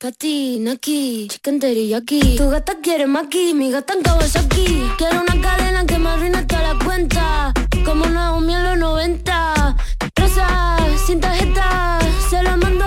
Patina 0.00 0.72
aquí, 0.72 1.28
chicken 1.28 1.60
teriyaki. 1.60 2.36
Tu 2.38 2.48
gata 2.48 2.72
quiere 2.82 3.06
maki, 3.06 3.52
mi 3.52 3.70
gata 3.70 3.92
en 3.92 4.02
Kawasaki. 4.02 4.88
Quiero 4.96 5.20
una 5.20 5.36
cadena 5.42 5.84
que 5.84 5.98
me 5.98 6.08
arruine 6.08 6.42
toda 6.46 6.72
la 6.72 6.84
cuenta. 6.84 7.52
Como 7.84 8.06
Naomi 8.06 8.54
en 8.54 8.64
los 8.64 8.78
90. 8.78 9.76
Rosa, 10.16 10.78
sin 11.06 11.20
tarjeta, 11.20 11.98
se 12.30 12.42
la 12.42 12.56
mando 12.56 12.86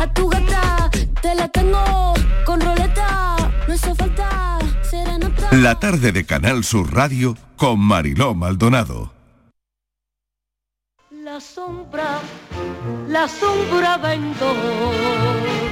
a 0.00 0.14
tu 0.14 0.26
gata. 0.30 0.90
Te 1.20 1.34
la 1.34 1.48
tengo 1.48 2.14
con 2.46 2.62
roleta, 2.62 3.36
no 3.68 3.74
hace 3.74 3.94
falta 3.94 4.58
serenata. 4.90 5.54
La 5.54 5.78
tarde 5.78 6.12
de 6.12 6.24
Canal 6.24 6.64
Sur 6.64 6.94
Radio 6.94 7.36
con 7.56 7.78
Mariló 7.78 8.34
Maldonado. 8.34 9.12
La 11.10 11.40
sombra, 11.42 12.20
la 13.06 13.28
sombra 13.28 13.98
vendo. 13.98 15.47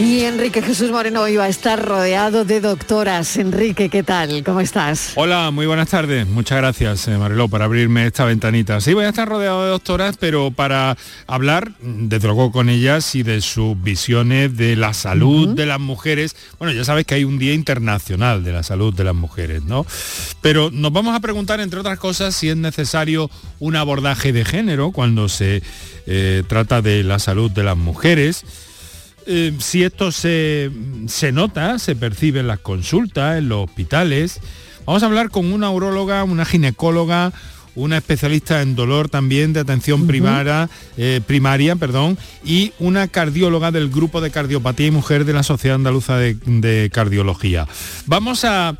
Y 0.00 0.20
Enrique 0.20 0.62
Jesús 0.62 0.92
Moreno 0.92 1.26
iba 1.26 1.42
a 1.42 1.48
estar 1.48 1.84
rodeado 1.84 2.44
de 2.44 2.60
doctoras. 2.60 3.36
Enrique, 3.36 3.88
¿qué 3.88 4.04
tal? 4.04 4.44
¿Cómo 4.44 4.60
estás? 4.60 5.10
Hola, 5.16 5.50
muy 5.50 5.66
buenas 5.66 5.88
tardes. 5.88 6.24
Muchas 6.28 6.58
gracias, 6.58 7.08
eh, 7.08 7.18
Mariló, 7.18 7.48
por 7.48 7.62
abrirme 7.62 8.06
esta 8.06 8.24
ventanita. 8.24 8.80
Sí, 8.80 8.94
voy 8.94 9.06
a 9.06 9.08
estar 9.08 9.28
rodeado 9.28 9.64
de 9.64 9.70
doctoras, 9.70 10.16
pero 10.16 10.52
para 10.52 10.96
hablar, 11.26 11.72
desde 11.80 12.28
luego, 12.28 12.52
con 12.52 12.68
ellas 12.68 13.16
y 13.16 13.24
de 13.24 13.40
sus 13.40 13.80
visiones 13.82 14.56
de 14.56 14.76
la 14.76 14.94
salud 14.94 15.56
de 15.56 15.66
las 15.66 15.80
mujeres. 15.80 16.36
Bueno, 16.60 16.72
ya 16.72 16.84
sabes 16.84 17.04
que 17.04 17.16
hay 17.16 17.24
un 17.24 17.40
Día 17.40 17.54
Internacional 17.54 18.44
de 18.44 18.52
la 18.52 18.62
Salud 18.62 18.94
de 18.94 19.02
las 19.02 19.16
Mujeres, 19.16 19.64
¿no? 19.64 19.84
Pero 20.40 20.70
nos 20.70 20.92
vamos 20.92 21.16
a 21.16 21.20
preguntar, 21.20 21.58
entre 21.58 21.80
otras 21.80 21.98
cosas, 21.98 22.36
si 22.36 22.48
es 22.48 22.56
necesario 22.56 23.32
un 23.58 23.74
abordaje 23.74 24.32
de 24.32 24.44
género 24.44 24.92
cuando 24.92 25.28
se 25.28 25.60
eh, 26.06 26.44
trata 26.46 26.82
de 26.82 27.02
la 27.02 27.18
salud 27.18 27.50
de 27.50 27.64
las 27.64 27.76
mujeres. 27.76 28.44
Eh, 29.30 29.52
si 29.58 29.84
esto 29.84 30.10
se, 30.10 30.70
se 31.06 31.32
nota, 31.32 31.78
se 31.78 31.94
percibe 31.94 32.40
en 32.40 32.46
las 32.46 32.60
consultas, 32.60 33.38
en 33.38 33.50
los 33.50 33.68
hospitales. 33.68 34.40
Vamos 34.86 35.02
a 35.02 35.06
hablar 35.06 35.28
con 35.28 35.52
una 35.52 35.70
uróloga, 35.70 36.24
una 36.24 36.46
ginecóloga, 36.46 37.34
una 37.74 37.98
especialista 37.98 38.62
en 38.62 38.74
dolor 38.74 39.08
también 39.08 39.52
de 39.52 39.60
atención 39.60 40.06
primaria, 40.06 40.68
eh, 40.96 41.20
primaria 41.26 41.76
perdón, 41.76 42.18
y 42.44 42.72
una 42.78 43.06
cardióloga 43.06 43.70
del 43.70 43.88
grupo 43.88 44.20
de 44.20 44.30
cardiopatía 44.30 44.86
y 44.86 44.90
mujer 44.90 45.24
de 45.24 45.32
la 45.32 45.42
Sociedad 45.42 45.76
Andaluza 45.76 46.16
de, 46.16 46.34
de 46.34 46.90
Cardiología. 46.90 47.68
Vamos 48.06 48.44
a 48.44 48.72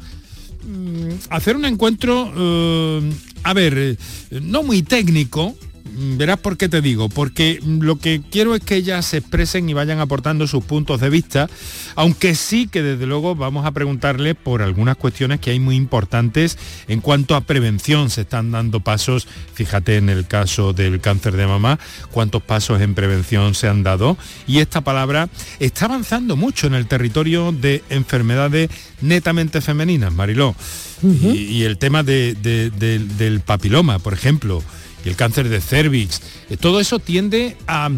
mm, 0.67 1.11
hacer 1.31 1.57
un 1.57 1.67
encuentro, 1.67 2.33
eh, 2.37 3.13
a 3.45 3.55
ver, 3.55 3.77
eh, 3.77 3.97
no 4.43 4.63
muy 4.63 4.83
técnico, 4.83 5.55
Verás 5.95 6.39
por 6.39 6.57
qué 6.57 6.69
te 6.69 6.81
digo, 6.81 7.09
porque 7.09 7.61
lo 7.65 7.97
que 7.99 8.23
quiero 8.31 8.55
es 8.55 8.63
que 8.63 8.77
ellas 8.77 9.07
se 9.07 9.19
expresen 9.19 9.69
y 9.69 9.75
vayan 9.75 10.01
aportando 10.01 10.47
sus 10.47 10.65
puntos 10.65 11.01
de 11.01 11.11
vista, 11.11 11.49
aunque 11.95 12.35
sí 12.35 12.69
que 12.69 12.83
desde 12.83 13.07
luego 13.07 13.35
vamos 13.35 13.67
a 13.67 13.73
preguntarle 13.73 14.35
por 14.35 14.63
algunas 14.63 14.97
cuestiones 14.97 15.41
que 15.41 15.51
hay 15.51 15.61
muy 15.61 15.77
importantes 15.77 16.59
en 16.89 17.01
cuanto 17.01 17.35
a 17.35 17.43
prevención. 17.43 18.11
Se 18.11 18.23
están 18.23 18.51
dando 18.51 18.81
pasos, 18.81 19.27
fíjate 19.55 19.97
en 19.97 20.09
el 20.09 20.27
caso 20.27 20.73
del 20.73 21.01
cáncer 21.01 21.37
de 21.37 21.47
mamá, 21.47 21.79
cuántos 22.11 22.43
pasos 22.43 22.81
en 22.81 22.95
prevención 22.95 23.55
se 23.55 23.69
han 23.69 23.83
dado. 23.83 24.17
Y 24.47 24.59
esta 24.59 24.83
palabra 24.83 25.29
está 25.59 25.87
avanzando 25.87 26.37
mucho 26.37 26.67
en 26.67 26.75
el 26.75 26.87
territorio 26.87 27.53
de 27.53 27.83
enfermedades 27.91 28.71
netamente 29.01 29.61
femeninas, 29.61 30.13
Mariló. 30.13 30.55
y, 31.03 31.39
y, 31.39 31.63
el 31.63 31.79
tema 31.79 32.03
de, 32.03 32.35
de, 32.35 32.71
de, 32.71 32.99
del 32.99 33.41
papiloma, 33.41 34.01
por 34.01 34.15
ejemplo 34.15 34.63
y 35.05 35.09
el 35.09 35.17
cáncer 35.17 35.49
de 35.49 35.61
cervix. 35.61 36.21
Eh, 36.51 36.57
todo 36.57 36.81
eso 36.81 36.99
tiende 36.99 37.57
a, 37.67 37.91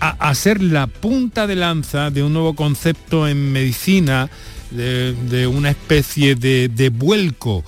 a, 0.00 0.34
ser 0.34 0.62
la 0.62 0.86
punta 0.86 1.46
de 1.46 1.56
lanza 1.56 2.10
de 2.10 2.22
un 2.22 2.32
nuevo 2.32 2.54
concepto 2.54 3.28
en 3.28 3.52
medicina, 3.52 4.30
de, 4.70 5.12
de 5.12 5.46
una 5.46 5.70
especie 5.70 6.34
de, 6.34 6.68
de 6.68 6.88
vuelco 6.88 7.64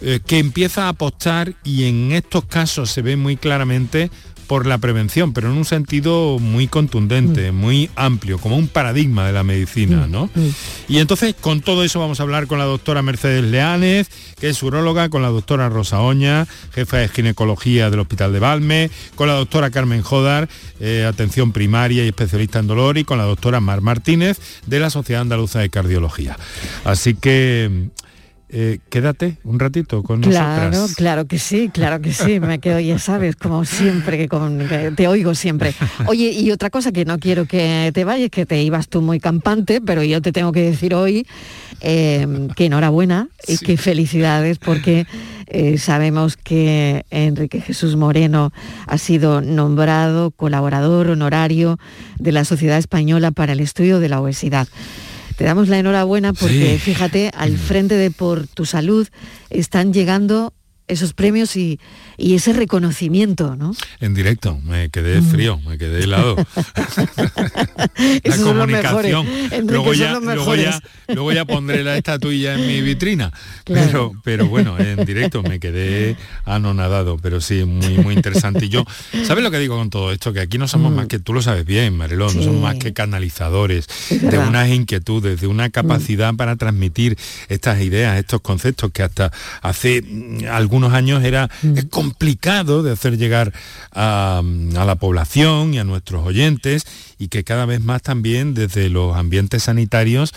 eh, 0.00 0.20
que 0.24 0.38
empieza 0.38 0.84
a 0.84 0.90
apostar 0.90 1.54
y 1.64 1.84
en 1.84 2.12
estos 2.12 2.44
casos 2.44 2.90
se 2.90 3.02
ve 3.02 3.16
muy 3.16 3.36
claramente 3.36 4.10
por 4.46 4.66
la 4.66 4.78
prevención, 4.78 5.32
pero 5.32 5.50
en 5.50 5.56
un 5.56 5.64
sentido 5.64 6.38
muy 6.38 6.68
contundente, 6.68 7.52
mm. 7.52 7.54
muy 7.54 7.90
amplio, 7.96 8.38
como 8.38 8.56
un 8.56 8.68
paradigma 8.68 9.26
de 9.26 9.32
la 9.32 9.42
medicina, 9.42 10.06
¿no? 10.08 10.30
Mm. 10.34 10.48
Y 10.88 10.98
entonces 10.98 11.34
con 11.40 11.60
todo 11.60 11.84
eso 11.84 12.00
vamos 12.00 12.20
a 12.20 12.22
hablar 12.22 12.46
con 12.46 12.58
la 12.58 12.64
doctora 12.64 13.02
Mercedes 13.02 13.44
Leánez, 13.44 14.08
que 14.38 14.48
es 14.48 14.62
uróloga, 14.62 15.08
con 15.08 15.22
la 15.22 15.28
doctora 15.28 15.68
Rosa 15.68 16.00
Oña, 16.00 16.46
jefa 16.72 16.98
de 16.98 17.08
ginecología 17.08 17.90
del 17.90 18.00
Hospital 18.00 18.32
de 18.32 18.38
Balme, 18.38 18.90
con 19.14 19.28
la 19.28 19.34
doctora 19.34 19.70
Carmen 19.70 20.02
Jodar, 20.02 20.48
eh, 20.80 21.04
atención 21.08 21.52
primaria 21.52 22.04
y 22.04 22.08
especialista 22.08 22.58
en 22.58 22.66
dolor, 22.66 22.98
y 22.98 23.04
con 23.04 23.18
la 23.18 23.24
doctora 23.24 23.60
Mar 23.60 23.80
Martínez, 23.80 24.38
de 24.66 24.80
la 24.80 24.90
Sociedad 24.90 25.22
Andaluza 25.22 25.60
de 25.60 25.70
Cardiología. 25.70 26.36
Así 26.84 27.14
que 27.14 27.88
eh, 28.48 28.78
quédate 28.90 29.38
un 29.42 29.58
ratito 29.58 30.02
con 30.02 30.20
claro, 30.20 30.70
nosotras. 30.70 30.96
Claro 30.96 31.26
que 31.26 31.38
sí, 31.38 31.68
claro 31.72 32.00
que 32.00 32.12
sí, 32.12 32.38
me 32.38 32.60
quedo, 32.60 32.78
ya 32.78 32.98
sabes, 32.98 33.34
como 33.34 33.64
siempre, 33.64 34.18
que, 34.18 34.28
con, 34.28 34.58
que 34.68 34.92
te 34.92 35.08
oigo 35.08 35.34
siempre. 35.34 35.74
Oye, 36.06 36.30
y 36.30 36.52
otra 36.52 36.70
cosa 36.70 36.92
que 36.92 37.04
no 37.04 37.18
quiero 37.18 37.46
que 37.46 37.90
te 37.92 38.04
vayas, 38.04 38.30
que 38.30 38.46
te 38.46 38.62
ibas 38.62 38.88
tú 38.88 39.02
muy 39.02 39.18
campante, 39.18 39.80
pero 39.80 40.02
yo 40.04 40.22
te 40.22 40.32
tengo 40.32 40.52
que 40.52 40.62
decir 40.62 40.94
hoy 40.94 41.26
eh, 41.80 42.48
que 42.54 42.66
enhorabuena 42.66 43.28
sí. 43.40 43.54
y 43.54 43.58
que 43.58 43.76
felicidades 43.76 44.58
porque 44.58 45.06
eh, 45.48 45.78
sabemos 45.78 46.36
que 46.36 47.04
Enrique 47.10 47.60
Jesús 47.60 47.96
Moreno 47.96 48.52
ha 48.86 48.98
sido 48.98 49.40
nombrado 49.40 50.30
colaborador 50.30 51.10
honorario 51.10 51.78
de 52.18 52.32
la 52.32 52.44
Sociedad 52.44 52.78
Española 52.78 53.30
para 53.30 53.52
el 53.52 53.60
Estudio 53.60 54.00
de 54.00 54.08
la 54.08 54.20
Obesidad. 54.20 54.68
Te 55.36 55.44
damos 55.44 55.68
la 55.68 55.78
enhorabuena 55.78 56.32
porque, 56.32 56.74
sí. 56.74 56.78
fíjate, 56.78 57.30
al 57.34 57.58
frente 57.58 57.94
de 57.94 58.10
Por 58.10 58.46
tu 58.46 58.64
Salud 58.64 59.06
están 59.50 59.92
llegando 59.92 60.54
esos 60.88 61.12
premios 61.12 61.56
y, 61.56 61.78
y 62.16 62.34
ese 62.34 62.52
reconocimiento, 62.52 63.56
¿no? 63.56 63.74
En 64.00 64.14
directo, 64.14 64.58
me 64.64 64.90
quedé 64.90 65.20
frío, 65.22 65.58
me 65.66 65.78
quedé 65.78 66.04
helado. 66.04 66.36
la 68.24 68.36
comunicación. 68.38 69.26
luego, 69.66 69.94
ya, 69.94 70.18
luego, 70.20 70.54
ya, 70.54 70.80
luego 71.08 71.32
ya 71.32 71.44
pondré 71.44 71.82
la 71.84 71.96
estatuilla 71.96 72.54
en 72.54 72.66
mi 72.66 72.80
vitrina. 72.80 73.32
Claro. 73.64 73.86
Pero, 73.86 74.20
pero 74.24 74.46
bueno, 74.46 74.78
en 74.78 75.04
directo 75.04 75.42
me 75.42 75.58
quedé 75.60 76.16
anonadado, 76.44 77.18
pero 77.18 77.40
sí, 77.40 77.64
muy, 77.64 77.98
muy 77.98 78.14
interesante. 78.14 78.66
Y 78.66 78.68
yo, 78.68 78.84
¿sabes 79.24 79.42
lo 79.42 79.50
que 79.50 79.58
digo 79.58 79.76
con 79.76 79.90
todo 79.90 80.12
esto? 80.12 80.32
Que 80.32 80.40
aquí 80.40 80.58
no 80.58 80.68
somos 80.68 80.92
más 80.92 81.06
que, 81.06 81.18
tú 81.18 81.32
lo 81.32 81.42
sabes 81.42 81.64
bien, 81.64 81.96
Marilón, 81.96 82.28
no 82.28 82.36
Mm. 82.36 82.38
Sí. 82.38 82.44
somos 82.44 82.62
más 82.62 82.74
que 82.76 82.92
canalizadores 82.92 83.86
Es 84.10 84.22
de 84.22 84.38
unas 84.38 84.68
inquietudes, 84.68 85.40
de 85.40 85.46
una 85.46 85.70
capacidad 85.70 86.34
para 86.34 86.56
transmitir 86.56 87.16
estas 87.48 87.80
ideas, 87.80 88.18
estos 88.18 88.40
conceptos 88.40 88.90
que 88.92 89.02
hasta 89.02 89.32
hace 89.62 90.02
mm, 90.02 90.44
algunos 90.76 90.92
años 90.92 91.24
era 91.24 91.48
Mm. 91.62 91.78
es 91.78 91.84
complicado 91.86 92.82
de 92.82 92.92
hacer 92.92 93.16
llegar 93.16 93.52
a, 93.92 94.42
a 94.76 94.84
la 94.84 94.94
población 94.96 95.72
y 95.72 95.78
a 95.78 95.84
nuestros 95.84 96.26
oyentes 96.26 96.84
y 97.18 97.28
que 97.28 97.44
cada 97.44 97.64
vez 97.64 97.80
más 97.80 98.02
también 98.02 98.52
desde 98.52 98.90
los 98.90 99.16
ambientes 99.16 99.62
sanitarios 99.64 100.34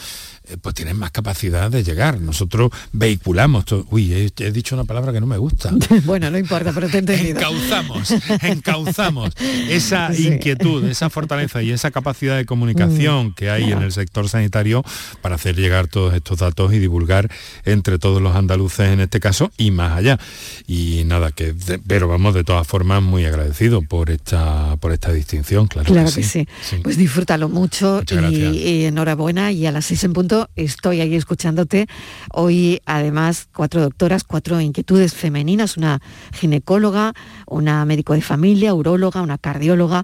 pues 0.62 0.76
tienen 0.76 0.98
más 0.98 1.12
capacidad 1.12 1.70
de 1.70 1.84
llegar. 1.84 2.20
Nosotros 2.20 2.72
vehiculamos 2.92 3.66
todo. 3.66 3.86
Uy, 3.92 4.14
he, 4.14 4.32
he 4.44 4.52
dicho 4.52 4.76
una 4.76 4.84
palabra 4.86 5.12
que 5.14 5.20
no 5.20 5.28
me 5.28 5.38
gusta. 5.38 5.72
bueno, 6.06 6.30
no 6.32 6.38
importa, 6.38 6.72
pero 6.74 6.88
te 6.90 6.98
he 6.98 7.00
entendido. 7.00 7.38
Encauzamos, 7.40 8.14
encauzamos 8.42 9.34
esa 9.70 10.16
inquietud, 10.16 10.84
esa 10.86 11.10
fortaleza 11.10 11.62
y 11.62 11.72
esa 11.72 11.92
capacidad 11.92 12.38
de 12.38 12.46
comunicación 12.46 13.34
que 13.34 13.50
hay 13.50 13.72
en 13.72 13.82
el 13.82 13.92
sector 13.92 14.30
sanitario 14.30 14.84
para 15.22 15.36
hacer 15.36 15.56
llegar 15.56 15.88
todos 15.88 16.14
estos 16.14 16.40
datos 16.40 16.74
y 16.74 16.80
divulgar 16.80 17.30
entre 17.66 18.00
todos 18.00 18.22
los 18.22 18.36
andaluces 18.36 18.90
en 18.92 19.00
este 19.00 19.20
caso 19.20 19.52
y 19.58 19.72
más 19.72 19.98
allá. 19.98 20.20
Y 20.68 21.04
nada, 21.06 21.32
que 21.32 21.54
de- 21.54 21.80
pero 21.80 22.08
vamos 22.08 22.34
de 22.34 22.44
todas 22.44 22.68
formas 22.68 23.02
muy 23.02 23.26
agradecido 23.26 23.82
por 23.82 24.10
esta 24.10 24.78
por 24.78 24.92
esta 24.92 25.12
distinción, 25.12 25.68
claro, 25.68 25.92
Claro 25.92 26.12
que 26.14 26.24
sí. 26.24 26.48
Pues 26.84 26.98
disfrútalo 26.98 27.50
mucho 27.50 28.02
y 28.32 28.86
enhorabuena 28.86 29.52
y 29.52 29.66
a 29.66 29.72
las 29.72 29.86
seis 29.86 30.04
en 30.04 30.14
punto 30.14 30.39
estoy 30.56 31.02
ahí 31.02 31.16
escuchándote. 31.16 31.88
Hoy 32.32 32.82
además 32.86 33.48
cuatro 33.54 33.82
doctoras, 33.82 34.24
cuatro 34.24 34.62
inquietudes 34.62 35.14
femeninas, 35.14 35.78
una 35.78 36.02
ginecóloga, 36.34 37.14
una 37.48 37.86
médico 37.86 38.14
de 38.14 38.22
familia, 38.22 38.74
uróloga, 38.74 39.22
una 39.22 39.38
cardióloga. 39.38 40.04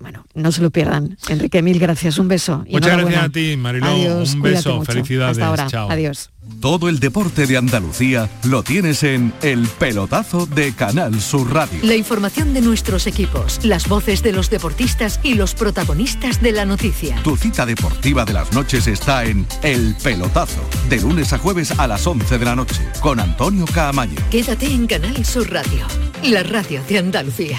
Bueno, 0.00 0.24
no 0.34 0.50
se 0.52 0.60
lo 0.60 0.70
pierdan. 0.70 1.16
Enrique, 1.28 1.62
mil 1.62 1.78
gracias. 1.78 2.18
Un 2.18 2.28
beso. 2.28 2.64
y 2.66 2.72
Muchas 2.72 2.98
gracias 2.98 3.24
a 3.24 3.28
ti, 3.28 3.56
Mariló. 3.56 3.86
Adiós, 3.86 4.34
Un 4.34 4.42
beso, 4.42 4.82
felicidades. 4.82 5.38
Hasta 5.38 5.46
ahora. 5.46 5.66
Chao. 5.68 5.90
Adiós. 5.90 6.30
Todo 6.60 6.88
el 6.88 6.98
deporte 7.00 7.46
de 7.46 7.56
Andalucía 7.56 8.28
lo 8.44 8.62
tienes 8.62 9.02
en 9.02 9.32
El 9.40 9.66
Pelotazo 9.66 10.46
de 10.46 10.72
Canal 10.74 11.20
Sur 11.20 11.52
Radio. 11.52 11.78
La 11.82 11.96
información 11.96 12.52
de 12.52 12.60
nuestros 12.60 13.06
equipos, 13.06 13.64
las 13.64 13.88
voces 13.88 14.22
de 14.22 14.32
los 14.32 14.50
deportistas 14.50 15.20
y 15.22 15.34
los 15.34 15.54
protagonistas 15.54 16.42
de 16.42 16.52
la 16.52 16.66
noticia. 16.66 17.16
Tu 17.22 17.36
cita 17.36 17.64
deportiva 17.64 18.24
de 18.24 18.34
las 18.34 18.52
noches 18.52 18.86
está 18.86 19.24
en 19.24 19.46
El 19.62 19.94
Pelotazo, 20.02 20.60
de 20.90 21.00
lunes 21.00 21.32
a 21.32 21.38
jueves 21.38 21.78
a 21.78 21.86
las 21.86 22.06
11 22.06 22.38
de 22.38 22.44
la 22.44 22.56
noche, 22.56 22.82
con 23.00 23.20
Antonio 23.20 23.64
Caamaño. 23.66 24.16
Quédate 24.30 24.66
en 24.66 24.86
Canal 24.86 25.24
Sur 25.24 25.50
Radio, 25.50 25.86
la 26.24 26.42
radio 26.42 26.82
de 26.88 26.98
Andalucía. 26.98 27.58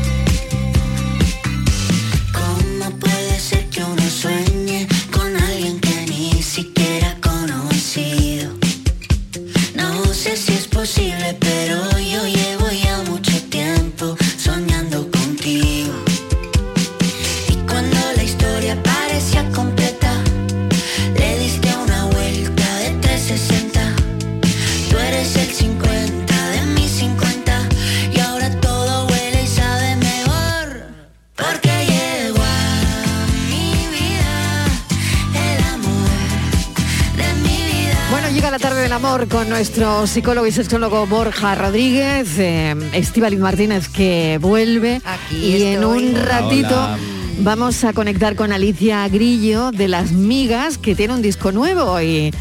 Nuestro 39.51 40.07
psicólogo 40.07 40.47
y 40.47 40.51
sexólogo 40.53 41.05
Borja 41.07 41.55
Rodríguez, 41.55 42.39
eh, 42.39 42.73
Estíbaliz 42.93 43.37
Martínez 43.37 43.89
que 43.89 44.39
vuelve 44.41 45.01
y 45.29 45.63
en 45.63 45.83
un 45.83 46.15
ratito 46.15 46.69
Hola. 46.69 46.97
vamos 47.39 47.83
a 47.83 47.91
conectar 47.91 48.37
con 48.37 48.53
Alicia 48.53 49.05
Grillo 49.09 49.71
de 49.71 49.89
Las 49.89 50.13
Migas 50.13 50.77
que 50.77 50.95
tiene 50.95 51.15
un 51.15 51.21
disco 51.21 51.51
nuevo 51.51 52.01
y, 52.01 52.33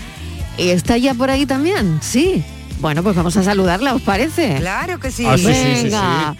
y 0.57 0.69
está 0.69 0.99
ya 0.99 1.13
por 1.15 1.31
ahí 1.31 1.47
también, 1.47 1.99
sí. 2.01 2.45
Bueno, 2.79 3.03
pues 3.03 3.17
vamos 3.17 3.37
a 3.37 3.43
saludarla, 3.43 3.93
¿os 3.95 4.03
parece? 4.03 4.55
Claro 4.61 5.01
que 5.01 5.11
sí. 5.11 5.25
Ah, 5.27 5.37
sí, 5.37 5.47
sí, 5.47 5.53
sí, 5.53 5.77
sí. 5.77 5.83
Venga. 5.83 6.37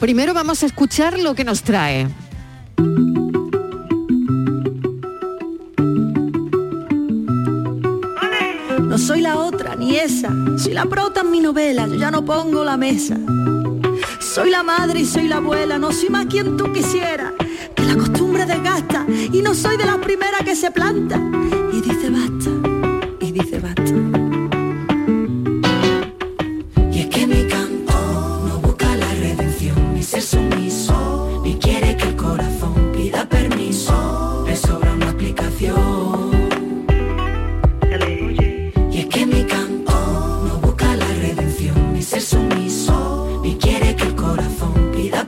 Primero 0.00 0.34
vamos 0.34 0.62
a 0.62 0.66
escuchar 0.66 1.18
lo 1.18 1.34
que 1.34 1.44
nos 1.44 1.62
trae. 1.62 2.06
Soy 10.60 10.74
la 10.74 10.84
prota 10.84 11.22
en 11.22 11.30
mi 11.30 11.40
novela, 11.40 11.86
yo 11.86 11.94
ya 11.94 12.10
no 12.10 12.22
pongo 12.22 12.64
la 12.64 12.76
mesa. 12.76 13.16
Soy 14.20 14.50
la 14.50 14.62
madre 14.62 15.00
y 15.00 15.06
soy 15.06 15.26
la 15.26 15.36
abuela, 15.38 15.78
no 15.78 15.90
soy 15.90 16.10
más 16.10 16.26
quien 16.26 16.58
tú 16.58 16.70
quisieras, 16.70 17.32
que 17.74 17.82
la 17.82 17.96
costumbre 17.96 18.44
desgasta 18.44 19.06
y 19.08 19.40
no 19.40 19.54
soy 19.54 19.78
de 19.78 19.86
las 19.86 19.96
primeras 19.98 20.42
que 20.42 20.54
se 20.54 20.70
planta. 20.70 21.18
Y 21.72 21.80
dice 21.80 22.10
basta, 22.10 22.69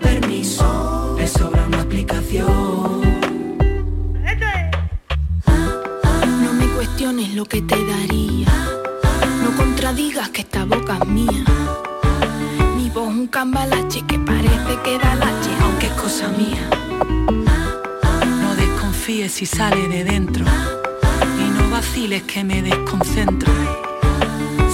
permiso, 0.02 1.14
le 1.16 1.26
sobra 1.26 1.64
una 1.66 1.78
explicación. 1.78 3.00
No 6.44 6.52
me 6.52 6.66
cuestiones 6.74 7.34
lo 7.34 7.44
que 7.44 7.62
te 7.62 7.76
daría, 7.86 8.48
no 9.42 9.56
contradigas 9.56 10.28
que 10.30 10.42
esta 10.42 10.64
boca 10.64 10.98
es 11.00 11.08
mía. 11.08 11.44
Mi 12.76 12.90
voz 12.90 13.08
un 13.08 13.26
cambalache 13.28 14.02
que 14.06 14.18
parece 14.18 14.72
que 14.84 14.98
da 14.98 15.14
lache, 15.14 15.50
aunque 15.62 15.86
es 15.86 15.92
cosa 15.92 16.28
mía. 16.28 16.68
No 18.42 18.54
desconfíes 18.56 19.32
si 19.32 19.46
sale 19.46 19.88
de 19.88 20.04
dentro 20.04 20.44
y 21.38 21.50
no 21.58 21.70
vaciles 21.70 22.22
que 22.24 22.44
me 22.44 22.62
desconcentro. 22.62 23.52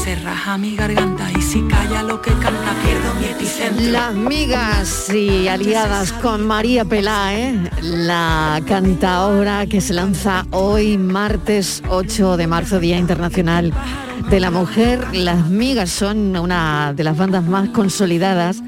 Se 0.08 0.14
raja 0.14 0.56
mi 0.56 0.74
garganta 0.74 1.30
y 1.30 1.42
si 1.42 1.60
calla 1.64 2.02
lo 2.02 2.22
que 2.22 2.30
canta 2.30 2.74
pierdo 2.82 3.14
mi 3.20 3.26
epicentro. 3.26 3.90
Las 3.90 4.14
migas 4.14 5.10
y 5.10 5.48
aliadas 5.48 6.14
con 6.14 6.46
María 6.46 6.86
Peláe, 6.86 7.70
la 7.82 8.58
cantaora 8.66 9.66
que 9.66 9.82
se 9.82 9.92
lanza 9.92 10.46
hoy 10.50 10.96
martes 10.96 11.82
8 11.90 12.38
de 12.38 12.46
marzo, 12.46 12.80
Día 12.80 12.96
Internacional 12.96 13.74
de 14.30 14.40
la 14.40 14.50
Mujer. 14.50 15.06
Las 15.12 15.50
migas 15.50 15.90
son 15.90 16.34
una 16.38 16.94
de 16.94 17.04
las 17.04 17.18
bandas 17.18 17.44
más 17.44 17.68
consolidadas, 17.68 18.62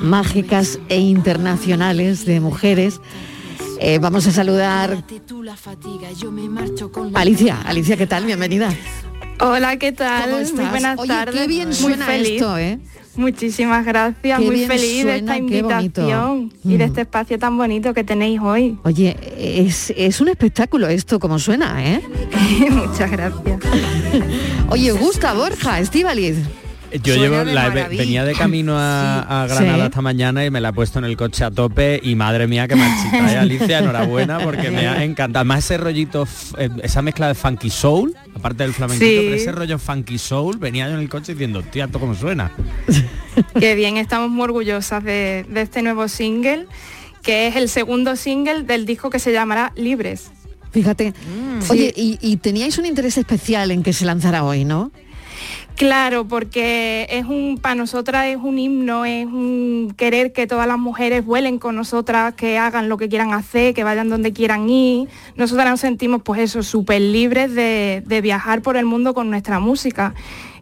mágicas 0.00 0.78
e 0.88 0.96
internacionales 0.96 2.24
de 2.24 2.40
mujeres. 2.40 3.02
Eh, 3.80 3.98
vamos 3.98 4.26
a 4.26 4.32
saludar 4.32 5.04
Alicia. 7.12 7.60
Alicia, 7.66 7.98
¿qué 7.98 8.06
tal? 8.06 8.24
Bienvenida. 8.24 8.70
Hola, 9.40 9.76
¿qué 9.78 9.92
tal? 9.92 10.30
¿Cómo 10.30 10.42
Muy 10.62 10.66
buenas 10.70 10.98
Oye, 10.98 11.08
tardes. 11.08 11.34
qué 11.40 11.46
bien 11.46 11.68
Muy 11.68 11.74
suena 11.76 12.06
feliz. 12.06 12.30
esto, 12.32 12.58
¿eh? 12.58 12.78
Muchísimas 13.16 13.84
gracias, 13.86 14.38
Qué 14.40 14.44
muy 14.46 14.66
feliz 14.66 15.04
de 15.06 15.16
esta 15.16 15.38
invitación 15.38 16.52
y 16.64 16.76
de 16.76 16.84
Mm. 16.84 16.88
este 16.88 17.00
espacio 17.02 17.38
tan 17.38 17.56
bonito 17.56 17.94
que 17.94 18.04
tenéis 18.04 18.40
hoy. 18.42 18.78
Oye, 18.84 19.16
es, 19.38 19.92
es 19.96 20.20
un 20.20 20.28
espectáculo 20.28 20.86
esto, 20.88 21.18
como 21.18 21.38
suena, 21.38 21.82
¿eh? 21.82 22.02
Muchas 22.70 23.10
gracias. 23.10 23.60
Oye, 24.70 24.92
¿os 24.92 24.98
gusta 24.98 25.32
Borja, 25.32 25.80
Estíbaliz? 25.80 26.36
Yo 27.02 27.16
llevo 27.16 27.44
de 27.44 27.52
la, 27.52 27.68
venía 27.70 28.24
de 28.24 28.34
camino 28.34 28.74
a, 28.78 29.42
a 29.42 29.46
Granada 29.46 29.76
Sí. 29.78 29.82
esta 29.86 30.00
mañana 30.02 30.44
y 30.44 30.50
me 30.50 30.60
la 30.60 30.70
he 30.70 30.72
puesto 30.72 30.98
en 30.98 31.04
el 31.04 31.16
coche 31.16 31.44
a 31.44 31.50
tope 31.50 32.00
y 32.02 32.14
madre 32.14 32.46
mía 32.46 32.66
que 32.68 32.76
marchita, 32.76 33.32
¿eh? 33.32 33.38
Alicia, 33.38 33.78
enhorabuena 33.80 34.38
porque 34.40 34.70
me 34.70 34.86
ha 34.86 35.02
encantado. 35.04 35.40
Además 35.40 35.64
ese 35.64 35.76
rollito, 35.78 36.26
eh, 36.58 36.68
esa 36.82 37.02
mezcla 37.02 37.28
de 37.28 37.34
funky 37.34 37.70
soul, 37.70 38.14
aparte 38.34 38.62
del 38.62 38.72
flamenquito, 38.72 39.10
Sí. 39.10 39.18
pero 39.24 39.34
ese 39.36 39.52
rollo 39.52 39.78
funky 39.78 40.18
soul, 40.18 40.58
venía 40.58 40.88
yo 40.88 40.94
en 40.94 41.00
el 41.00 41.08
coche 41.08 41.32
diciendo, 41.32 41.62
tía, 41.62 41.84
¿esto 41.86 41.98
cómo 42.00 42.14
suena? 42.14 42.50
Qué 43.58 43.74
bien, 43.74 43.96
estamos 43.96 44.30
muy 44.30 44.44
orgullosas 44.44 45.02
de, 45.04 45.44
de 45.48 45.60
este 45.62 45.82
nuevo 45.82 46.08
single, 46.08 46.66
que 47.22 47.48
es 47.48 47.56
el 47.56 47.68
segundo 47.68 48.16
single 48.16 48.62
del 48.62 48.86
disco 48.86 49.10
que 49.10 49.18
se 49.18 49.32
llamará 49.32 49.72
Libres. 49.76 50.30
Fíjate. 50.72 51.10
Mm. 51.12 51.70
Oye, 51.70 51.92
y, 51.96 52.18
y 52.20 52.36
teníais 52.36 52.76
un 52.78 52.84
interés 52.86 53.16
especial 53.18 53.70
en 53.70 53.82
que 53.82 53.92
se 53.92 54.04
lanzara 54.04 54.44
hoy, 54.44 54.64
¿no? 54.64 54.90
Claro, 55.76 56.26
porque 56.26 57.06
es 57.10 57.26
un, 57.26 57.58
para 57.60 57.74
nosotras 57.74 58.28
es 58.28 58.38
un 58.38 58.58
himno, 58.58 59.04
es 59.04 59.26
un 59.26 59.92
querer 59.94 60.32
que 60.32 60.46
todas 60.46 60.66
las 60.66 60.78
mujeres 60.78 61.22
vuelen 61.22 61.58
con 61.58 61.76
nosotras, 61.76 62.32
que 62.32 62.56
hagan 62.56 62.88
lo 62.88 62.96
que 62.96 63.10
quieran 63.10 63.34
hacer, 63.34 63.74
que 63.74 63.84
vayan 63.84 64.08
donde 64.08 64.32
quieran 64.32 64.70
ir. 64.70 65.06
Nosotras 65.36 65.68
nos 65.68 65.80
sentimos 65.80 66.22
pues 66.22 66.40
eso, 66.40 66.62
súper 66.62 67.02
libres 67.02 67.54
de, 67.54 68.02
de 68.06 68.20
viajar 68.22 68.62
por 68.62 68.78
el 68.78 68.86
mundo 68.86 69.12
con 69.12 69.28
nuestra 69.28 69.58
música 69.58 70.14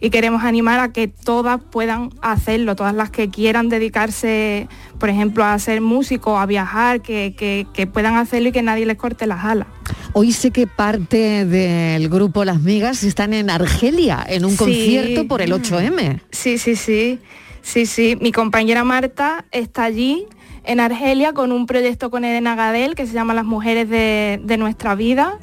y 0.04 0.10
queremos 0.10 0.44
animar 0.44 0.80
a 0.80 0.92
que 0.92 1.08
todas 1.08 1.58
puedan 1.70 2.10
hacerlo, 2.20 2.76
todas 2.76 2.94
las 2.94 3.08
que 3.08 3.30
quieran 3.30 3.70
dedicarse, 3.70 4.68
por 5.00 5.08
ejemplo, 5.08 5.44
a 5.46 5.58
ser 5.58 5.80
músicos, 5.80 6.38
a 6.38 6.44
viajar, 6.44 7.00
que, 7.00 7.34
que- 7.38 7.66
que 7.72 7.86
puedan 7.86 8.16
hacerlo 8.16 8.50
y 8.50 8.52
que 8.52 8.60
nadie 8.60 8.84
les 8.84 8.98
corte 8.98 9.26
las 9.26 9.42
alas. 9.44 9.66
Hoy 10.12 10.32
sé 10.32 10.50
que 10.50 10.66
parte 10.66 11.46
del 11.46 12.10
grupo 12.10 12.44
Las 12.44 12.60
Migas 12.60 13.02
están 13.02 13.32
en 13.32 13.48
Argelia, 13.48 14.22
en 14.28 14.44
un 14.44 14.50
Sí. 14.50 14.56
concierto 14.58 15.26
por 15.26 15.40
el 15.40 15.52
8M. 15.54 16.20
Sí, 16.30 16.58
sí, 16.58 16.76
sí. 16.76 17.18
Sí, 17.62 17.86
sí. 17.86 18.18
Mi 18.20 18.30
compañera 18.30 18.84
Marta 18.84 19.46
está 19.52 19.84
allí 19.84 20.26
en 20.64 20.80
Argelia 20.80 21.32
con 21.32 21.50
un 21.50 21.64
proyecto 21.64 22.10
con 22.10 22.26
Elena 22.26 22.54
Gadel 22.56 22.94
que 22.94 23.06
se 23.06 23.14
llama 23.14 23.32
Las 23.32 23.46
Mujeres 23.46 23.88
de, 23.88 24.38
de 24.44 24.56
Nuestra 24.58 24.94
Vida. 24.94 25.38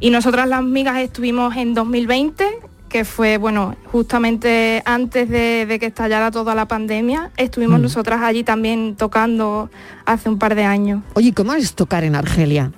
Y 0.00 0.10
nosotras 0.10 0.48
las 0.48 0.64
migas 0.64 0.98
estuvimos 0.98 1.54
en 1.56 1.74
2020, 1.74 2.44
que 2.90 3.06
fue, 3.06 3.38
bueno, 3.38 3.74
justamente 3.90 4.82
antes 4.84 5.30
de, 5.30 5.64
de 5.64 5.78
que 5.78 5.86
estallara 5.86 6.30
toda 6.30 6.54
la 6.54 6.66
pandemia. 6.66 7.30
Estuvimos 7.38 7.78
Mm. 7.78 7.82
nosotras 7.82 8.20
allí 8.20 8.44
también 8.44 8.96
tocando 8.96 9.70
hace 10.04 10.28
un 10.28 10.38
par 10.38 10.54
de 10.54 10.64
años. 10.64 11.02
Oye, 11.14 11.32
¿cómo 11.32 11.54
es 11.54 11.74
tocar 11.74 12.04
en 12.04 12.14
Argelia? 12.16 12.72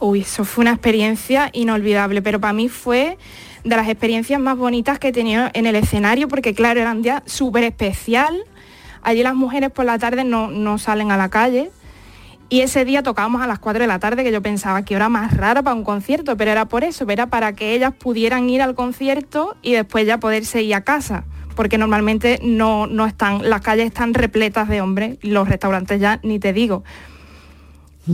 Uy, 0.00 0.20
eso 0.20 0.44
fue 0.44 0.62
una 0.62 0.72
experiencia 0.72 1.48
inolvidable, 1.52 2.20
pero 2.22 2.38
para 2.40 2.52
mí 2.52 2.68
fue 2.68 3.18
de 3.64 3.76
las 3.76 3.88
experiencias 3.88 4.38
más 4.38 4.56
bonitas 4.56 4.98
que 4.98 5.08
he 5.08 5.12
tenido 5.12 5.48
en 5.54 5.64
el 5.66 5.74
escenario, 5.76 6.28
porque 6.28 6.52
claro, 6.54 6.80
era 6.80 6.92
un 6.92 7.00
día 7.02 7.22
súper 7.26 7.64
especial. 7.64 8.36
Allí 9.02 9.22
las 9.22 9.34
mujeres 9.34 9.70
por 9.70 9.86
la 9.86 9.98
tarde 9.98 10.24
no, 10.24 10.50
no 10.50 10.78
salen 10.78 11.10
a 11.10 11.16
la 11.16 11.30
calle. 11.30 11.70
Y 12.48 12.60
ese 12.60 12.84
día 12.84 13.02
tocábamos 13.02 13.42
a 13.42 13.46
las 13.46 13.58
4 13.58 13.80
de 13.80 13.86
la 13.86 13.98
tarde, 13.98 14.22
que 14.22 14.32
yo 14.32 14.42
pensaba 14.42 14.84
que 14.84 14.94
hora 14.94 15.08
más 15.08 15.36
rara 15.36 15.62
para 15.62 15.74
un 15.74 15.84
concierto, 15.84 16.36
pero 16.36 16.50
era 16.50 16.66
por 16.66 16.84
eso, 16.84 17.08
era 17.08 17.26
para 17.26 17.54
que 17.54 17.74
ellas 17.74 17.94
pudieran 17.94 18.48
ir 18.50 18.62
al 18.62 18.74
concierto 18.74 19.56
y 19.62 19.72
después 19.72 20.06
ya 20.06 20.18
poderse 20.18 20.62
ir 20.62 20.74
a 20.74 20.82
casa, 20.82 21.24
porque 21.56 21.78
normalmente 21.78 22.38
no, 22.42 22.86
no 22.86 23.06
están, 23.06 23.48
las 23.48 23.62
calles 23.62 23.86
están 23.86 24.14
repletas 24.14 24.68
de 24.68 24.82
hombres, 24.82 25.18
los 25.22 25.48
restaurantes 25.48 26.00
ya 26.00 26.20
ni 26.22 26.38
te 26.38 26.52
digo. 26.52 26.84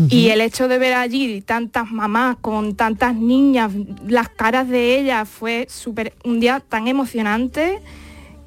Y 0.09 0.29
el 0.29 0.41
hecho 0.41 0.69
de 0.69 0.79
ver 0.79 0.95
allí 0.95 1.41
tantas 1.41 1.91
mamás 1.91 2.37
con 2.41 2.77
tantas 2.77 3.17
niñas, 3.17 3.73
las 4.07 4.29
caras 4.29 4.69
de 4.69 4.97
ellas, 5.01 5.29
fue 5.29 5.67
súper 5.69 6.15
un 6.25 6.39
día 6.39 6.61
tan 6.61 6.87
emocionante 6.87 7.81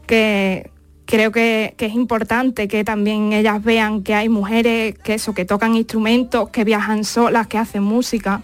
que 0.07 0.71
creo 1.13 1.31
que, 1.31 1.75
que 1.77 1.85
es 1.85 1.93
importante 1.93 2.67
que 2.67 2.83
también 2.83 3.33
ellas 3.33 3.63
vean 3.63 4.01
que 4.01 4.15
hay 4.15 4.29
mujeres 4.29 4.95
que 4.97 5.13
eso, 5.13 5.31
que 5.35 5.45
tocan 5.45 5.75
instrumentos, 5.75 6.49
que 6.49 6.63
viajan 6.63 7.03
solas, 7.03 7.45
que 7.45 7.59
hacen 7.59 7.83
música. 7.83 8.41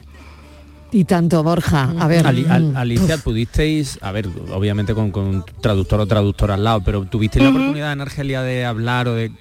Y 0.91 1.05
tanto, 1.05 1.41
Borja. 1.41 1.91
A 1.99 2.05
ver. 2.07 2.27
Ali- 2.27 2.45
al- 2.47 2.73
mm, 2.73 2.77
Alicia, 2.77 3.15
uf. 3.15 3.23
pudisteis, 3.23 3.97
a 4.03 4.11
ver, 4.11 4.27
obviamente 4.53 4.93
con, 4.93 5.09
con 5.09 5.23
un 5.25 5.43
traductor 5.61 5.99
o 5.99 6.05
traductora 6.05 6.53
al 6.53 6.63
lado, 6.63 6.83
pero 6.83 7.05
¿tuvisteis 7.05 7.43
la 7.43 7.49
oportunidad 7.49 7.91
en 7.91 8.01
Argelia 8.01 8.43
de 8.43 8.63
hablar 8.65 9.07
o 9.07 9.15
de 9.15 9.31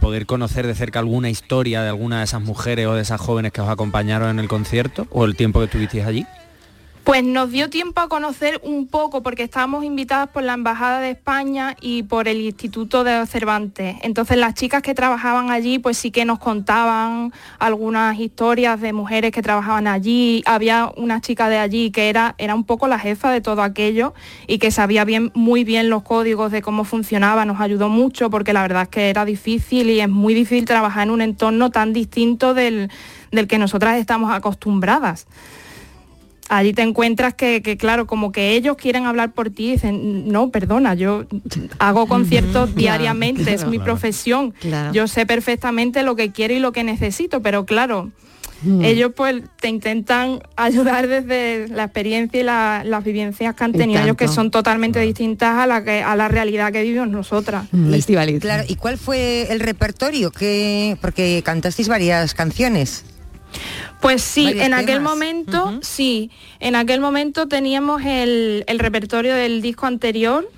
poder 0.00 0.24
conocer 0.24 0.66
de 0.66 0.74
cerca 0.74 0.98
alguna 0.98 1.28
historia 1.28 1.82
de 1.82 1.90
alguna 1.90 2.18
de 2.20 2.24
esas 2.24 2.40
mujeres 2.40 2.86
o 2.86 2.94
de 2.94 3.02
esas 3.02 3.20
jóvenes 3.20 3.52
que 3.52 3.60
os 3.60 3.68
acompañaron 3.68 4.30
en 4.30 4.38
el 4.38 4.48
concierto 4.48 5.06
o 5.10 5.26
el 5.26 5.36
tiempo 5.36 5.58
que 5.58 5.66
estuvisteis 5.66 6.06
allí? 6.06 6.24
Pues 7.08 7.24
nos 7.24 7.50
dio 7.50 7.70
tiempo 7.70 8.02
a 8.02 8.08
conocer 8.10 8.60
un 8.62 8.86
poco 8.86 9.22
porque 9.22 9.42
estábamos 9.42 9.82
invitadas 9.82 10.28
por 10.28 10.42
la 10.42 10.52
Embajada 10.52 11.00
de 11.00 11.12
España 11.12 11.74
y 11.80 12.02
por 12.02 12.28
el 12.28 12.38
Instituto 12.38 13.02
de 13.02 13.24
Cervantes. 13.24 13.96
Entonces 14.02 14.36
las 14.36 14.52
chicas 14.52 14.82
que 14.82 14.94
trabajaban 14.94 15.50
allí 15.50 15.78
pues 15.78 15.96
sí 15.96 16.10
que 16.10 16.26
nos 16.26 16.38
contaban 16.38 17.32
algunas 17.58 18.18
historias 18.18 18.78
de 18.82 18.92
mujeres 18.92 19.32
que 19.32 19.40
trabajaban 19.40 19.86
allí. 19.86 20.42
Había 20.44 20.92
una 20.98 21.22
chica 21.22 21.48
de 21.48 21.56
allí 21.56 21.90
que 21.90 22.10
era, 22.10 22.34
era 22.36 22.54
un 22.54 22.64
poco 22.64 22.88
la 22.88 22.98
jefa 22.98 23.30
de 23.30 23.40
todo 23.40 23.62
aquello 23.62 24.12
y 24.46 24.58
que 24.58 24.70
sabía 24.70 25.06
bien, 25.06 25.32
muy 25.32 25.64
bien 25.64 25.88
los 25.88 26.02
códigos 26.02 26.52
de 26.52 26.60
cómo 26.60 26.84
funcionaba. 26.84 27.46
Nos 27.46 27.58
ayudó 27.58 27.88
mucho 27.88 28.28
porque 28.28 28.52
la 28.52 28.60
verdad 28.60 28.82
es 28.82 28.88
que 28.90 29.08
era 29.08 29.24
difícil 29.24 29.88
y 29.88 30.00
es 30.00 30.10
muy 30.10 30.34
difícil 30.34 30.66
trabajar 30.66 31.04
en 31.04 31.12
un 31.12 31.22
entorno 31.22 31.70
tan 31.70 31.94
distinto 31.94 32.52
del, 32.52 32.90
del 33.32 33.46
que 33.46 33.56
nosotras 33.56 33.96
estamos 33.96 34.30
acostumbradas 34.30 35.26
allí 36.48 36.72
te 36.72 36.82
encuentras 36.82 37.34
que, 37.34 37.62
que, 37.62 37.76
claro, 37.76 38.06
como 38.06 38.32
que 38.32 38.52
ellos 38.52 38.76
quieren 38.76 39.06
hablar 39.06 39.32
por 39.32 39.50
ti 39.50 39.68
y 39.68 39.70
dicen, 39.72 40.28
no, 40.32 40.50
perdona, 40.50 40.94
yo 40.94 41.24
hago 41.78 42.06
conciertos 42.06 42.70
Claro, 42.70 42.78
diariamente, 42.78 43.52
es 43.54 43.64
mi 43.66 43.76
Claro. 43.78 43.84
profesión, 43.84 44.50
Claro. 44.60 44.92
yo 44.92 45.06
sé 45.08 45.26
perfectamente 45.26 46.02
lo 46.02 46.16
que 46.16 46.32
quiero 46.32 46.54
y 46.54 46.58
lo 46.58 46.72
que 46.72 46.84
necesito, 46.84 47.42
pero 47.42 47.66
claro, 47.66 48.10
Mm. 48.62 48.82
ellos 48.82 49.12
pues 49.14 49.44
te 49.60 49.68
intentan 49.68 50.40
ayudar 50.56 51.06
desde 51.06 51.68
la 51.68 51.84
experiencia 51.84 52.40
y 52.40 52.42
la- 52.42 52.82
las 52.84 53.04
vivencias 53.04 53.54
que 53.54 53.62
han 53.62 53.72
tenido 53.72 54.02
ellos, 54.02 54.16
que 54.16 54.26
son 54.26 54.50
totalmente 54.50 54.98
distintas 54.98 55.56
a 55.58 55.66
la, 55.68 55.84
que, 55.84 56.02
a 56.02 56.16
la 56.16 56.26
realidad 56.26 56.72
que 56.72 56.82
vivimos 56.82 57.08
nosotras. 57.08 57.66
Mm. 57.70 57.94
Claro, 58.40 58.64
¿y 58.66 58.74
cuál 58.74 58.98
fue 58.98 59.46
el 59.52 59.60
repertorio? 59.60 60.32
que 60.32 60.96
Porque 61.00 61.40
cantasteis 61.44 61.86
varias 61.86 62.34
canciones. 62.34 63.04
Pues 64.00 64.22
sí, 64.22 64.44
Varios 64.44 64.64
en 64.66 64.74
aquel 64.74 64.98
temas. 64.98 65.12
momento, 65.12 65.78
sí, 65.82 66.30
en 66.60 66.76
aquel 66.76 67.00
momento 67.00 67.48
teníamos 67.48 68.02
el, 68.04 68.64
el 68.66 68.78
repertorio 68.78 69.34
del 69.34 69.60
disco 69.60 69.86
anterior 69.86 70.48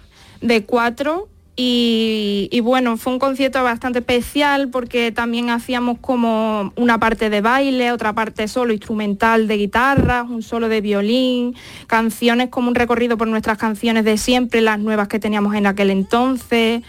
de 0.41 0.65
cuatro 0.65 1.29
y, 1.57 2.49
y 2.53 2.61
bueno, 2.61 2.97
fue 2.97 3.13
un 3.13 3.19
concierto 3.19 3.63
bastante 3.63 3.99
especial 3.99 4.69
porque 4.69 5.13
también 5.13 5.51
hacíamos 5.51 5.99
como 6.01 6.73
una 6.77 6.99
parte 6.99 7.29
de 7.29 7.41
baile, 7.41 7.93
otra 7.93 8.15
parte 8.15 8.49
solo 8.49 8.73
instrumental 8.73 9.47
de 9.47 9.57
guitarra, 9.57 10.23
un 10.23 10.43
solo 10.43 10.69
de 10.69 10.81
violín, 10.81 11.55
canciones 11.87 12.49
como 12.49 12.69
un 12.69 12.75
recorrido 12.75 13.19
por 13.19 13.29
nuestras 13.29 13.59
canciones 13.59 14.05
de 14.05 14.17
siempre, 14.17 14.61
las 14.61 14.79
nuevas 14.79 15.09
que 15.09 15.19
teníamos 15.19 15.55
en 15.55 15.67
aquel 15.67 15.91
entonces 15.91 16.83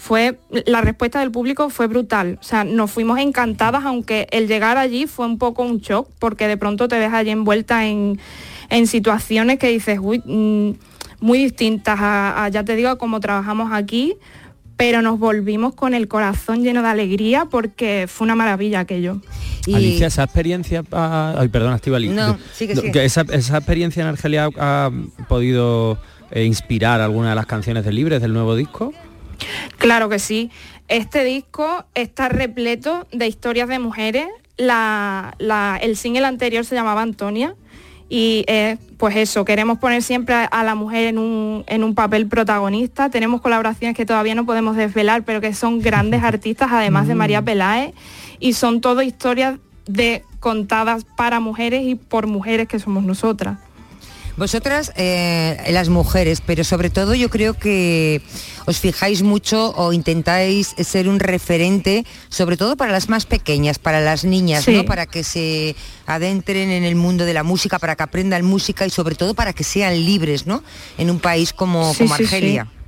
fue 0.00 0.38
la 0.64 0.80
respuesta 0.80 1.20
del 1.20 1.30
público 1.30 1.68
fue 1.68 1.86
brutal. 1.86 2.38
O 2.40 2.42
sea, 2.42 2.64
nos 2.64 2.90
fuimos 2.90 3.18
encantadas, 3.18 3.84
aunque 3.84 4.28
el 4.30 4.48
llegar 4.48 4.78
allí 4.78 5.06
fue 5.06 5.26
un 5.26 5.36
poco 5.36 5.62
un 5.62 5.80
shock, 5.80 6.08
porque 6.18 6.48
de 6.48 6.56
pronto 6.56 6.88
te 6.88 6.98
ves 6.98 7.12
allí 7.12 7.28
envuelta 7.28 7.86
en, 7.86 8.18
en 8.70 8.86
situaciones 8.86 9.58
que 9.58 9.68
dices, 9.68 9.98
uy, 10.00 10.22
mm, 10.24 10.70
muy 11.20 11.36
distintas 11.36 12.00
a, 12.00 12.44
a, 12.44 12.48
ya 12.48 12.64
te 12.64 12.76
digo, 12.76 12.88
a 12.88 12.96
cómo 12.96 13.20
trabajamos 13.20 13.72
aquí, 13.74 14.14
pero 14.78 15.02
nos 15.02 15.18
volvimos 15.18 15.74
con 15.74 15.92
el 15.92 16.08
corazón 16.08 16.62
lleno 16.62 16.80
de 16.80 16.88
alegría 16.88 17.44
porque 17.44 18.06
fue 18.08 18.24
una 18.24 18.36
maravilla 18.36 18.80
aquello. 18.80 19.20
Alicia, 19.66 20.06
esa 20.06 20.22
experiencia, 20.22 20.82
ah, 20.92 21.34
ay, 21.36 21.48
perdona, 21.48 21.76
Estíbaliz. 21.76 22.10
No, 22.12 22.38
sigue, 22.54 22.74
sigue. 22.74 22.90
que 22.90 23.04
esa, 23.04 23.26
esa 23.32 23.58
experiencia 23.58 24.00
en 24.00 24.08
Argelia 24.08 24.48
ha 24.58 24.90
podido 25.28 25.98
eh, 26.30 26.44
inspirar 26.44 27.02
alguna 27.02 27.28
de 27.28 27.34
las 27.34 27.44
canciones 27.44 27.84
de 27.84 27.92
Libres 27.92 28.22
del 28.22 28.32
nuevo 28.32 28.56
disco. 28.56 28.94
Claro 29.78 30.08
que 30.08 30.18
sí. 30.18 30.50
Este 30.88 31.24
disco 31.24 31.84
está 31.94 32.28
repleto 32.28 33.06
de 33.12 33.26
historias 33.28 33.68
de 33.68 33.78
mujeres. 33.78 34.26
La- 34.56 35.34
la- 35.38 35.78
el 35.80 35.96
single 35.96 36.26
anterior 36.26 36.64
se 36.64 36.74
llamaba 36.74 37.02
Antonia 37.02 37.54
y 38.08 38.44
eh, 38.48 38.76
pues 38.98 39.16
eso, 39.16 39.44
queremos 39.44 39.78
poner 39.78 40.02
siempre 40.02 40.34
a, 40.34 40.44
a 40.44 40.64
la 40.64 40.74
mujer 40.74 41.06
en 41.06 41.18
un, 41.18 41.64
en 41.68 41.84
un 41.84 41.94
papel 41.94 42.26
protagonista. 42.26 43.08
Tenemos 43.08 43.40
colaboraciones 43.40 43.96
que 43.96 44.04
todavía 44.04 44.34
no 44.34 44.44
podemos 44.44 44.76
desvelar, 44.76 45.22
pero 45.24 45.40
que 45.40 45.54
son 45.54 45.80
grandes 45.80 46.22
artistas, 46.24 46.68
además 46.72 47.06
de 47.06 47.14
María 47.14 47.40
Peláez, 47.42 47.94
y 48.40 48.52
son 48.54 48.80
todo 48.80 49.00
historias 49.02 49.58
de 49.86 50.24
contadas 50.40 51.04
para 51.16 51.40
mujeres 51.40 51.84
y 51.84 51.94
por 51.94 52.26
mujeres 52.26 52.66
que 52.68 52.78
somos 52.78 53.04
nosotras. 53.04 53.58
Vosotras, 54.36 54.92
eh, 54.96 55.56
las 55.70 55.88
mujeres, 55.88 56.40
pero 56.44 56.64
sobre 56.64 56.88
todo 56.90 57.14
yo 57.14 57.28
creo 57.28 57.54
que 57.54 58.22
os 58.66 58.78
fijáis 58.78 59.22
mucho 59.22 59.74
o 59.76 59.92
intentáis 59.92 60.74
ser 60.78 61.08
un 61.08 61.20
referente, 61.20 62.04
sobre 62.28 62.56
todo 62.56 62.76
para 62.76 62.92
las 62.92 63.08
más 63.08 63.26
pequeñas, 63.26 63.78
para 63.78 64.00
las 64.00 64.24
niñas, 64.24 64.64
Sí. 64.64 64.72
¿no? 64.72 64.84
Para 64.84 65.06
que 65.06 65.24
se 65.24 65.76
adentren 66.06 66.70
en 66.70 66.84
el 66.84 66.94
mundo 66.94 67.24
de 67.24 67.34
la 67.34 67.42
música, 67.42 67.78
para 67.78 67.96
que 67.96 68.02
aprendan 68.02 68.44
música 68.44 68.86
y 68.86 68.90
sobre 68.90 69.14
todo 69.14 69.34
para 69.34 69.52
que 69.52 69.64
sean 69.64 69.94
libres, 70.04 70.46
¿no? 70.46 70.62
En 70.96 71.10
un 71.10 71.18
país 71.18 71.52
como, 71.52 71.92
Sí, 71.92 72.04
como 72.04 72.14
Argelia. 72.14 72.64
Sí, 72.70 72.79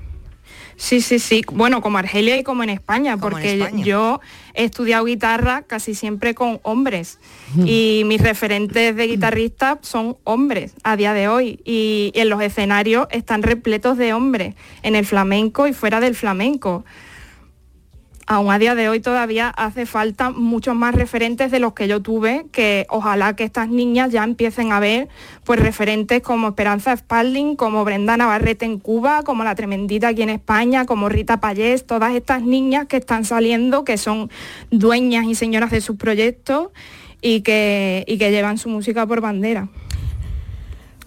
sí, 1.01 1.19
sí. 1.19 1.43
Bueno, 1.53 1.81
como 1.81 1.99
Argelia 1.99 2.37
y 2.37 2.43
como 2.43 2.63
en 2.63 2.71
España, 2.71 3.17
porque 3.17 3.55
España. 3.55 3.85
yo 3.85 4.21
he 4.55 4.65
estudiado 4.65 5.05
guitarra 5.05 5.63
casi 5.63 5.95
siempre 5.95 6.35
con 6.35 6.61
hombres 6.63 7.19
y 7.65 8.03
mis 8.07 8.21
referentes 8.21 8.97
de 8.97 9.07
guitarristas 9.07 9.79
son 9.83 10.17
hombres 10.25 10.75
a 10.85 10.97
día 10.97 11.13
de 11.13 11.29
hoy 11.29 11.61
y, 11.65 12.13
y 12.15 12.21
en 12.21 12.29
los 12.29 12.43
escenarios 12.43 13.07
están 13.11 13.43
repletos 13.43 13.99
de 13.99 14.13
hombres, 14.13 14.55
en 14.83 14.97
el 14.97 15.07
flamenco 15.07 15.67
y 15.67 15.73
fuera 15.73 16.01
del 16.01 16.15
flamenco. 16.15 16.85
Aún 18.33 18.51
a 18.51 18.59
día 18.59 18.75
de 18.75 18.89
hoy 18.89 19.01
todavía 19.01 19.51
hace 19.51 19.85
falta 19.85 20.31
muchos 20.31 20.75
más 20.75 20.95
referentes 20.95 21.51
de 21.51 21.59
los 21.59 21.75
que 21.75 21.87
yo 21.87 22.01
tuve, 22.01 22.47
que 22.51 22.87
ojalá 22.89 23.37
que 23.37 23.45
estas 23.45 23.69
niñas 23.69 24.11
ya 24.11 24.25
empiecen 24.25 24.73
a 24.73 24.81
ver 24.81 25.11
pues 25.45 25.61
referentes 25.61 26.23
como 26.23 26.49
Esperanza 26.49 26.97
Spalding, 26.97 27.57
como 27.57 27.85
Brenda 27.85 28.17
Navarrete 28.17 28.65
en 28.65 28.79
Cuba, 28.79 29.23
como 29.23 29.45
la 29.45 29.55
Tremendita 29.55 30.09
aquí 30.09 30.23
en 30.23 30.31
España, 30.31 30.87
como 30.87 31.11
Rita 31.11 31.41
Payés, 31.41 31.87
todas 31.87 32.15
estas 32.15 32.41
niñas 32.41 32.87
que 32.87 32.97
están 32.97 33.27
saliendo, 33.27 33.85
que 33.85 33.99
son 33.99 34.31
dueñas 34.71 35.27
y 35.27 35.35
señoras 35.35 35.71
de 35.71 35.83
sus 35.83 35.97
proyectos 35.97 36.69
y 37.21 37.43
que, 37.43 38.03
y 38.07 38.17
que 38.17 38.31
llevan 38.31 38.57
su 38.57 38.71
música 38.71 39.07
por 39.07 39.21
bandera. 39.21 39.69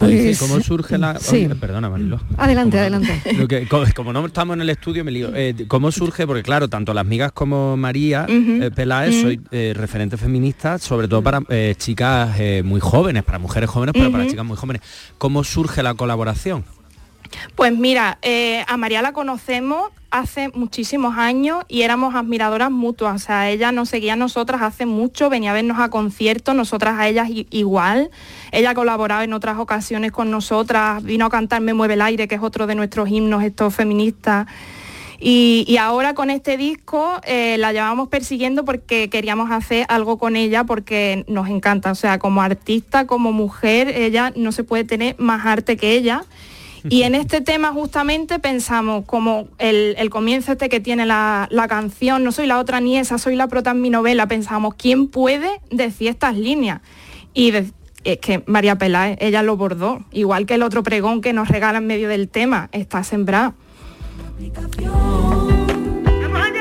Pues, 0.07 0.39
¿Cómo 0.39 0.59
surge 0.61 0.97
la...? 0.97 1.19
sí. 1.19 1.45
Oye, 1.45 1.55
perdona, 1.55 1.89
Marilo. 1.89 2.19
Adelante, 2.37 2.79
adelante. 2.79 3.21
Lo 3.37 3.47
que- 3.47 3.67
co- 3.67 3.83
como 3.95 4.13
no 4.13 4.25
estamos 4.25 4.55
en 4.55 4.61
el 4.61 4.69
estudio, 4.69 5.03
me 5.03 5.11
lío. 5.11 5.31
Eh, 5.35 5.65
¿Cómo 5.67 5.91
surge? 5.91 6.25
Porque 6.27 6.43
claro, 6.43 6.67
tanto 6.67 6.93
las 6.93 7.05
migas 7.05 7.31
como 7.31 7.75
María 7.77 8.25
eh, 8.29 8.71
Peláez 8.75 9.21
soy 9.21 9.41
eh, 9.51 9.73
referente 9.75 10.17
feminista, 10.17 10.77
sobre 10.79 11.07
todo 11.07 11.21
para 11.21 11.41
eh, 11.49 11.75
chicas 11.77 12.35
eh, 12.39 12.61
muy 12.63 12.79
jóvenes, 12.81 13.23
para 13.23 13.39
mujeres 13.39 13.69
jóvenes, 13.69 13.93
pero 13.97 14.11
para 14.11 14.27
chicas 14.27 14.45
muy 14.45 14.57
jóvenes. 14.57 14.81
¿Cómo 15.17 15.43
surge 15.43 15.83
la 15.83 15.93
colaboración? 15.93 16.63
Pues 17.55 17.75
mira, 17.77 18.17
eh, 18.21 18.63
a 18.67 18.77
María 18.77 19.01
la 19.01 19.11
conocemos 19.11 19.89
hace 20.19 20.49
muchísimos 20.49 21.17
años 21.17 21.63
y 21.67 21.81
éramos 21.81 22.15
admiradoras 22.15 22.71
mutuas. 22.71 23.15
O 23.15 23.25
sea, 23.25 23.49
ella 23.49 23.71
nos 23.71 23.89
seguía 23.89 24.13
a 24.13 24.15
nosotras 24.15 24.61
hace 24.61 24.85
mucho, 24.85 25.29
venía 25.29 25.51
a 25.51 25.53
vernos 25.53 25.79
a 25.79 25.89
conciertos, 25.89 26.55
nosotras 26.55 26.95
a 26.97 27.07
ellas 27.07 27.29
igual. 27.49 28.09
Ella 28.51 28.73
colaboraba 28.73 29.23
en 29.23 29.33
otras 29.33 29.57
ocasiones 29.57 30.11
con 30.11 30.31
nosotras, 30.31 31.03
vino 31.03 31.25
a 31.25 31.29
cantar 31.29 31.61
Me 31.61 31.73
mueve 31.73 31.95
el 31.95 32.01
aire, 32.01 32.27
que 32.27 32.35
es 32.35 32.41
otro 32.41 32.67
de 32.67 32.75
nuestros 32.75 33.09
himnos, 33.09 33.43
estos 33.43 33.75
feministas. 33.75 34.47
Y, 35.19 35.65
y 35.67 35.77
ahora 35.77 36.13
con 36.13 36.29
este 36.29 36.57
disco 36.57 37.19
eh, 37.23 37.57
la 37.57 37.71
llevamos 37.71 38.09
persiguiendo 38.09 38.65
porque 38.65 39.09
queríamos 39.09 39.49
hacer 39.51 39.85
algo 39.89 40.17
con 40.17 40.35
ella 40.35 40.63
porque 40.63 41.25
nos 41.27 41.49
encanta. 41.49 41.91
O 41.91 41.95
sea, 41.95 42.19
como 42.19 42.41
artista, 42.41 43.07
como 43.07 43.31
mujer, 43.31 43.89
ella 43.89 44.31
no 44.35 44.51
se 44.51 44.63
puede 44.63 44.83
tener 44.83 45.15
más 45.17 45.45
arte 45.45 45.77
que 45.77 45.93
ella. 45.93 46.23
Y 46.89 47.03
en 47.03 47.15
este 47.15 47.41
tema 47.41 47.71
justamente 47.71 48.39
pensamos 48.39 49.05
como 49.05 49.47
el, 49.57 50.09
comienzo 50.09 50.51
este 50.51 50.69
que 50.69 50.79
tiene 50.79 51.05
la, 51.05 51.47
canción, 51.67 52.23
no 52.23 52.31
soy 52.31 52.47
la 52.47 52.59
otra 52.59 52.79
ni 52.79 52.97
esa, 52.97 53.17
soy 53.17 53.35
la 53.35 53.47
prota 53.47 53.71
en 53.71 53.81
mi 53.81 53.89
novela, 53.89 54.27
pensamos, 54.27 54.75
¿quién 54.75 55.07
puede 55.07 55.61
decir 55.71 56.09
estas 56.09 56.37
líneas? 56.37 56.81
Y 57.33 57.53
es 58.03 58.19
que 58.19 58.43
María 58.45 58.77
Peláez, 58.77 59.17
ella 59.19 59.41
lo 59.41 59.57
bordó, 59.57 60.05
igual 60.11 60.45
que 60.45 60.55
el 60.55 60.63
otro 60.63 60.83
pregón 60.83 61.21
que 61.21 61.33
nos 61.33 61.47
regala 61.47 61.79
en 61.79 61.87
medio 61.87 62.07
del 62.07 62.29
tema, 62.29 62.69
está 62.71 63.03
sembrado. 63.03 63.55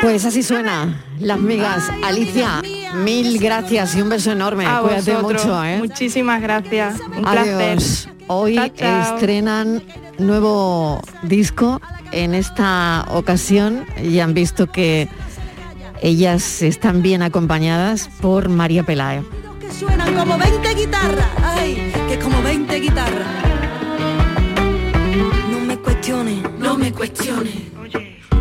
Pues 0.00 0.24
así 0.24 0.42
suena 0.42 1.04
las 1.18 1.38
migas. 1.38 1.90
Alicia, 2.02 2.62
mil 3.02 3.38
gracias 3.38 3.94
y 3.96 4.00
un 4.02 4.08
beso 4.08 4.32
enorme. 4.32 4.66
A 4.66 4.80
Cuídate 4.80 5.12
vosotros. 5.14 5.44
mucho, 5.44 5.64
¿eh? 5.64 5.78
Muchísimas 5.78 6.40
gracias. 6.40 7.00
Un 7.16 7.22
placer. 7.22 7.54
Adiós. 7.54 8.08
Hoy 8.26 8.54
Chao, 8.56 8.68
chao. 8.68 9.14
estrenan 9.16 9.82
nuevo 10.18 11.00
disco. 11.22 11.80
En 12.12 12.34
esta 12.34 13.04
ocasión 13.10 13.84
ya 14.02 14.24
han 14.24 14.34
visto 14.34 14.66
que 14.70 15.08
ellas 16.00 16.62
están 16.62 17.02
bien 17.02 17.22
acompañadas 17.22 18.08
por 18.20 18.48
María 18.48 18.82
Peláez. 18.84 19.24
Que 19.60 19.70
suenan 19.72 20.14
como 20.14 20.38
20 20.38 20.74
guitarras, 20.74 21.26
ay, 21.42 21.92
que 22.08 22.18
como 22.18 22.40
20 22.42 22.76
guitarras. 22.80 23.26
No 25.50 25.60
me 25.60 25.76
cuestione, 25.78 26.42
No 26.58 26.76
me 26.78 26.92
cuestione, 26.92 27.50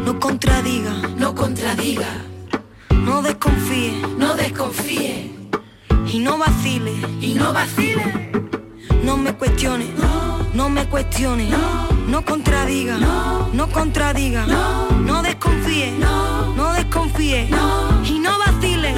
no 0.06 0.20
contradiga, 0.20 0.91
no 1.18 1.34
contradiga, 1.34 2.08
no 3.04 3.22
desconfíe 3.22 4.04
no 4.18 4.36
desconfíe. 4.36 5.32
Y 6.08 6.20
no 6.20 6.38
vacile. 6.38 6.93
y 7.22 7.34
no 7.34 7.54
vacile. 7.54 8.32
No 9.04 9.18
me 9.18 9.34
cuestione, 9.34 9.86
no. 10.54 10.70
me 10.70 10.86
cuestione, 10.88 11.49
no. 12.08 12.24
Contradiga, 12.26 12.97
no. 12.97 13.70
contradiga, 13.70 14.45
no. 14.45 15.22
Desconfíe, 15.22 15.93
no. 15.99 16.74
desconfíe. 16.74 17.49
Y 18.06 18.20
no 18.20 18.38
vacile. 18.39 18.93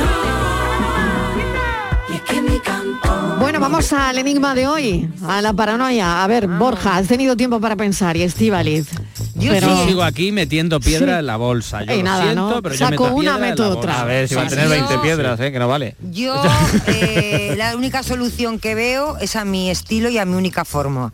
Y 2.09 2.13
es 2.13 2.21
que 2.21 2.41
mi 2.41 2.59
canto 2.59 3.37
Bueno, 3.39 3.59
vamos 3.59 3.91
al 3.93 4.17
enigma 4.17 4.53
de 4.53 4.67
hoy, 4.67 5.09
a 5.27 5.41
la 5.41 5.53
paranoia. 5.53 6.23
A 6.23 6.27
ver, 6.27 6.47
Borja, 6.47 6.97
has 6.97 7.07
tenido 7.07 7.35
tiempo 7.35 7.59
para 7.59 7.75
pensar 7.75 8.15
y 8.17 8.23
Estíbaliz. 8.23 8.87
Yo 9.53 9.87
sigo 9.87 10.03
aquí 10.03 10.31
metiendo 10.31 10.79
piedra 10.79 11.13
Sí. 11.15 11.19
en 11.19 11.25
la 11.27 11.37
bolsa. 11.37 11.83
Yo 11.83 11.93
Y 11.93 11.97
lo 11.97 12.03
nada, 12.03 12.23
siento, 12.23 12.49
¿no? 12.55 12.61
pero 12.61 12.75
yo 12.75 12.79
Saco 12.87 13.03
meto 13.03 13.15
una, 13.15 13.37
meto 13.37 13.63
la 13.63 13.69
otra. 13.69 13.91
bolsa. 13.91 14.01
A 14.01 14.05
ver, 14.05 14.27
si 14.29 14.35
va 14.35 14.41
a 14.43 14.47
tener 14.47 14.65
Yo- 14.65 14.71
20 14.71 14.97
piedras, 14.99 15.39
¿eh? 15.39 15.51
que 15.51 15.59
no 15.59 15.67
vale. 15.67 15.95
Yo 16.11 16.41
eh, 16.87 17.55
la 17.57 17.75
única 17.75 18.03
solución 18.03 18.59
que 18.59 18.75
veo 18.75 19.17
es 19.17 19.35
a 19.35 19.45
mi 19.45 19.69
estilo 19.69 20.09
y 20.09 20.17
a 20.17 20.25
mi 20.25 20.35
única 20.35 20.65
forma. 20.65 21.11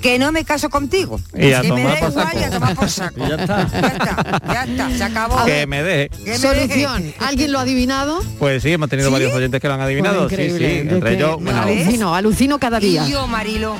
Que 0.00 0.18
no 0.18 0.32
me 0.32 0.44
caso 0.44 0.68
contigo. 0.68 1.20
Y 1.32 1.52
a 1.52 1.60
que 1.60 1.72
me 1.72 1.84
por 1.84 2.10
igual 2.10 2.12
saco. 2.12 2.38
y 2.40 2.42
a 2.42 2.50
tomar 2.50 2.74
por 2.74 2.90
saco. 2.90 3.20
Ya 3.20 3.36
está. 3.36 3.68
Ya 3.70 3.86
está, 3.86 4.42
ya 4.52 4.64
está, 4.64 4.90
se 4.96 5.04
acabó. 5.04 5.44
Que 5.44 5.64
me 5.68 5.82
me 5.84 6.08
Solución, 6.38 7.02
deje. 7.04 7.14
¿alguien 7.20 7.52
lo 7.52 7.60
ha 7.60 7.62
adivinado? 7.62 8.20
Pues 8.40 8.64
sí, 8.64 8.72
hemos 8.72 8.88
tenido 8.88 9.10
¿Sí? 9.10 9.12
varios 9.12 9.32
oyentes 9.32 9.60
que 9.60 9.68
lo 9.68 9.74
han 9.74 9.80
adivinado. 9.80 10.26
Pues 10.28 10.40
sí, 10.52 10.58
sí. 10.58 10.64
Entre 10.64 11.14
ellos, 11.14 11.36
bueno, 11.40 11.62
alucino, 11.62 12.14
alucino 12.16 12.58
cada 12.58 12.80
día. 12.80 13.06
Y 13.06 13.12
yo, 13.12 13.28
Marilo. 13.28 13.76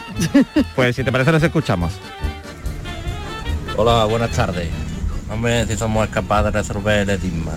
pues 0.77 0.95
si 0.95 1.03
te 1.03 1.11
parece 1.11 1.33
los 1.33 1.43
escuchamos. 1.43 1.93
Hola, 3.77 4.05
buenas 4.05 4.31
tardes. 4.31 4.69
Hombre, 5.31 5.67
si 5.67 5.77
somos 5.77 6.09
capaces 6.09 6.53
de 6.53 6.59
resolver 6.61 7.01
el 7.01 7.11
enigma. 7.11 7.53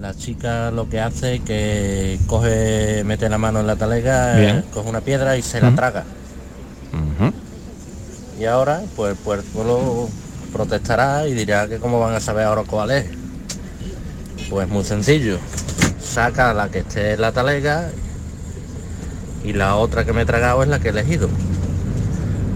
La 0.00 0.14
chica 0.14 0.70
lo 0.72 0.88
que 0.88 1.00
hace 1.00 1.36
es 1.36 1.40
que 1.42 2.18
coge, 2.26 3.04
mete 3.04 3.28
la 3.28 3.38
mano 3.38 3.60
en 3.60 3.68
la 3.68 3.76
talega, 3.76 4.34
Bien. 4.36 4.64
coge 4.72 4.88
una 4.88 5.00
piedra 5.00 5.36
y 5.36 5.42
se 5.42 5.60
la 5.60 5.74
traga. 5.74 6.04
Y 8.40 8.44
ahora, 8.44 8.80
pues, 8.96 9.16
pues 9.22 9.40
el 9.40 9.44
pueblo 9.46 10.08
protestará 10.52 11.28
y 11.28 11.34
dirá 11.34 11.68
que 11.68 11.78
cómo 11.78 12.00
van 12.00 12.14
a 12.14 12.20
saber 12.20 12.46
ahora 12.46 12.64
cuál 12.66 12.90
es. 12.90 13.06
Pues 14.50 14.68
muy 14.68 14.82
sencillo. 14.84 15.38
Saca 16.02 16.52
la 16.52 16.68
que 16.68 16.80
esté 16.80 17.12
en 17.12 17.20
la 17.20 17.30
talega 17.30 17.90
y 19.44 19.52
la 19.52 19.76
otra 19.76 20.04
que 20.04 20.12
me 20.12 20.22
he 20.22 20.26
tragado 20.26 20.62
es 20.64 20.68
la 20.68 20.80
que 20.80 20.88
he 20.88 20.90
elegido. 20.90 21.28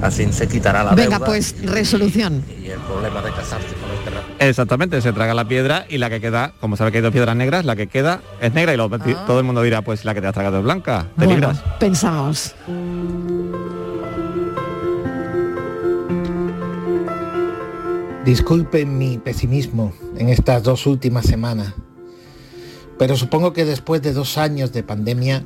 Así 0.02 0.30
se 0.32 0.46
quitará 0.46 0.84
la 0.84 0.94
Venga, 0.94 1.18
deuda 1.18 1.26
pues 1.26 1.54
resolución. 1.62 2.44
y 2.62 2.66
el 2.66 2.78
problema 2.80 3.22
de 3.22 3.30
casarse 3.30 3.68
con 3.74 3.90
el 3.90 4.04
terreno. 4.04 4.22
Exactamente, 4.38 5.00
se 5.00 5.12
traga 5.12 5.32
la 5.34 5.48
piedra 5.48 5.86
y 5.88 5.98
la 5.98 6.10
que 6.10 6.20
queda, 6.20 6.52
como 6.60 6.76
sabe 6.76 6.92
que 6.92 6.98
hay 6.98 7.02
dos 7.02 7.12
piedras 7.12 7.34
negras, 7.34 7.64
la 7.64 7.76
que 7.76 7.86
queda 7.86 8.20
es 8.40 8.52
negra 8.52 8.74
y 8.74 8.76
lo- 8.76 8.90
todo 8.90 9.38
el 9.38 9.44
mundo 9.44 9.62
dirá, 9.62 9.82
pues 9.82 10.04
la 10.04 10.14
que 10.14 10.20
te 10.20 10.26
has 10.26 10.34
tragado 10.34 10.58
es 10.58 10.64
blanca. 10.64 11.06
Te 11.18 11.24
Bueno, 11.24 11.32
libras. 11.48 11.62
pensamos. 11.80 12.54
Disculpen 18.24 18.98
mi 18.98 19.18
pesimismo 19.18 19.92
en 20.18 20.28
estas 20.30 20.62
dos 20.64 20.86
últimas 20.86 21.26
semanas, 21.26 21.74
pero 22.98 23.16
supongo 23.16 23.52
que 23.52 23.64
después 23.64 24.02
de 24.02 24.12
dos 24.12 24.36
años 24.36 24.72
de 24.72 24.82
pandemia, 24.82 25.44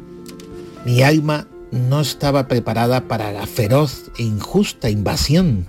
mi 0.86 1.02
alma 1.02 1.46
no 1.70 2.00
estaba 2.00 2.48
preparada 2.48 3.02
para 3.02 3.32
la 3.32 3.46
feroz 3.46 4.10
e 4.18 4.22
injusta 4.22 4.90
invasión 4.90 5.66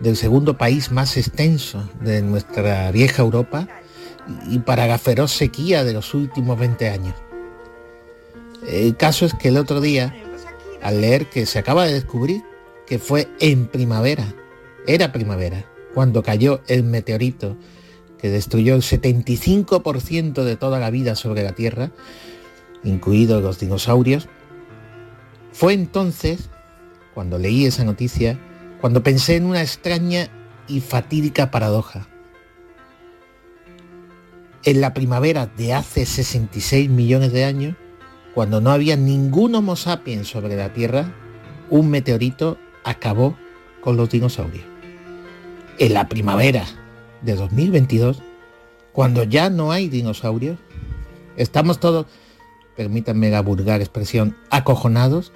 del 0.00 0.16
segundo 0.16 0.58
país 0.58 0.90
más 0.90 1.16
extenso 1.16 1.88
de 2.00 2.22
nuestra 2.22 2.90
vieja 2.90 3.22
Europa 3.22 3.68
y 4.48 4.58
para 4.58 4.86
la 4.86 4.98
feroz 4.98 5.32
sequía 5.32 5.84
de 5.84 5.92
los 5.92 6.14
últimos 6.14 6.58
20 6.58 6.88
años. 6.88 7.14
El 8.66 8.96
caso 8.96 9.24
es 9.24 9.34
que 9.34 9.48
el 9.48 9.56
otro 9.56 9.80
día, 9.80 10.14
al 10.82 11.00
leer 11.00 11.28
que 11.30 11.46
se 11.46 11.58
acaba 11.58 11.86
de 11.86 11.94
descubrir 11.94 12.42
que 12.86 12.98
fue 12.98 13.28
en 13.40 13.66
primavera, 13.66 14.34
era 14.86 15.12
primavera, 15.12 15.64
cuando 15.94 16.22
cayó 16.22 16.60
el 16.66 16.82
meteorito 16.84 17.56
que 18.18 18.28
destruyó 18.28 18.74
el 18.74 18.82
75% 18.82 20.44
de 20.44 20.56
toda 20.56 20.78
la 20.78 20.90
vida 20.90 21.16
sobre 21.16 21.42
la 21.42 21.52
Tierra, 21.52 21.90
incluidos 22.84 23.42
los 23.42 23.58
dinosaurios, 23.58 24.28
fue 25.60 25.74
entonces, 25.74 26.48
cuando 27.12 27.36
leí 27.38 27.66
esa 27.66 27.84
noticia, 27.84 28.38
cuando 28.80 29.02
pensé 29.02 29.36
en 29.36 29.44
una 29.44 29.60
extraña 29.60 30.30
y 30.66 30.80
fatídica 30.80 31.50
paradoja. 31.50 32.08
En 34.64 34.80
la 34.80 34.94
primavera 34.94 35.44
de 35.44 35.74
hace 35.74 36.06
66 36.06 36.88
millones 36.88 37.34
de 37.34 37.44
años, 37.44 37.76
cuando 38.34 38.62
no 38.62 38.70
había 38.70 38.96
ningún 38.96 39.54
Homo 39.54 39.76
sapiens 39.76 40.28
sobre 40.28 40.56
la 40.56 40.72
Tierra, 40.72 41.12
un 41.68 41.90
meteorito 41.90 42.56
acabó 42.82 43.36
con 43.82 43.98
los 43.98 44.08
dinosaurios. 44.08 44.64
en 45.76 45.92
la 45.92 46.08
primavera 46.08 46.64
de 47.20 47.34
2022, 47.34 48.22
cuando 48.92 49.24
ya 49.24 49.50
no 49.50 49.72
hay 49.72 49.90
dinosaurios, 49.90 50.58
estamos 51.36 51.80
todos, 51.80 52.06
permítanme 52.80 53.28
la 53.28 53.42
vulgar 53.42 53.82
expresión, 53.82 54.38
acojonados, 54.48 55.32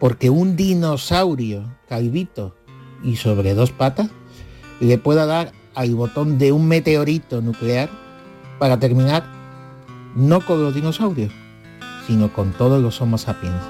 porque 0.00 0.28
un 0.28 0.56
dinosaurio 0.56 1.72
calvito 1.88 2.56
y 3.04 3.14
sobre 3.14 3.54
dos 3.54 3.70
patas 3.70 4.10
le 4.80 4.98
pueda 4.98 5.24
dar 5.24 5.52
al 5.76 5.94
botón 5.94 6.38
de 6.38 6.50
un 6.50 6.66
meteorito 6.66 7.42
nuclear 7.42 7.88
para 8.58 8.80
terminar 8.80 9.22
no 10.16 10.44
con 10.44 10.60
los 10.64 10.74
dinosaurios, 10.74 11.32
sino 12.08 12.32
con 12.32 12.50
todos 12.50 12.82
los 12.82 13.00
Homo 13.00 13.18
sapiens. 13.18 13.62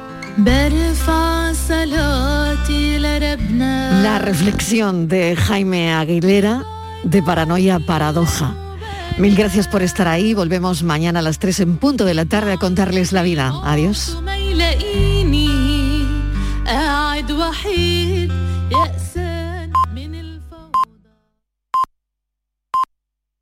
La 4.02 4.18
reflexión 4.18 5.08
de 5.08 5.36
Jaime 5.36 5.92
Aguilera 5.92 6.64
de 7.04 7.22
Paranoia 7.22 7.80
Paradoja. 7.80 8.71
Mil 9.18 9.36
gracias 9.36 9.68
por 9.68 9.82
estar 9.82 10.08
ahí. 10.08 10.34
Volvemos 10.34 10.82
mañana 10.82 11.20
a 11.20 11.22
las 11.22 11.38
3 11.38 11.60
en 11.60 11.76
punto 11.76 12.04
de 12.04 12.14
la 12.14 12.24
tarde 12.24 12.52
a 12.52 12.56
contarles 12.56 13.12
la 13.12 13.22
vida. 13.22 13.52
Adiós. 13.64 14.18